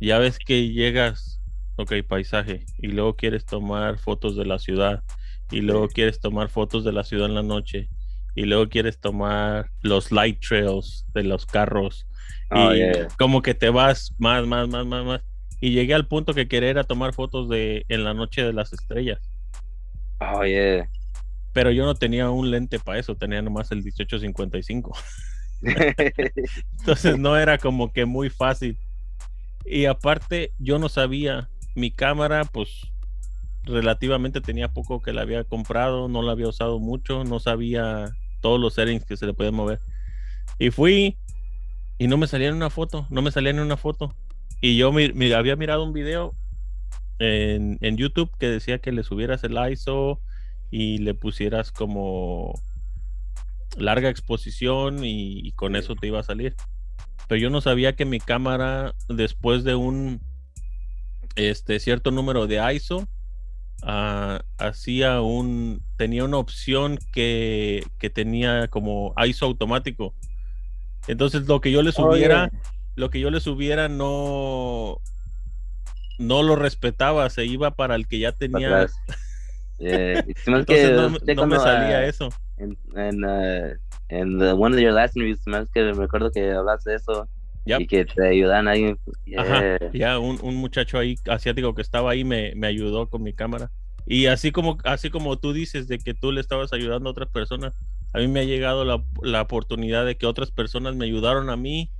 ya 0.00 0.18
ves 0.18 0.38
que 0.38 0.68
llegas, 0.68 1.40
ok, 1.76 1.92
paisaje, 2.08 2.66
y 2.78 2.88
luego 2.88 3.16
quieres 3.16 3.44
tomar 3.46 3.98
fotos 3.98 4.36
de 4.36 4.44
la 4.46 4.58
ciudad, 4.58 5.02
y 5.50 5.60
luego 5.60 5.88
quieres 5.88 6.20
tomar 6.20 6.48
fotos 6.48 6.84
de 6.84 6.92
la 6.92 7.04
ciudad 7.04 7.26
en 7.28 7.34
la 7.34 7.42
noche, 7.42 7.90
y 8.34 8.44
luego 8.44 8.68
quieres 8.68 9.00
tomar 9.00 9.70
los 9.82 10.12
light 10.12 10.40
trails 10.46 11.06
de 11.14 11.24
los 11.24 11.46
carros, 11.46 12.06
Oh, 12.50 12.72
y 12.72 12.78
yeah. 12.78 13.08
como 13.18 13.42
que 13.42 13.54
te 13.54 13.70
vas 13.70 14.14
más, 14.18 14.46
más, 14.46 14.68
más, 14.68 14.86
más, 14.86 15.04
más. 15.04 15.20
Y 15.60 15.70
llegué 15.72 15.94
al 15.94 16.06
punto 16.06 16.34
que 16.34 16.48
quería 16.48 16.70
era 16.70 16.84
tomar 16.84 17.14
fotos 17.14 17.48
de 17.48 17.84
en 17.88 18.04
la 18.04 18.14
noche 18.14 18.42
de 18.42 18.52
las 18.52 18.72
estrellas. 18.72 19.20
Oh, 20.20 20.44
yeah. 20.44 20.88
Pero 21.52 21.70
yo 21.70 21.84
no 21.84 21.94
tenía 21.94 22.30
un 22.30 22.50
lente 22.50 22.78
para 22.78 22.98
eso, 22.98 23.16
tenía 23.16 23.40
nomás 23.40 23.70
el 23.70 23.82
1855. 23.82 24.92
Entonces 26.80 27.18
no 27.18 27.36
era 27.36 27.58
como 27.58 27.92
que 27.92 28.04
muy 28.04 28.30
fácil. 28.30 28.78
Y 29.64 29.86
aparte, 29.86 30.52
yo 30.58 30.78
no 30.78 30.88
sabía, 30.88 31.48
mi 31.74 31.90
cámara, 31.90 32.44
pues 32.44 32.68
relativamente 33.64 34.40
tenía 34.40 34.68
poco 34.68 35.00
que 35.00 35.12
la 35.12 35.22
había 35.22 35.44
comprado, 35.44 36.08
no 36.08 36.22
la 36.22 36.32
había 36.32 36.48
usado 36.48 36.78
mucho, 36.78 37.24
no 37.24 37.40
sabía 37.40 38.14
todos 38.40 38.60
los 38.60 38.74
settings 38.74 39.04
que 39.04 39.16
se 39.16 39.26
le 39.26 39.32
podían 39.32 39.54
mover. 39.54 39.80
Y 40.58 40.70
fui 40.70 41.16
y 41.98 42.08
no 42.08 42.16
me 42.16 42.26
salía 42.26 42.48
en 42.48 42.56
una 42.56 42.70
foto, 42.70 43.06
no 43.10 43.22
me 43.22 43.30
salía 43.30 43.50
en 43.50 43.60
una 43.60 43.76
foto. 43.76 44.14
Y 44.64 44.78
yo 44.78 44.88
había 45.36 45.56
mirado 45.56 45.84
un 45.84 45.92
video 45.92 46.34
en, 47.18 47.76
en 47.82 47.98
YouTube 47.98 48.30
que 48.38 48.48
decía 48.48 48.78
que 48.78 48.92
le 48.92 49.02
subieras 49.02 49.44
el 49.44 49.58
ISO 49.70 50.22
y 50.70 50.96
le 50.96 51.12
pusieras 51.12 51.70
como 51.70 52.58
larga 53.76 54.08
exposición 54.08 55.04
y, 55.04 55.46
y 55.46 55.52
con 55.52 55.76
eso 55.76 55.96
te 55.96 56.06
iba 56.06 56.20
a 56.20 56.22
salir. 56.22 56.56
Pero 57.28 57.38
yo 57.42 57.50
no 57.50 57.60
sabía 57.60 57.94
que 57.94 58.06
mi 58.06 58.20
cámara, 58.20 58.94
después 59.10 59.64
de 59.64 59.74
un 59.74 60.22
este 61.36 61.78
cierto 61.78 62.10
número 62.10 62.46
de 62.46 62.74
ISO, 62.74 63.06
ah, 63.82 64.40
hacía 64.56 65.20
un 65.20 65.82
tenía 65.98 66.24
una 66.24 66.38
opción 66.38 66.98
que, 67.12 67.84
que 67.98 68.08
tenía 68.08 68.68
como 68.68 69.12
ISO 69.26 69.44
automático. 69.44 70.14
Entonces 71.06 71.46
lo 71.46 71.60
que 71.60 71.70
yo 71.70 71.82
le 71.82 71.90
Oh, 71.90 71.92
subiera, 71.92 72.48
yeah. 72.50 72.60
Lo 72.96 73.10
que 73.10 73.20
yo 73.20 73.30
le 73.30 73.40
subiera 73.40 73.88
no 73.88 75.00
no 76.18 76.42
lo 76.42 76.56
respetaba, 76.56 77.28
se 77.30 77.44
iba 77.44 77.72
para 77.72 77.96
el 77.96 78.06
que 78.06 78.18
ya 78.18 78.32
tenía. 78.32 78.86
Yeah. 79.78 80.20
Hace 80.20 80.24
que 80.24 80.34
Entonces 80.46 80.92
no, 80.92 81.06
usted 81.08 81.34
no 81.34 81.46
me 81.46 81.56
salía 81.58 81.98
ah, 81.98 82.06
eso. 82.06 82.28
En, 82.56 82.78
en, 82.94 83.24
uh, 83.24 83.74
en 84.08 84.38
the- 84.38 84.52
one 84.52 84.76
of 84.76 84.80
your 84.80 84.92
last 84.92 85.16
interviews, 85.16 85.40
hace 85.48 85.68
que 85.74 85.92
recuerdo 85.92 86.30
que 86.30 86.52
hablaste 86.52 86.90
de 86.90 86.96
eso 86.96 87.28
Yep. 87.66 87.80
y 87.80 87.86
que 87.86 88.04
te 88.04 88.28
ayudan 88.28 88.68
ahí. 88.68 88.94
Ajá, 89.36 89.62
Yeah. 89.80 89.90
ya 89.92 90.18
un, 90.18 90.38
un 90.42 90.54
muchacho 90.56 90.98
ahí 90.98 91.16
asiático 91.28 91.74
que 91.74 91.82
estaba 91.82 92.10
ahí 92.12 92.22
me, 92.22 92.54
me 92.54 92.66
ayudó 92.66 93.08
con 93.08 93.22
mi 93.22 93.32
cámara. 93.32 93.70
Y 94.06 94.26
así 94.26 94.52
como, 94.52 94.76
así 94.84 95.08
como 95.08 95.38
tú 95.38 95.52
dices 95.54 95.88
de 95.88 95.98
que 95.98 96.12
tú 96.14 96.30
le 96.30 96.42
estabas 96.42 96.72
ayudando 96.74 97.08
a 97.08 97.12
otras 97.12 97.30
personas, 97.30 97.74
a 98.12 98.18
mí 98.18 98.28
me 98.28 98.40
ha 98.40 98.44
llegado 98.44 98.84
la, 98.84 99.02
la 99.22 99.40
oportunidad 99.42 100.04
de 100.04 100.16
que 100.16 100.26
otras 100.26 100.50
personas 100.50 100.94
me 100.94 101.06
ayudaron 101.06 101.48
a 101.48 101.56
mí. 101.56 101.90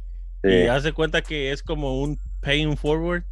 Sí, 0.44 0.50
Y 0.50 0.66
hace 0.68 0.92
cuenta 0.92 1.22
que 1.22 1.52
es 1.52 1.62
como 1.62 2.00
un 2.02 2.20
paying 2.40 2.76
forward. 2.76 3.24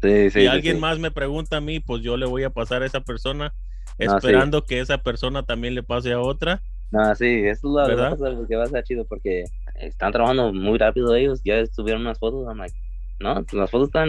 sí, 0.00 0.30
sí, 0.30 0.40
si 0.40 0.46
alguien 0.46 0.78
más 0.80 0.98
me 0.98 1.10
pregunta 1.10 1.58
a 1.58 1.60
mí, 1.60 1.80
pues 1.80 2.02
yo 2.02 2.16
le 2.16 2.26
voy 2.26 2.44
a 2.44 2.50
pasar 2.50 2.82
a 2.82 2.86
esa 2.86 3.00
persona, 3.02 3.54
No, 4.00 4.20
sí. 4.20 4.32
esperando 4.32 4.64
que 4.66 4.80
esa 4.80 4.98
persona 4.98 5.44
también 5.44 5.74
le 5.74 5.82
pase 5.82 6.12
a 6.12 6.20
otra. 6.20 6.62
No, 6.90 7.14
sí, 7.14 7.24
eso 7.46 7.68
es 7.68 7.72
lo 7.74 7.86
que 7.86 7.94
va 7.96 8.02
a 8.04 8.06
¿Verdad? 8.06 8.08
pasar, 8.08 8.46
que 8.46 8.56
va 8.56 8.64
a 8.64 8.68
ser 8.68 8.84
chido 8.84 9.06
porque 9.06 9.44
están 9.76 10.12
trabajando 10.12 10.52
muy 10.52 10.78
rápido 10.78 11.14
ellos. 11.14 11.40
Ya 11.42 11.64
subieron 11.66 12.02
unas 12.02 12.18
fotos, 12.18 12.46
I'm 12.46 12.58
like, 12.58 12.76
no, 13.18 13.44
las 13.52 13.70
fotos 13.70 13.88
están, 13.88 14.08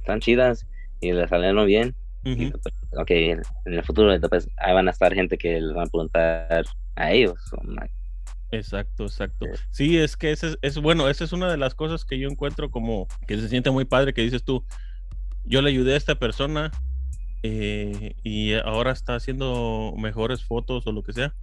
están 0.00 0.20
chidas 0.20 0.66
y 1.00 1.12
les 1.12 1.30
salieron 1.30 1.66
bien. 1.66 1.96
Y 2.34 2.44
Ujú. 2.44 2.50
después, 2.50 2.74
ok, 2.92 3.10
en 3.10 3.42
el 3.64 3.84
futuro 3.84 4.10
después 4.18 4.50
ahí 4.58 4.74
van 4.74 4.88
a 4.88 4.90
estar 4.90 5.14
gente 5.14 5.38
que 5.38 5.60
les 5.60 5.74
van 5.74 5.86
a 5.86 5.90
preguntar 5.90 6.68
a 6.96 7.12
ellos. 7.12 7.40
I'm 7.52 7.74
like, 7.74 7.94
Exacto, 8.56 9.04
exacto. 9.04 9.46
Sí. 9.70 9.98
Es 9.98 10.16
que 10.16 10.32
ese 10.32 10.48
es, 10.48 10.58
es 10.62 10.78
bueno, 10.78 11.08
esa 11.08 11.24
es 11.24 11.32
una 11.32 11.50
de 11.50 11.56
las 11.56 11.74
cosas 11.74 12.04
que 12.04 12.18
yo 12.18 12.28
encuentro 12.28 12.70
como 12.70 13.06
que 13.26 13.38
se 13.38 13.48
siente 13.48 13.70
muy 13.70 13.84
padre 13.84 14.14
que 14.14 14.22
dices 14.22 14.44
tú, 14.44 14.64
yo 15.44 15.62
le 15.62 15.70
ayudé 15.70 15.94
a 15.94 15.96
esta 15.96 16.18
persona 16.18 16.70
eh, 17.42 18.16
y 18.22 18.54
ahora 18.54 18.92
está 18.92 19.14
haciendo 19.14 19.94
mejores 19.98 20.44
fotos 20.44 20.86
o 20.86 20.92
lo 20.92 21.02
que 21.02 21.12
sea, 21.12 21.34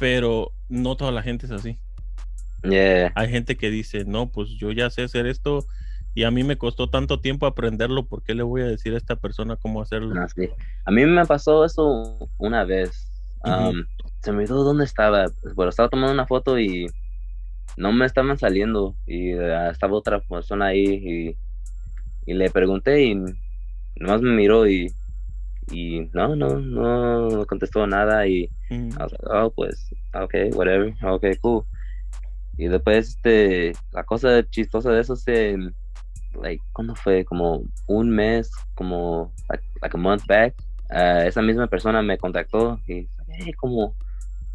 pero 0.00 0.52
no 0.68 0.96
toda 0.96 1.12
la 1.12 1.22
gente 1.22 1.46
es 1.46 1.52
así. 1.52 1.78
Yeah, 2.62 3.12
Hay 3.14 3.28
gente 3.28 3.58
que 3.58 3.68
dice, 3.68 4.06
no, 4.06 4.32
pues 4.32 4.48
yo 4.50 4.72
ya 4.72 4.88
sé 4.88 5.02
hacer 5.02 5.26
esto 5.26 5.66
y 6.14 6.24
a 6.24 6.30
mí 6.30 6.44
me 6.44 6.56
costó 6.56 6.88
tanto 6.88 7.20
tiempo 7.20 7.44
aprenderlo, 7.44 8.06
¿por 8.06 8.22
qué 8.22 8.34
le 8.34 8.42
voy 8.42 8.62
a 8.62 8.66
decir 8.66 8.94
a 8.94 8.96
esta 8.96 9.16
persona 9.16 9.56
cómo 9.56 9.82
hacerlo? 9.82 10.14
no, 10.14 10.26
sí. 10.28 10.48
A 10.86 10.90
mí 10.90 11.04
me 11.04 11.26
pasó 11.26 11.64
eso 11.64 12.30
una 12.38 12.64
vez. 12.64 13.10
Se 14.24 14.32
me 14.32 14.38
olvidó 14.38 14.64
dónde 14.64 14.84
estaba. 14.84 15.26
Bueno, 15.54 15.70
estaba 15.70 15.88
tomando 15.88 16.12
una 16.12 16.26
foto 16.26 16.58
y 16.58 16.86
no 17.76 17.92
me 17.92 18.06
estaban 18.06 18.38
saliendo. 18.38 18.96
Y 19.06 19.32
eh, 19.32 19.70
estaba 19.70 19.94
otra 19.94 20.20
persona 20.20 20.66
ahí 20.66 21.36
y, 22.26 22.30
y 22.30 22.34
le 22.34 22.50
pregunté 22.50 23.04
y 23.04 23.14
nomás 23.96 24.22
me 24.22 24.32
miró 24.32 24.66
y, 24.66 24.92
y 25.70 26.08
no, 26.12 26.34
no, 26.36 26.58
no 26.58 27.46
contestó 27.46 27.86
nada. 27.86 28.26
Y 28.26 28.50
Mm, 28.70 28.92
I 28.98 29.02
was 29.02 29.12
like, 29.12 29.26
oh, 29.30 29.50
pues, 29.50 29.94
okay, 30.14 30.50
whatever, 30.50 30.94
okay, 31.02 31.36
cool. 31.36 31.64
Y 32.56 32.68
después, 32.68 33.08
este, 33.10 33.72
la 33.92 34.04
cosa 34.04 34.42
chistosa 34.48 34.90
de 34.90 35.00
eso 35.00 35.14
es 35.14 35.24
que 35.24 35.70
like, 36.40 36.62
¿cuándo 36.72 36.94
fue? 36.94 37.24
Como 37.24 37.62
un 37.86 38.10
mes, 38.10 38.50
como, 38.74 39.32
like, 39.48 39.64
like 39.82 39.96
a 39.96 40.00
month 40.00 40.26
back. 40.26 40.54
Uh, 40.90 41.26
esa 41.26 41.42
misma 41.42 41.66
persona 41.66 42.02
me 42.02 42.18
contactó 42.18 42.80
y, 42.86 43.08
hey, 43.28 43.52
¿cómo, 43.56 43.94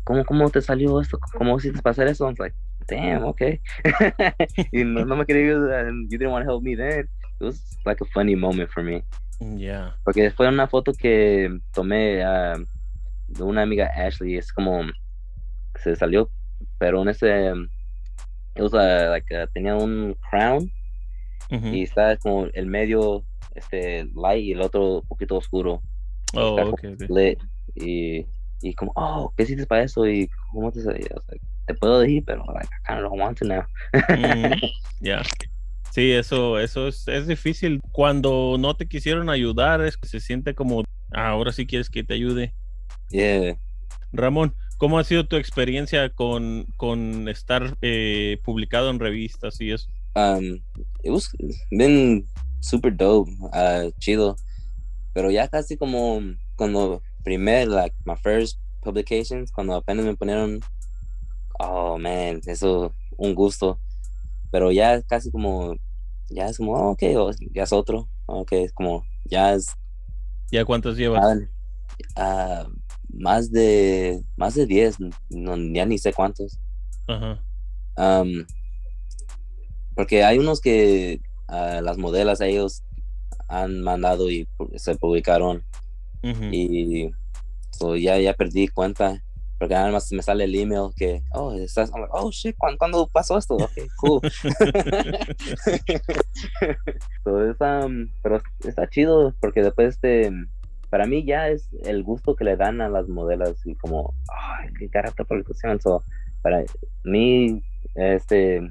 cómo, 0.09 0.25
cómo 0.25 0.49
te 0.49 0.59
salió 0.59 0.99
esto? 0.99 1.19
¿Cómo 1.37 1.55
hiciste 1.57 1.83
pasar 1.83 2.07
eso? 2.07 2.25
I'm 2.25 2.35
like, 2.39 2.55
damn, 2.87 3.25
okay. 3.25 3.61
y 4.71 4.83
no, 4.83 5.05
no 5.05 5.15
me 5.15 5.25
quería 5.25 5.43
ayudar, 5.43 5.85
you 6.09 6.17
didn't 6.17 6.31
want 6.31 6.43
to 6.43 6.51
help 6.51 6.63
me 6.63 6.75
then. 6.75 7.07
It 7.39 7.43
was 7.43 7.61
like 7.85 8.01
a 8.01 8.05
funny 8.05 8.35
moment 8.35 8.71
for 8.71 8.83
me. 8.83 9.03
Yeah. 9.39 9.93
Porque 10.03 10.31
fue 10.31 10.47
una 10.47 10.67
foto 10.67 10.93
que 10.93 11.59
tomé 11.71 12.25
uh, 12.25 12.57
de 13.27 13.43
una 13.43 13.61
amiga 13.61 13.85
Ashley, 13.95 14.35
es 14.35 14.51
como, 14.51 14.81
se 15.75 15.95
salió, 15.95 16.31
pero 16.79 17.03
en 17.03 17.09
ese, 17.09 17.53
it 18.55 18.61
was 18.63 18.73
a, 18.73 19.09
like 19.09 19.31
a, 19.31 19.45
tenía 19.45 19.75
un 19.75 20.15
crown 20.27 20.71
Ujú. 21.51 21.67
y 21.67 21.83
está 21.83 22.17
como 22.17 22.47
el 22.53 22.65
medio 22.65 23.23
este 23.53 24.05
light 24.15 24.43
y 24.43 24.51
el 24.53 24.61
otro 24.61 25.01
un 25.01 25.07
poquito 25.07 25.37
oscuro. 25.37 25.83
Oh, 26.33 26.59
okay, 26.71 26.93
okay. 26.93 27.07
lit 27.09 27.39
y, 27.75 28.25
y 28.61 28.73
como, 28.73 28.91
oh, 28.95 29.33
¿qué 29.37 29.43
hiciste 29.43 29.65
para 29.65 29.83
eso? 29.83 30.07
Y 30.07 30.29
cómo 30.51 30.71
te 30.71 30.81
like, 30.83 31.09
te 31.67 31.73
puedo 31.75 31.99
decir, 31.99 32.23
pero 32.25 32.43
like, 32.53 32.67
I 32.67 32.87
kind 32.87 32.99
of 33.03 33.09
don't 33.11 33.21
want 33.21 33.37
to 33.39 33.45
now. 33.45 33.63
Mm, 34.09 34.53
Ya. 35.01 35.21
Sí, 35.91 36.11
eso, 36.11 36.59
eso 36.59 36.87
es, 36.87 37.07
es 37.07 37.25
difícil. 37.27 37.81
Cuando 37.91 38.57
no 38.59 38.75
te 38.75 38.87
quisieron 38.87 39.29
ayudar, 39.29 39.81
es 39.81 39.97
que 39.97 40.07
se 40.07 40.19
siente 40.19 40.53
como, 40.53 40.83
"Ah, 41.11 41.29
ahora 41.29 41.51
sí 41.51 41.65
quieres 41.65 41.89
que 41.89 42.03
te 42.03 42.13
ayude. 42.13 42.53
yeah. 43.09 43.57
Ramón, 44.11 44.53
¿cómo 44.77 44.99
ha 44.99 45.03
sido 45.03 45.25
tu 45.27 45.35
experiencia 45.35 46.09
con, 46.09 46.65
con 46.77 47.27
estar 47.27 47.75
eh, 47.81 48.37
publicado 48.43 48.89
en 48.91 48.99
revistas 48.99 49.59
y 49.61 49.71
eso? 49.71 49.89
Um, 50.15 50.59
it 51.03 51.11
was 51.11 51.29
been 51.71 52.25
super 52.59 52.95
dope, 52.95 53.31
uh, 53.53 53.91
chido. 53.99 54.35
Pero 55.13 55.31
ya 55.31 55.47
casi 55.47 55.75
como 55.77 56.21
cuando 56.55 57.01
primer, 57.23 57.67
like 57.67 57.95
my 58.05 58.15
first 58.15 58.59
publications, 58.81 59.51
cuando 59.51 59.75
apenas 59.75 60.05
me 60.05 60.15
ponieron, 60.15 60.61
oh 61.59 61.97
man, 61.97 62.41
eso, 62.45 62.93
un 63.17 63.35
gusto. 63.35 63.79
Pero 64.51 64.71
ya 64.71 65.01
casi 65.03 65.31
como, 65.31 65.75
ya 66.29 66.47
es 66.47 66.57
como, 66.57 66.73
oh, 66.73 66.91
ok, 66.91 67.03
oh, 67.17 67.31
ya 67.53 67.63
es 67.63 67.73
otro, 67.73 68.07
ok, 68.25 68.51
es 68.53 68.73
como, 68.73 69.03
ya 69.25 69.53
es 69.53 69.75
¿Ya 70.51 70.65
cuántas 70.65 70.97
llevas? 70.97 71.23
ah, 71.23 71.35
ah, 72.15 72.67
más 73.09 73.51
de, 73.51 74.23
más 74.35 74.55
de 74.55 74.65
10, 74.65 74.97
no, 75.29 75.55
ya 75.73 75.85
ni 75.85 75.97
sé 75.97 76.13
cuántos. 76.13 76.59
Ajá. 77.07 77.43
Um, 77.97 78.45
porque 79.95 80.23
hay 80.23 80.39
unos 80.39 80.61
que 80.61 81.21
ah, 81.47 81.81
las 81.83 81.97
modelas 81.97 82.41
ellos 82.41 82.83
han 83.47 83.81
mandado 83.81 84.31
y 84.31 84.47
se 84.75 84.95
publicaron 84.95 85.63
Y 86.21 87.11
so, 87.71 87.95
ya, 87.95 88.17
ya 88.17 88.33
perdí 88.33 88.67
cuenta 88.67 89.21
porque 89.59 89.75
nada 89.75 89.91
más 89.91 90.11
me 90.13 90.23
sale 90.23 90.45
el 90.45 90.55
email 90.55 90.89
que 90.95 91.21
oh 91.33 91.51
estás 91.53 91.91
like, 91.91 92.07
oh 92.11 92.31
shit 92.31 92.55
¿cuándo, 92.57 92.77
cuándo 92.77 93.07
pasó 93.07 93.37
esto? 93.37 93.55
ok 93.55 93.71
cool 93.97 94.21
es, 97.51 97.57
um, 97.59 98.07
pero 98.23 98.41
está 98.65 98.87
chido 98.89 99.35
porque 99.41 99.61
después 99.61 99.95
este 99.95 100.31
para 100.89 101.05
mí 101.05 101.25
ya 101.25 101.49
es 101.49 101.69
el 101.83 102.03
gusto 102.03 102.35
que 102.35 102.45
le 102.45 102.55
dan 102.55 102.79
a 102.79 102.87
las 102.87 103.09
modelas 103.09 103.55
y 103.65 103.75
como 103.75 104.13
ay 104.29 104.69
qué 104.79 104.89
carácter 104.89 105.25
publicación 105.25 105.81
so, 105.81 106.03
para 106.41 106.63
mí 107.03 107.61
este 107.95 108.61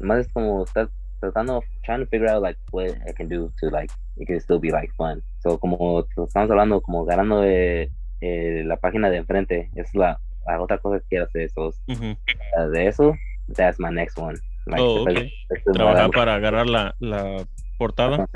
más 0.00 0.26
es 0.26 0.32
como 0.32 0.64
estar 0.64 0.90
tratando 1.32 1.62
trying 1.84 2.00
to 2.00 2.06
figure 2.06 2.28
out 2.30 2.42
like 2.42 2.58
what 2.72 2.90
I 3.08 3.12
can 3.12 3.28
do 3.28 3.52
to 3.60 3.70
like 3.70 3.92
it 4.16 4.26
can 4.26 4.40
still 4.40 4.58
be 4.58 4.70
like 4.70 4.92
fun 4.96 5.22
so 5.42 5.58
como 5.58 6.04
estamos 6.16 6.50
hablando 6.50 6.80
como 6.80 7.04
ganando 7.04 7.40
de 7.40 7.90
eh, 8.20 8.62
la 8.64 8.76
página 8.76 9.10
de 9.10 9.18
enfrente 9.18 9.70
es 9.74 9.94
la, 9.94 10.18
la 10.46 10.60
otra 10.60 10.78
cosa 10.78 10.98
que 11.00 11.06
quiero 11.08 11.24
hacer 11.26 11.50
so, 11.50 11.68
Ujú. 11.88 12.16
uh, 12.56 12.70
de 12.70 12.86
eso 12.86 13.14
that's 13.54 13.78
my 13.78 13.90
next 13.90 14.18
one 14.18 14.36
Like, 14.68 14.82
Oh, 14.82 15.04
después- 15.04 15.16
ok. 15.18 15.32
después 15.50 15.66
me 15.66 15.72
Trabajar 15.74 16.10
para 16.10 16.34
agarrar 16.34 16.66
la, 16.66 16.94
la 16.98 17.46
portada. 17.78 18.26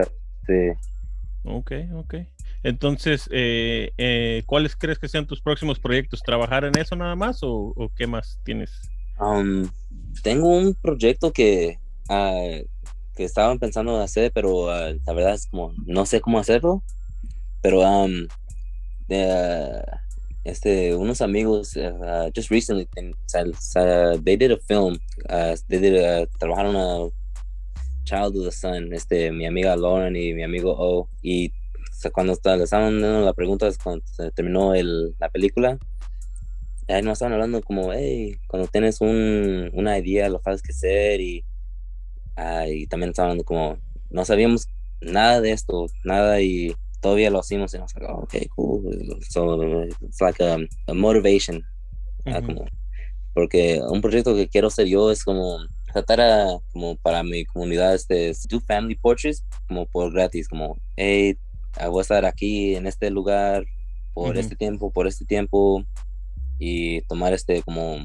sí 0.46 0.70
Ok, 1.42 1.72
ok. 1.94 2.14
Entonces, 2.62 3.28
eh, 3.32 3.90
eh, 3.96 4.42
¿cuáles 4.46 4.76
crees 4.76 4.98
que 4.98 5.08
sean 5.08 5.26
tus 5.26 5.40
próximos 5.40 5.80
proyectos? 5.80 6.20
¿Trabajar 6.22 6.64
en 6.64 6.76
eso 6.78 6.94
nada 6.94 7.16
más 7.16 7.42
o, 7.42 7.72
o 7.74 7.90
qué 7.96 8.06
más 8.06 8.38
tienes? 8.44 8.70
Um, 9.18 9.66
tengo 10.22 10.48
un 10.50 10.74
proyecto 10.74 11.32
que, 11.32 11.78
ah, 12.10 12.58
que 13.20 13.26
estaban 13.26 13.58
pensando 13.58 13.96
en 13.96 14.00
hacer, 14.00 14.32
pero 14.32 14.70
ah, 14.70 14.94
la 15.06 15.12
verdad 15.12 15.34
es 15.34 15.46
como 15.46 15.74
no 15.84 16.06
sé 16.06 16.22
cómo 16.22 16.38
hacerlo. 16.38 16.82
Pero 17.60 17.80
um, 17.80 18.26
ah, 19.10 20.00
este, 20.42 20.94
unos 20.94 21.20
amigos, 21.20 21.76
ah, 21.76 22.30
just 22.34 22.50
recently, 22.50 22.88
they 24.24 24.36
did 24.38 24.52
a 24.52 24.56
film. 24.66 24.98
they 25.68 25.78
did 25.78 25.96
a- 26.02 26.26
trabajaron 26.38 26.76
a 26.76 27.10
Child 28.04 28.38
of 28.38 28.44
the 28.46 28.52
Sun, 28.52 28.94
este, 28.94 29.30
mi 29.30 29.44
amiga 29.44 29.76
Lauren 29.76 30.16
y 30.16 30.32
mi 30.32 30.42
amigo 30.42 30.74
O. 30.78 31.10
Y 31.20 31.52
cuando 32.14 32.32
le 32.32 32.64
estaban 32.64 33.02
dando 33.02 33.20
la 33.20 33.34
pregunta, 33.34 33.68
es 33.68 33.76
cuando 33.76 34.02
se 34.06 34.30
terminó 34.30 34.74
el, 34.74 35.14
la 35.18 35.28
película, 35.28 35.78
ahí 36.88 37.02
nos 37.02 37.12
estaban 37.12 37.34
hablando 37.34 37.60
como, 37.60 37.92
hey, 37.92 38.38
cuando 38.48 38.66
tienes 38.66 39.02
un, 39.02 39.70
una 39.74 39.98
idea, 39.98 40.30
lo 40.30 40.40
sabes 40.40 40.62
que 40.62 40.72
hacer 40.72 41.20
y, 41.20 41.44
ah, 42.36 42.66
y 42.68 42.86
también 42.86 43.10
estaban 43.10 43.40
como, 43.42 43.78
no 44.10 44.24
sabíamos 44.24 44.66
nada 45.00 45.40
de 45.40 45.52
esto, 45.52 45.86
nada 46.04 46.40
y 46.40 46.74
todavía 47.00 47.30
lo 47.30 47.38
hacemos 47.40 47.74
y 47.74 47.78
nos 47.78 47.94
like, 47.94 48.06
oh, 48.12 48.22
okay, 48.22 48.46
cool. 48.54 49.18
So, 49.28 49.84
it's 50.02 50.20
like 50.20 50.42
a, 50.42 50.58
a 50.86 50.94
motivation, 50.94 51.64
ah, 52.26 52.42
como, 52.42 52.66
porque 53.34 53.80
un 53.88 54.00
proyecto 54.00 54.34
que 54.34 54.48
quiero 54.48 54.68
hacer 54.68 54.86
yo 54.86 55.10
es 55.10 55.24
como 55.24 55.58
tratar 55.92 56.20
a, 56.20 56.58
como 56.72 56.96
para 56.96 57.22
mi 57.22 57.44
comunidad, 57.44 57.94
este, 57.94 58.32
do 58.48 58.60
family 58.60 58.94
portraits 58.94 59.44
como 59.66 59.86
por 59.86 60.12
gratis, 60.12 60.48
como, 60.48 60.78
hey, 60.96 61.36
ah, 61.76 61.88
voy 61.88 62.00
a 62.00 62.02
estar 62.02 62.24
aquí 62.24 62.74
en 62.76 62.86
este 62.86 63.10
lugar 63.10 63.64
por 64.12 64.36
este 64.36 64.56
tiempo, 64.56 64.90
por 64.92 65.06
este 65.06 65.24
tiempo 65.24 65.84
y 66.58 67.00
tomar 67.02 67.32
este 67.32 67.62
como 67.62 68.04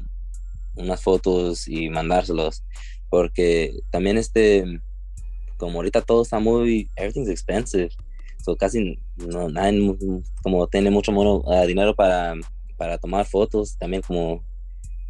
unas 0.76 1.02
fotos 1.02 1.68
y 1.68 1.90
mandárselos 1.90 2.62
porque 3.16 3.80
también 3.90 4.18
este 4.18 4.62
como 5.56 5.78
ahorita 5.78 6.02
todo 6.02 6.20
está 6.22 6.38
muy 6.38 6.90
everything's 6.96 7.30
expensive 7.30 7.88
so 8.44 8.54
casi 8.56 8.98
no 9.16 9.48
nadie 9.48 9.94
como 10.42 10.66
tiene 10.66 10.90
mucho 10.90 11.12
mono- 11.12 11.42
ah, 11.50 11.64
dinero 11.64 11.94
para 11.96 12.34
para 12.76 12.98
tomar 12.98 13.24
fotos 13.24 13.78
también 13.78 14.02
como 14.02 14.44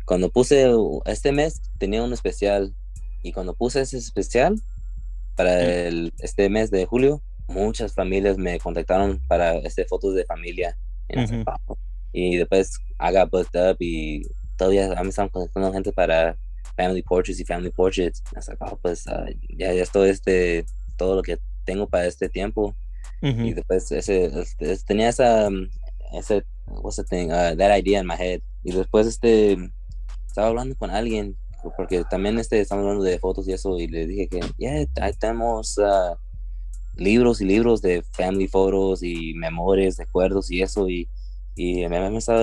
cuando 0.04 0.30
puse 0.30 0.70
este 1.06 1.32
mes 1.32 1.60
tenía 1.78 2.04
un 2.04 2.12
especial 2.12 2.72
y 3.24 3.32
cuando 3.32 3.54
puse 3.54 3.80
ese 3.80 3.98
especial 3.98 4.54
para 5.34 5.60
el, 5.88 6.12
este 6.20 6.48
mes 6.48 6.70
de 6.70 6.86
julio 6.86 7.20
muchas 7.48 7.92
familias 7.92 8.38
me 8.38 8.60
contactaron 8.60 9.20
para 9.26 9.56
este 9.58 9.84
fotos 9.84 10.14
de 10.14 10.24
familia 10.24 10.78
sé, 11.08 11.34
Ujú. 11.34 11.42
"Oh". 11.66 11.76
y 12.12 12.36
después 12.36 12.78
I 13.00 13.10
got 13.12 13.32
booked 13.32 13.58
up 13.60 13.78
y 13.80 14.22
todavía 14.56 14.92
a 14.92 14.94
mí 15.00 15.02
me 15.02 15.08
están 15.08 15.28
contactando 15.28 15.72
gente 15.72 15.92
para 15.92 16.36
family 16.76 17.02
portraits 17.02 17.40
y 17.40 17.44
family 17.44 17.70
portraits. 17.70 18.22
Like, 18.34 18.56
"Oh, 18.60 18.78
pues 18.80 19.06
ah, 19.08 19.26
ya, 19.56 19.72
ya 19.72 19.82
estoy 19.82 20.10
este 20.10 20.66
todo 20.96 21.16
lo 21.16 21.22
que 21.22 21.38
tengo 21.64 21.88
para 21.88 22.06
este 22.06 22.28
tiempo. 22.28 22.74
Y 23.22 23.54
después 23.54 23.90
ese, 23.90 24.26
este, 24.26 24.76
tenía 24.86 25.08
esa 25.08 25.48
um, 25.48 25.68
ese 26.12 26.44
what's 26.66 26.96
the 26.96 27.04
thing 27.04 27.30
uh, 27.30 27.56
that 27.56 27.76
idea 27.76 28.00
in 28.00 28.06
my 28.06 28.14
head 28.14 28.40
y 28.62 28.72
después 28.72 29.06
este 29.06 29.56
estaba 30.26 30.48
hablando 30.48 30.76
con 30.76 30.90
alguien 30.90 31.36
porque 31.76 32.04
también 32.04 32.38
este 32.38 32.60
estamos 32.60 32.82
hablando 32.82 33.02
de 33.02 33.18
fotos 33.18 33.48
y 33.48 33.52
eso 33.52 33.78
y 33.78 33.88
le 33.88 34.06
dije 34.06 34.28
que 34.28 34.40
ya 34.58 34.86
ahí 35.02 35.12
tenemos 35.18 35.78
ah, 35.78 36.16
libros 36.94 37.40
y 37.40 37.46
libros 37.46 37.82
de 37.82 38.02
family 38.12 38.46
photos 38.46 39.02
y 39.02 39.34
memorias 39.34 39.96
recuerdos 39.96 40.50
y 40.50 40.62
eso 40.62 40.88
y 40.88 41.08
y 41.56 41.88
mamá 41.88 42.10
me 42.10 42.18
estaba 42.18 42.42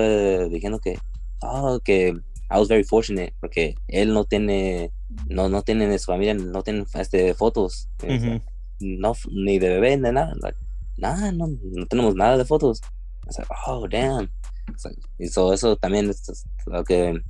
diciendo 0.49 0.79
que 0.79 0.97
oh, 1.41 1.79
que 1.83 2.19
I 2.49 2.59
was 2.59 2.67
very 2.67 2.83
fortunate 2.83 3.33
porque 3.39 3.75
él 3.87 4.13
no 4.13 4.25
tiene 4.25 4.91
no 5.27 5.49
no 5.49 5.61
tiene 5.63 5.85
en 5.85 5.99
su 5.99 6.05
familia 6.05 6.33
no 6.33 6.61
tienen 6.63 6.85
este 6.93 7.33
fotos 7.33 7.89
no 8.79 9.13
ni 9.31 9.59
de 9.59 9.69
bebé 9.69 9.97
ni 9.97 10.11
nada 10.11 10.33
like, 10.41 10.57
nada 10.97 11.31
no, 11.31 11.47
no 11.47 11.85
tenemos 11.87 12.15
nada 12.15 12.37
de 12.37 12.45
fotos. 12.45 12.81
I 13.25 13.31
like, 13.39 13.49
oh 13.67 13.87
damn. 13.87 14.29
It's 14.69 14.85
like- 14.85 14.99
y 15.17 15.27
so, 15.27 15.53
eso 15.53 15.75
también 15.77 16.09
es 16.09 16.27
es 16.29 16.45
lo 16.65 16.83
que 16.83 17.21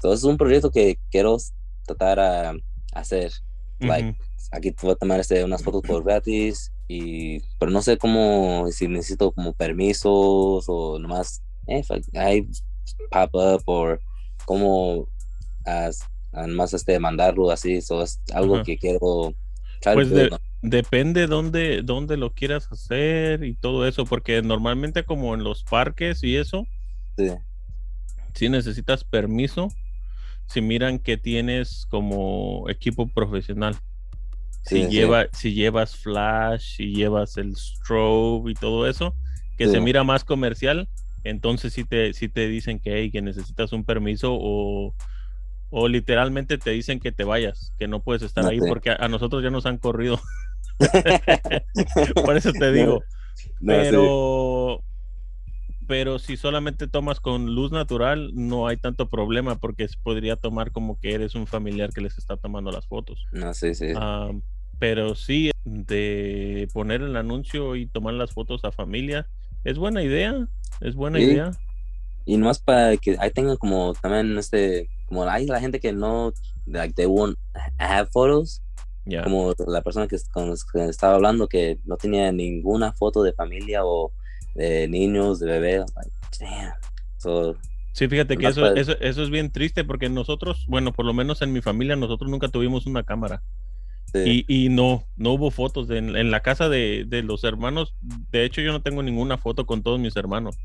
so, 0.00 0.12
es 0.12 0.24
un 0.24 0.36
proyecto 0.36 0.70
que 0.70 0.98
quiero 1.10 1.36
tratar 1.86 2.18
a 2.20 2.54
hacer. 2.94 3.32
Like 3.88 4.16
aquí 4.52 4.74
voy 4.82 4.92
a 4.92 4.94
tomar 4.96 5.20
este, 5.20 5.42
unas 5.44 5.62
fotos 5.62 5.82
por 5.82 6.04
gratis 6.04 6.72
y 6.88 7.40
pero 7.58 7.70
no 7.72 7.82
sé 7.82 7.96
cómo 7.98 8.66
si 8.70 8.86
necesito 8.88 9.32
como 9.32 9.52
permisos 9.54 10.64
o 10.68 10.98
nomás 10.98 11.42
eh, 11.66 11.82
ahí 12.14 12.46
pop 13.10 13.30
up 13.34 13.62
o 13.66 13.96
cómo 14.44 15.08
nomás 16.32 16.72
este 16.74 16.98
mandarlo 16.98 17.50
así 17.50 17.80
so 17.80 18.02
es 18.02 18.20
algo 18.32 18.56
Ajá. 18.56 18.64
que 18.64 18.78
quiero 18.78 19.34
Pues 19.94 20.10
de- 20.10 20.30
depende 20.62 21.26
dónde, 21.26 21.82
dónde 21.82 22.16
lo 22.16 22.32
quieras 22.32 22.68
hacer 22.70 23.42
y 23.44 23.54
todo 23.54 23.86
eso, 23.86 24.04
porque 24.04 24.42
normalmente 24.42 25.04
como 25.04 25.34
en 25.34 25.42
los 25.42 25.64
parques 25.64 26.22
y 26.22 26.36
eso, 26.36 26.66
Sí. 27.18 27.30
si 28.34 28.48
necesitas 28.48 29.02
permiso, 29.04 29.68
si 30.46 30.60
miran 30.60 30.98
que 31.00 31.16
tienes 31.16 31.86
como 31.90 32.68
equipo 32.70 33.08
profesional. 33.08 33.76
Si, 34.64 34.84
sí. 34.84 34.88
lleva, 34.88 35.26
si 35.32 35.52
llevas 35.52 35.96
flash, 35.96 36.76
si 36.76 36.94
llevas 36.94 37.36
el 37.36 37.56
strobe 37.56 38.52
y 38.52 38.54
todo 38.54 38.86
eso, 38.86 39.16
que 39.58 39.66
se 39.66 39.80
mira 39.80 40.04
más 40.04 40.24
comercial, 40.24 40.88
entonces 41.24 41.72
sí 41.72 41.84
te, 41.84 42.12
sí 42.14 42.28
te 42.28 42.48
dicen 42.48 42.78
que, 42.78 42.98
hey, 42.98 43.10
que 43.10 43.22
necesitas 43.22 43.72
un 43.72 43.84
permiso 43.84 44.36
o, 44.38 44.94
o 45.70 45.88
literalmente 45.88 46.58
te 46.58 46.70
dicen 46.70 47.00
que 47.00 47.12
te 47.12 47.24
vayas, 47.24 47.72
que 47.78 47.88
no 47.88 48.02
puedes 48.02 48.22
estar 48.22 48.44
No 48.44 48.50
ahí 48.50 48.58
porque 48.66 48.90
a, 48.90 48.96
a 48.96 49.08
nosotros 49.08 49.42
ya 49.42 49.50
nos 49.50 49.66
han 49.66 49.78
corrido. 49.78 50.20
Por 52.24 52.36
eso 52.36 52.52
te 52.52 52.72
digo. 52.72 53.02
No, 53.60 53.72
pero, 53.72 54.84
pero 55.86 56.18
si 56.18 56.36
solamente 56.36 56.88
tomas 56.88 57.20
con 57.20 57.54
luz 57.54 57.72
natural, 57.72 58.30
no 58.34 58.66
hay 58.66 58.76
tanto 58.76 59.08
problema 59.08 59.56
porque 59.56 59.86
podría 60.02 60.36
tomar 60.36 60.72
como 60.72 60.98
que 60.98 61.14
eres 61.14 61.34
un 61.34 61.46
familiar 61.46 61.90
que 61.90 62.00
les 62.00 62.18
está 62.18 62.36
tomando 62.36 62.70
las 62.70 62.86
fotos. 62.86 63.24
No, 63.32 63.52
sí, 63.54 63.74
sí. 63.74 63.92
Pero 64.78 65.14
sí, 65.14 65.50
de 65.64 66.68
poner 66.72 67.02
el 67.02 67.16
anuncio 67.16 67.76
y 67.76 67.86
tomar 67.86 68.14
las 68.14 68.32
fotos 68.32 68.64
a 68.64 68.72
familia, 68.72 69.28
es 69.64 69.78
buena 69.78 70.02
idea, 70.02 70.48
es 70.80 70.94
buena 70.94 71.18
Sí. 71.18 71.24
idea. 71.24 71.52
Y 72.24 72.36
nomás 72.36 72.60
para 72.60 72.96
que 72.96 73.16
ahí 73.18 73.30
tengan 73.30 73.56
como 73.56 73.94
también 74.00 74.38
este, 74.38 74.88
como 75.06 75.24
hay 75.24 75.46
la 75.46 75.60
gente 75.60 75.80
que 75.80 75.92
no, 75.92 76.32
like 76.66 76.94
they 76.94 77.06
won't 77.06 77.36
have 77.78 78.08
photos, 78.12 78.62
Ya. 79.04 79.22
como 79.24 79.52
la 79.66 79.82
persona 79.82 80.06
que, 80.06 80.16
con 80.32 80.48
los 80.48 80.64
que 80.64 80.84
estaba 80.84 81.14
hablando 81.16 81.48
que 81.48 81.78
no 81.84 81.96
tenía 81.96 82.30
ninguna 82.30 82.92
foto 82.92 83.22
de 83.22 83.32
familia 83.32 83.84
o 83.84 84.12
de 84.54 84.86
niños, 84.88 85.40
de 85.40 85.46
bebé, 85.46 85.78
like, 85.78 86.12
damn. 86.38 86.72
So, 87.18 87.56
Sí, 87.94 88.08
fíjate 88.08 88.38
que 88.38 88.46
eso, 88.46 88.74
eso, 88.74 88.92
eso 89.00 89.22
es 89.22 89.28
bien 89.28 89.50
triste 89.50 89.84
porque 89.84 90.08
nosotros, 90.08 90.64
bueno, 90.66 90.92
por 90.92 91.04
lo 91.04 91.12
menos 91.12 91.42
en 91.42 91.52
mi 91.52 91.60
familia, 91.60 91.94
nosotros 91.94 92.30
nunca 92.30 92.48
tuvimos 92.48 92.86
una 92.86 93.02
cámara. 93.02 93.42
Sí, 94.12 94.18
Y, 94.24 94.44
y 94.48 94.68
no, 94.68 95.08
no 95.16 95.32
hubo 95.32 95.50
fotos 95.50 95.88
de- 95.88 95.98
en, 95.98 96.16
en 96.16 96.30
la 96.30 96.40
casa 96.42 96.68
de, 96.68 97.04
de 97.08 97.22
los 97.22 97.44
hermanos. 97.44 97.96
De 98.00 98.44
hecho, 98.44 98.60
yo 98.60 98.72
no 98.72 98.82
tengo 98.82 99.02
ninguna 99.02 99.38
foto 99.38 99.66
con 99.66 99.82
todos 99.82 99.98
mis 100.00 100.16
hermanos 100.16 100.60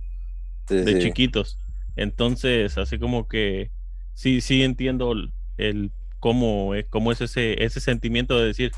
sí, 0.68 0.86
de 0.86 0.98
sí. 0.98 0.98
chiquitos. 0.98 1.60
Entonces, 1.96 2.78
así 2.78 3.00
como 3.00 3.28
que 3.28 3.72
sí, 4.14 4.42
sí 4.42 4.64
entiendo 4.64 5.12
el, 5.14 5.34
el 5.58 5.94
cómo, 6.20 6.74
cómo 6.90 7.12
es 7.12 7.22
ese, 7.22 7.64
ese 7.64 7.80
sentimiento 7.82 8.38
de 8.40 8.48
decir, 8.48 8.74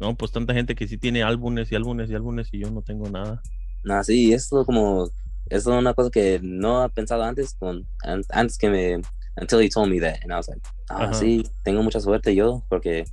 no, 0.00 0.16
pues 0.16 0.32
tanta 0.32 0.54
gente 0.54 0.74
que 0.76 0.88
sí 0.88 0.98
tiene 0.98 1.22
álbumes 1.22 1.72
y 1.72 1.76
álbumes 1.76 2.10
y 2.10 2.14
álbumes 2.14 2.48
y 2.52 2.60
yo 2.60 2.70
no 2.70 2.82
tengo 2.82 3.10
nada. 3.10 3.44
No, 3.82 4.02
sí, 4.02 4.32
esto 4.32 4.64
como, 4.64 5.04
esto 5.46 5.72
es 5.72 5.78
una 5.78 5.94
cosa 5.94 6.10
que 6.10 6.40
no 6.42 6.84
he 6.84 6.90
pensado 6.90 7.22
antes, 7.22 7.54
con, 7.54 7.88
an- 8.02 8.24
antes 8.30 8.58
que 8.58 8.68
me, 8.68 8.94
until 9.36 9.60
he 9.60 9.68
told 9.68 9.88
me 9.90 10.00
that, 10.00 10.18
and 10.22 10.32
I 10.32 10.36
was 10.36 10.48
like, 10.48 10.60
ah, 10.88 11.12
Ajá. 11.12 11.12
sí, 11.12 11.44
tengo 11.62 11.82
mucha 11.82 12.00
suerte 12.00 12.34
yo, 12.34 12.64
porque 12.68 13.04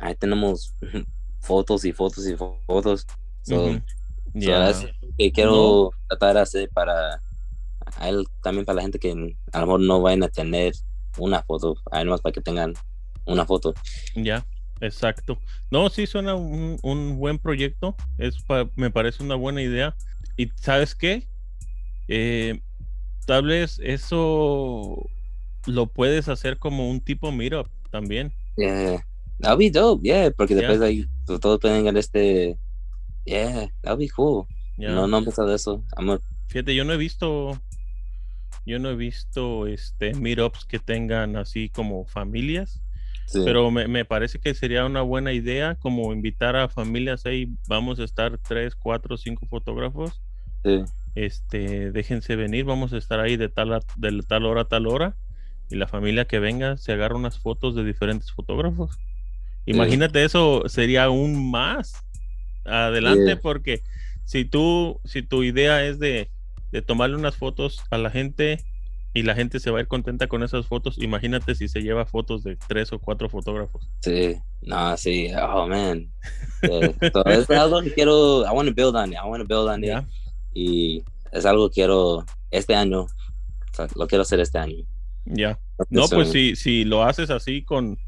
ahí 0.00 0.14
tenemos 0.14 0.74
fotos 1.40 1.84
y 1.84 1.92
fotos 1.92 2.26
y 2.26 2.34
fo- 2.34 2.58
fotos, 2.66 3.06
so, 3.42 3.64
Ujú. 3.66 3.74
so 3.78 3.82
Ya. 4.34 4.70
es 4.70 4.86
que 5.16 5.32
quiero 5.32 5.90
tratar 6.08 6.34
de 6.34 6.40
hacer 6.40 6.70
para, 6.70 7.22
a 7.96 8.08
él, 8.08 8.26
también 8.42 8.64
para 8.64 8.76
la 8.76 8.82
gente 8.82 8.98
que 8.98 9.10
a 9.52 9.60
lo 9.60 9.66
mejor 9.66 9.80
no 9.80 10.00
vayan 10.02 10.22
a 10.24 10.28
tener 10.28 10.74
una 11.18 11.42
foto, 11.42 11.76
además 11.90 12.20
para 12.20 12.32
que 12.32 12.40
tengan 12.42 12.74
una 13.24 13.46
foto. 13.46 13.74
Ya, 14.14 14.44
exacto. 14.80 15.38
No, 15.70 15.88
sí 15.88 16.06
suena 16.06 16.34
un, 16.34 16.78
un 16.82 17.16
buen 17.18 17.38
proyecto. 17.38 17.96
Es 18.18 18.42
pa- 18.42 18.68
me 18.76 18.90
parece 18.90 19.22
una 19.22 19.34
buena 19.34 19.62
idea. 19.62 19.96
Y 20.36 20.48
¿sabes 20.56 20.94
qué? 20.94 21.26
Eh, 22.08 22.60
tal 23.26 23.46
vez 23.46 23.80
eso 23.82 25.08
lo 25.66 25.86
puedes 25.86 26.28
hacer 26.28 26.58
como 26.58 26.88
un 26.90 27.00
tipo 27.00 27.32
meetup 27.32 27.68
también. 27.90 28.32
Yeah, 28.56 29.04
that'll 29.40 29.58
be 29.58 29.70
dope, 29.70 30.02
yeah, 30.02 30.30
porque 30.36 30.54
Yeah. 30.54 30.68
después 30.68 30.80
ahí 30.88 31.06
pues, 31.26 31.40
todos 31.40 31.58
pueden 31.60 31.84
ver 31.84 31.96
este, 31.96 32.56
yeah, 33.24 33.68
that'll 33.82 33.98
be 33.98 34.08
cool. 34.08 34.46
No, 34.76 35.06
no 35.06 35.18
he 35.18 35.22
pensado 35.24 35.54
eso. 35.54 35.84
Amor. 35.96 36.20
Fíjate, 36.48 36.74
yo 36.74 36.84
no 36.84 36.92
he 36.92 36.96
visto, 36.96 37.58
yo 38.66 38.78
no 38.78 38.90
he 38.90 38.96
visto 38.96 39.66
este 39.66 40.14
meetups 40.14 40.64
que 40.64 40.78
tengan 40.78 41.36
así 41.36 41.68
como 41.70 42.04
familias, 42.06 42.80
Sí. 43.26 43.40
pero 43.44 43.70
me, 43.72 43.88
me 43.88 44.04
parece 44.04 44.38
que 44.38 44.54
sería 44.54 44.84
una 44.84 45.02
buena 45.02 45.32
idea 45.32 45.74
como 45.74 46.12
invitar 46.12 46.54
a 46.54 46.68
familias 46.68 47.26
ahí, 47.26 47.48
vamos 47.68 47.98
a 47.98 48.04
estar 48.04 48.38
tres, 48.38 48.76
cuatro, 48.76 49.16
cinco 49.16 49.46
fotógrafos 49.46 50.22
sí. 50.64 50.84
este, 51.16 51.90
déjense 51.90 52.36
venir, 52.36 52.64
vamos 52.64 52.92
a 52.92 52.98
estar 52.98 53.18
ahí 53.18 53.36
de 53.36 53.48
tal, 53.48 53.72
a- 53.72 53.80
de 53.96 54.22
tal 54.28 54.44
hora 54.46 54.60
a 54.60 54.68
tal 54.68 54.86
hora, 54.86 55.16
y 55.70 55.74
la 55.74 55.88
familia 55.88 56.26
que 56.26 56.38
venga 56.38 56.76
se 56.76 56.92
agarra 56.92 57.16
unas 57.16 57.40
fotos 57.40 57.74
de 57.74 57.82
diferentes 57.82 58.30
fotógrafos. 58.30 58.96
Imagínate 59.66 60.24
eso, 60.24 60.62
sería 60.68 61.04
aún 61.04 61.50
más 61.50 61.92
adelante, 62.64 63.24
Yeah. 63.26 63.40
porque 63.40 63.82
si 64.24 64.44
tú, 64.44 65.00
si 65.04 65.22
tu 65.22 65.42
idea 65.42 65.84
es 65.84 65.98
de, 65.98 66.30
de 66.72 66.82
tomarle 66.82 67.16
unas 67.16 67.36
fotos 67.36 67.82
a 67.90 67.98
la 67.98 68.10
gente 68.10 68.58
y 69.14 69.22
la 69.22 69.34
gente 69.34 69.60
se 69.60 69.70
va 69.70 69.78
a 69.78 69.82
ir 69.82 69.88
contenta 69.88 70.26
con 70.26 70.42
esas 70.42 70.66
fotos, 70.66 70.98
imagínate 70.98 71.54
si 71.54 71.68
se 71.68 71.80
lleva 71.80 72.04
fotos 72.06 72.42
de 72.44 72.56
tres 72.68 72.92
o 72.92 72.98
cuatro 72.98 73.28
fotógrafos. 73.30 73.88
Sí. 74.02 74.36
No, 74.62 74.96
sí. 74.96 75.30
Oh, 75.40 75.66
man. 75.66 76.12
Yeah. 76.62 77.10
So, 77.12 77.24
es 77.26 77.48
algo 77.50 77.80
que 77.82 77.92
quiero, 77.94 78.44
I 78.44 78.50
want 78.52 78.68
to 78.68 78.74
build 78.74 78.94
on 78.96 79.12
it. 79.12 79.18
I 79.18 79.26
want 79.28 79.42
to 79.42 79.48
build 79.48 79.68
on 79.68 79.82
it. 79.82 79.88
¿ya? 79.90 80.06
Y 80.54 81.02
es 81.32 81.46
algo 81.46 81.68
que 81.70 81.74
quiero 81.74 82.24
este 82.50 82.74
año. 82.74 83.02
o 83.02 83.08
sea, 83.74 83.86
lo 83.94 84.06
quiero 84.06 84.22
hacer 84.22 84.40
este 84.40 84.58
año. 84.58 84.84
Ya. 85.24 85.58
No, 85.90 86.06
So, 86.08 86.16
pues 86.16 86.30
si, 86.32 86.54
si 86.56 86.84
lo 86.84 87.02
haces 87.04 87.30
así 87.30 87.62
con, 87.62 87.98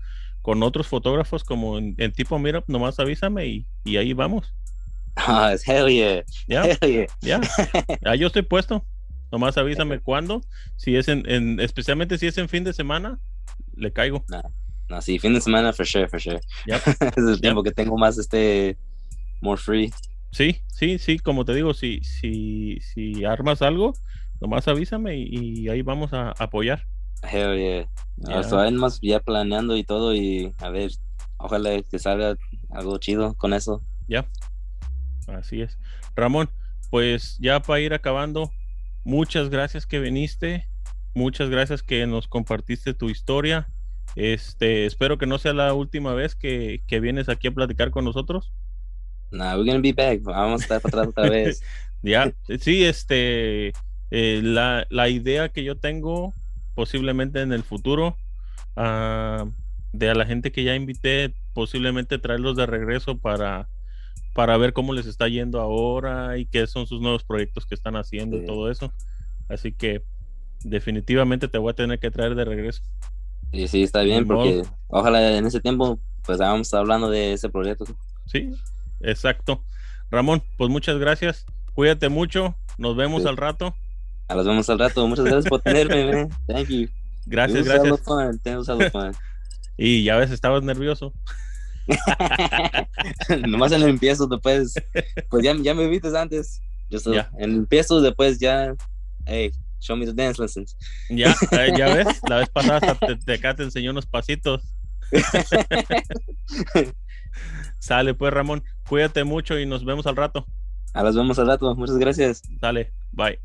con 0.49 0.63
otros 0.63 0.87
fotógrafos 0.87 1.45
como 1.45 1.77
en, 1.77 1.95
en 1.99 2.11
tipo 2.11 2.39
Meetup, 2.39 2.65
nomás 2.69 2.99
avísame 2.99 3.47
y, 3.49 3.67
y 3.85 3.99
ahí 3.99 4.15
vamos. 4.15 4.55
Ah, 5.15 5.55
hell 5.67 5.89
yeah. 5.89 6.25
Ya, 6.47 6.75
yeah. 6.79 7.07
ya. 7.21 7.41
Ya 8.03 8.15
yo 8.15 8.29
estoy 8.29 8.41
puesto. 8.41 8.83
Nomás 9.31 9.59
avísame 9.59 10.01
cuándo. 10.01 10.41
Si 10.77 10.97
es 10.97 11.09
en, 11.09 11.29
en- 11.29 11.61
especialmente 11.61 12.17
si 12.17 12.29
es 12.29 12.39
en 12.39 12.49
fin 12.49 12.65
de 12.65 12.73
semana, 12.73 13.19
le 13.75 13.93
caigo. 13.93 14.25
No, 14.89 15.03
sí, 15.03 15.19
fin 15.19 15.35
de 15.35 15.43
semana, 15.43 15.75
for 15.75 15.85
sure, 15.87 16.09
for 16.09 16.19
sure. 16.19 16.41
Yep. 16.65 16.81
es 17.19 17.25
el 17.29 17.41
tiempo 17.43 17.63
que 17.63 17.73
tengo 17.73 17.99
más, 17.99 18.17
este, 18.17 18.79
more 19.43 19.61
free. 19.61 19.93
Sí, 20.33 20.63
sí, 20.69 20.99
sí, 20.99 21.19
como 21.19 21.45
te 21.45 21.53
digo, 21.53 21.75
si, 21.75 22.01
si, 22.01 22.79
si 22.81 23.25
armas 23.27 23.61
algo, 23.61 23.93
nomás 24.41 24.67
avísame 24.67 25.19
y, 25.19 25.65
y 25.65 25.69
ahí 25.69 25.83
vamos 25.83 26.15
a 26.15 26.31
apoyar. 26.39 26.87
Hell 27.23 27.57
yeah. 27.57 27.89
Ya. 28.17 28.41
Ah, 28.41 28.43
so, 28.43 28.59
ahí 28.59 28.73
nomás 28.73 28.99
ya 29.01 29.21
planeando 29.21 29.77
y 29.77 29.85
todo 29.85 30.15
y 30.15 30.53
a 30.59 30.71
ver, 30.71 30.91
ojalá 31.37 31.81
que 31.83 31.99
salga 31.99 32.37
algo 32.71 32.99
chido 32.99 33.35
con 33.35 33.53
eso. 33.55 33.83
Ya. 34.09 34.27
Así 35.27 35.63
es. 35.63 35.79
Ramón, 36.17 36.51
pues 36.91 37.39
ya 37.41 37.61
para 37.61 37.81
ir 37.81 37.95
acabando, 37.95 38.51
muchas 39.05 39.51
gracias 39.51 39.87
que 39.87 40.01
viniste. 40.01 40.69
Muchas 41.15 41.51
gracias 41.51 41.83
que 41.83 42.07
nos 42.07 42.29
compartiste 42.29 42.95
tu 42.95 43.09
historia. 43.11 43.69
Este, 44.15 44.87
espero 44.87 45.19
que 45.19 45.27
no 45.27 45.39
sea 45.39 45.53
la 45.53 45.75
última 45.75 46.15
vez 46.15 46.35
que, 46.35 46.83
que 46.87 47.01
vienes 47.01 47.29
aquí 47.29 47.49
a 47.49 47.53
platicar 47.53 47.91
con 47.91 48.05
nosotros. 48.05 48.53
Nah, 49.31 49.57
we're 49.57 49.67
gonna 49.67 49.81
be 49.81 49.93
back. 49.93 50.23
Vamos 50.23 50.63
a 50.63 50.65
estar 50.65 50.81
para 50.81 51.03
atrás 51.03 51.09
otra 51.09 51.31
vez. 51.31 51.63
Ya, 52.03 52.33
sí, 52.61 52.85
este, 52.85 53.73
eh, 54.11 54.41
la, 54.43 54.87
la 54.91 55.09
idea 55.09 55.51
que 55.51 55.65
yo 55.65 55.77
tengo 55.77 56.35
posiblemente 56.79 57.41
en 57.43 57.53
el 57.53 57.65
futuro, 57.65 58.17
ah, 58.77 59.45
de 59.93 60.11
a 60.11 60.15
la 60.15 60.25
gente 60.27 60.53
que 60.53 60.63
ya 60.63 60.77
invité, 60.77 61.35
posiblemente 61.53 62.21
traerlos 62.21 62.55
de 62.55 62.67
regreso 62.67 63.19
para, 63.19 63.69
para 64.33 64.57
ver 64.59 64.73
cómo 64.73 64.93
les 64.93 65.07
está 65.07 65.27
yendo 65.27 65.61
ahora 65.61 66.39
y 66.39 66.47
qué 66.47 66.69
son 66.69 66.87
sus 66.87 67.01
nuevos 67.01 67.25
proyectos 67.25 67.67
que 67.67 67.75
están 67.75 67.97
haciendo 67.97 68.37
y 68.37 68.47
todo 68.47 68.71
eso. 68.71 68.93
Así 69.49 69.73
que 69.73 70.05
definitivamente 70.63 71.49
te 71.49 71.59
voy 71.59 71.73
a 71.73 71.75
tener 71.75 71.99
que 71.99 72.13
traer 72.13 72.37
de 72.37 72.45
regreso. 72.45 72.81
Y 73.51 73.67
sí, 73.67 73.83
está 73.83 74.03
bien, 74.03 74.25
modo. 74.25 74.45
porque 74.45 74.63
ojalá 74.87 75.37
en 75.37 75.47
ese 75.47 75.61
tiempo, 75.61 75.99
pues 76.25 76.39
vamos 76.39 76.73
hablando 76.75 77.11
de 77.11 77.33
ese 77.33 77.49
proyecto. 77.49 77.87
Sí, 78.27 78.51
exacto. 79.01 79.65
Ramón, 80.13 80.45
pues 80.57 80.71
muchas 80.71 80.97
gracias. 80.99 81.45
Cuídate 81.75 82.09
mucho. 82.09 82.55
Nos 82.79 82.95
vemos 82.95 83.23
Sí. 83.23 83.29
al 83.29 83.37
rato. 83.37 83.75
A 84.29 84.35
los 84.35 84.47
vemos 84.47 84.69
al 84.71 84.79
rato. 84.79 85.07
Muchas 85.09 85.25
gracias 85.25 85.49
por 85.49 85.61
tenerme, 85.63 86.13
man. 86.13 86.29
Thank 86.47 86.69
you. 86.69 86.89
Gracias, 87.27 87.65
gracias. 87.65 88.01
fun. 88.03 88.41
Fun. 88.91 89.13
Y 89.77 90.05
ya 90.05 90.17
ves, 90.17 90.31
estabas 90.31 90.63
nervioso. 90.63 91.13
Nomás 93.49 93.73
en 93.73 93.83
el 93.83 93.89
empiezo, 93.91 94.27
después, 94.27 94.75
pues 95.31 95.43
ya, 95.45 95.55
ya 95.61 95.75
me 95.75 95.89
viste 95.89 96.17
antes. 96.17 96.61
Yo 96.91 96.99
soy, 96.99 97.17
Ya. 97.17 97.31
En 97.39 97.51
el 97.51 97.57
empiezo, 97.57 98.01
después 98.01 98.39
ya, 98.39 98.75
hey, 99.27 99.51
show 99.81 99.97
me 99.97 100.05
the 100.07 100.13
dance 100.13 100.41
lessons. 100.41 100.77
Ya, 101.09 101.35
eh, 101.53 101.73
ya 101.77 101.95
ves, 101.95 102.07
la 102.29 102.37
vez 102.39 102.49
pasada 102.51 102.77
hasta 102.79 102.95
te, 102.95 103.17
te- 103.17 103.35
acá 103.35 103.55
te 103.55 103.63
enseñó 103.63 103.91
unos 103.93 104.07
pasitos. 104.07 104.63
Sale 107.79 108.15
pues 108.15 108.33
Ramón, 108.33 108.65
cuídate 108.89 109.25
mucho 109.25 109.59
y 109.59 109.65
nos 109.67 109.85
vemos 109.85 110.07
al 110.07 110.17
rato. 110.17 110.47
A 110.95 111.03
las 111.03 111.15
vemos 111.15 111.39
al 111.39 111.47
rato, 111.47 111.75
muchas 111.77 111.97
gracias. 111.97 112.43
Sale, 112.61 112.93
bye. 113.13 113.39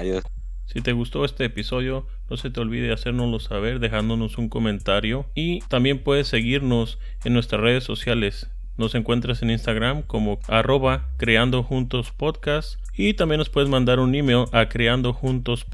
Adiós. 0.00 0.24
Si 0.64 0.80
te 0.80 0.92
gustó 0.92 1.26
este 1.26 1.44
episodio, 1.44 2.06
no 2.30 2.36
se 2.38 2.48
te 2.48 2.60
olvide 2.60 2.92
hacérnoslo 2.92 3.38
saber 3.38 3.80
dejándonos 3.80 4.38
un 4.38 4.48
comentario 4.48 5.26
y 5.34 5.60
también 5.62 6.02
puedes 6.02 6.28
seguirnos 6.28 6.98
en 7.24 7.34
nuestras 7.34 7.60
redes 7.60 7.84
sociales. 7.84 8.48
Nos 8.78 8.94
encuentras 8.94 9.42
en 9.42 9.50
Instagram 9.50 10.02
como 10.02 10.38
arroba 10.48 11.08
creando 11.18 11.62
juntos 11.62 12.12
podcast 12.12 12.80
y 12.96 13.12
también 13.12 13.38
nos 13.40 13.50
puedes 13.50 13.68
mandar 13.68 13.98
un 13.98 14.14
email 14.14 14.46
a 14.52 14.70
creando 14.70 15.12
juntos 15.12 15.66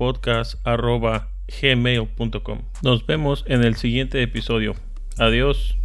arroba 0.64 1.28
gmail.com. 1.62 2.62
Nos 2.82 3.06
vemos 3.06 3.44
en 3.46 3.62
el 3.62 3.76
siguiente 3.76 4.20
episodio. 4.22 4.74
Adiós. 5.18 5.76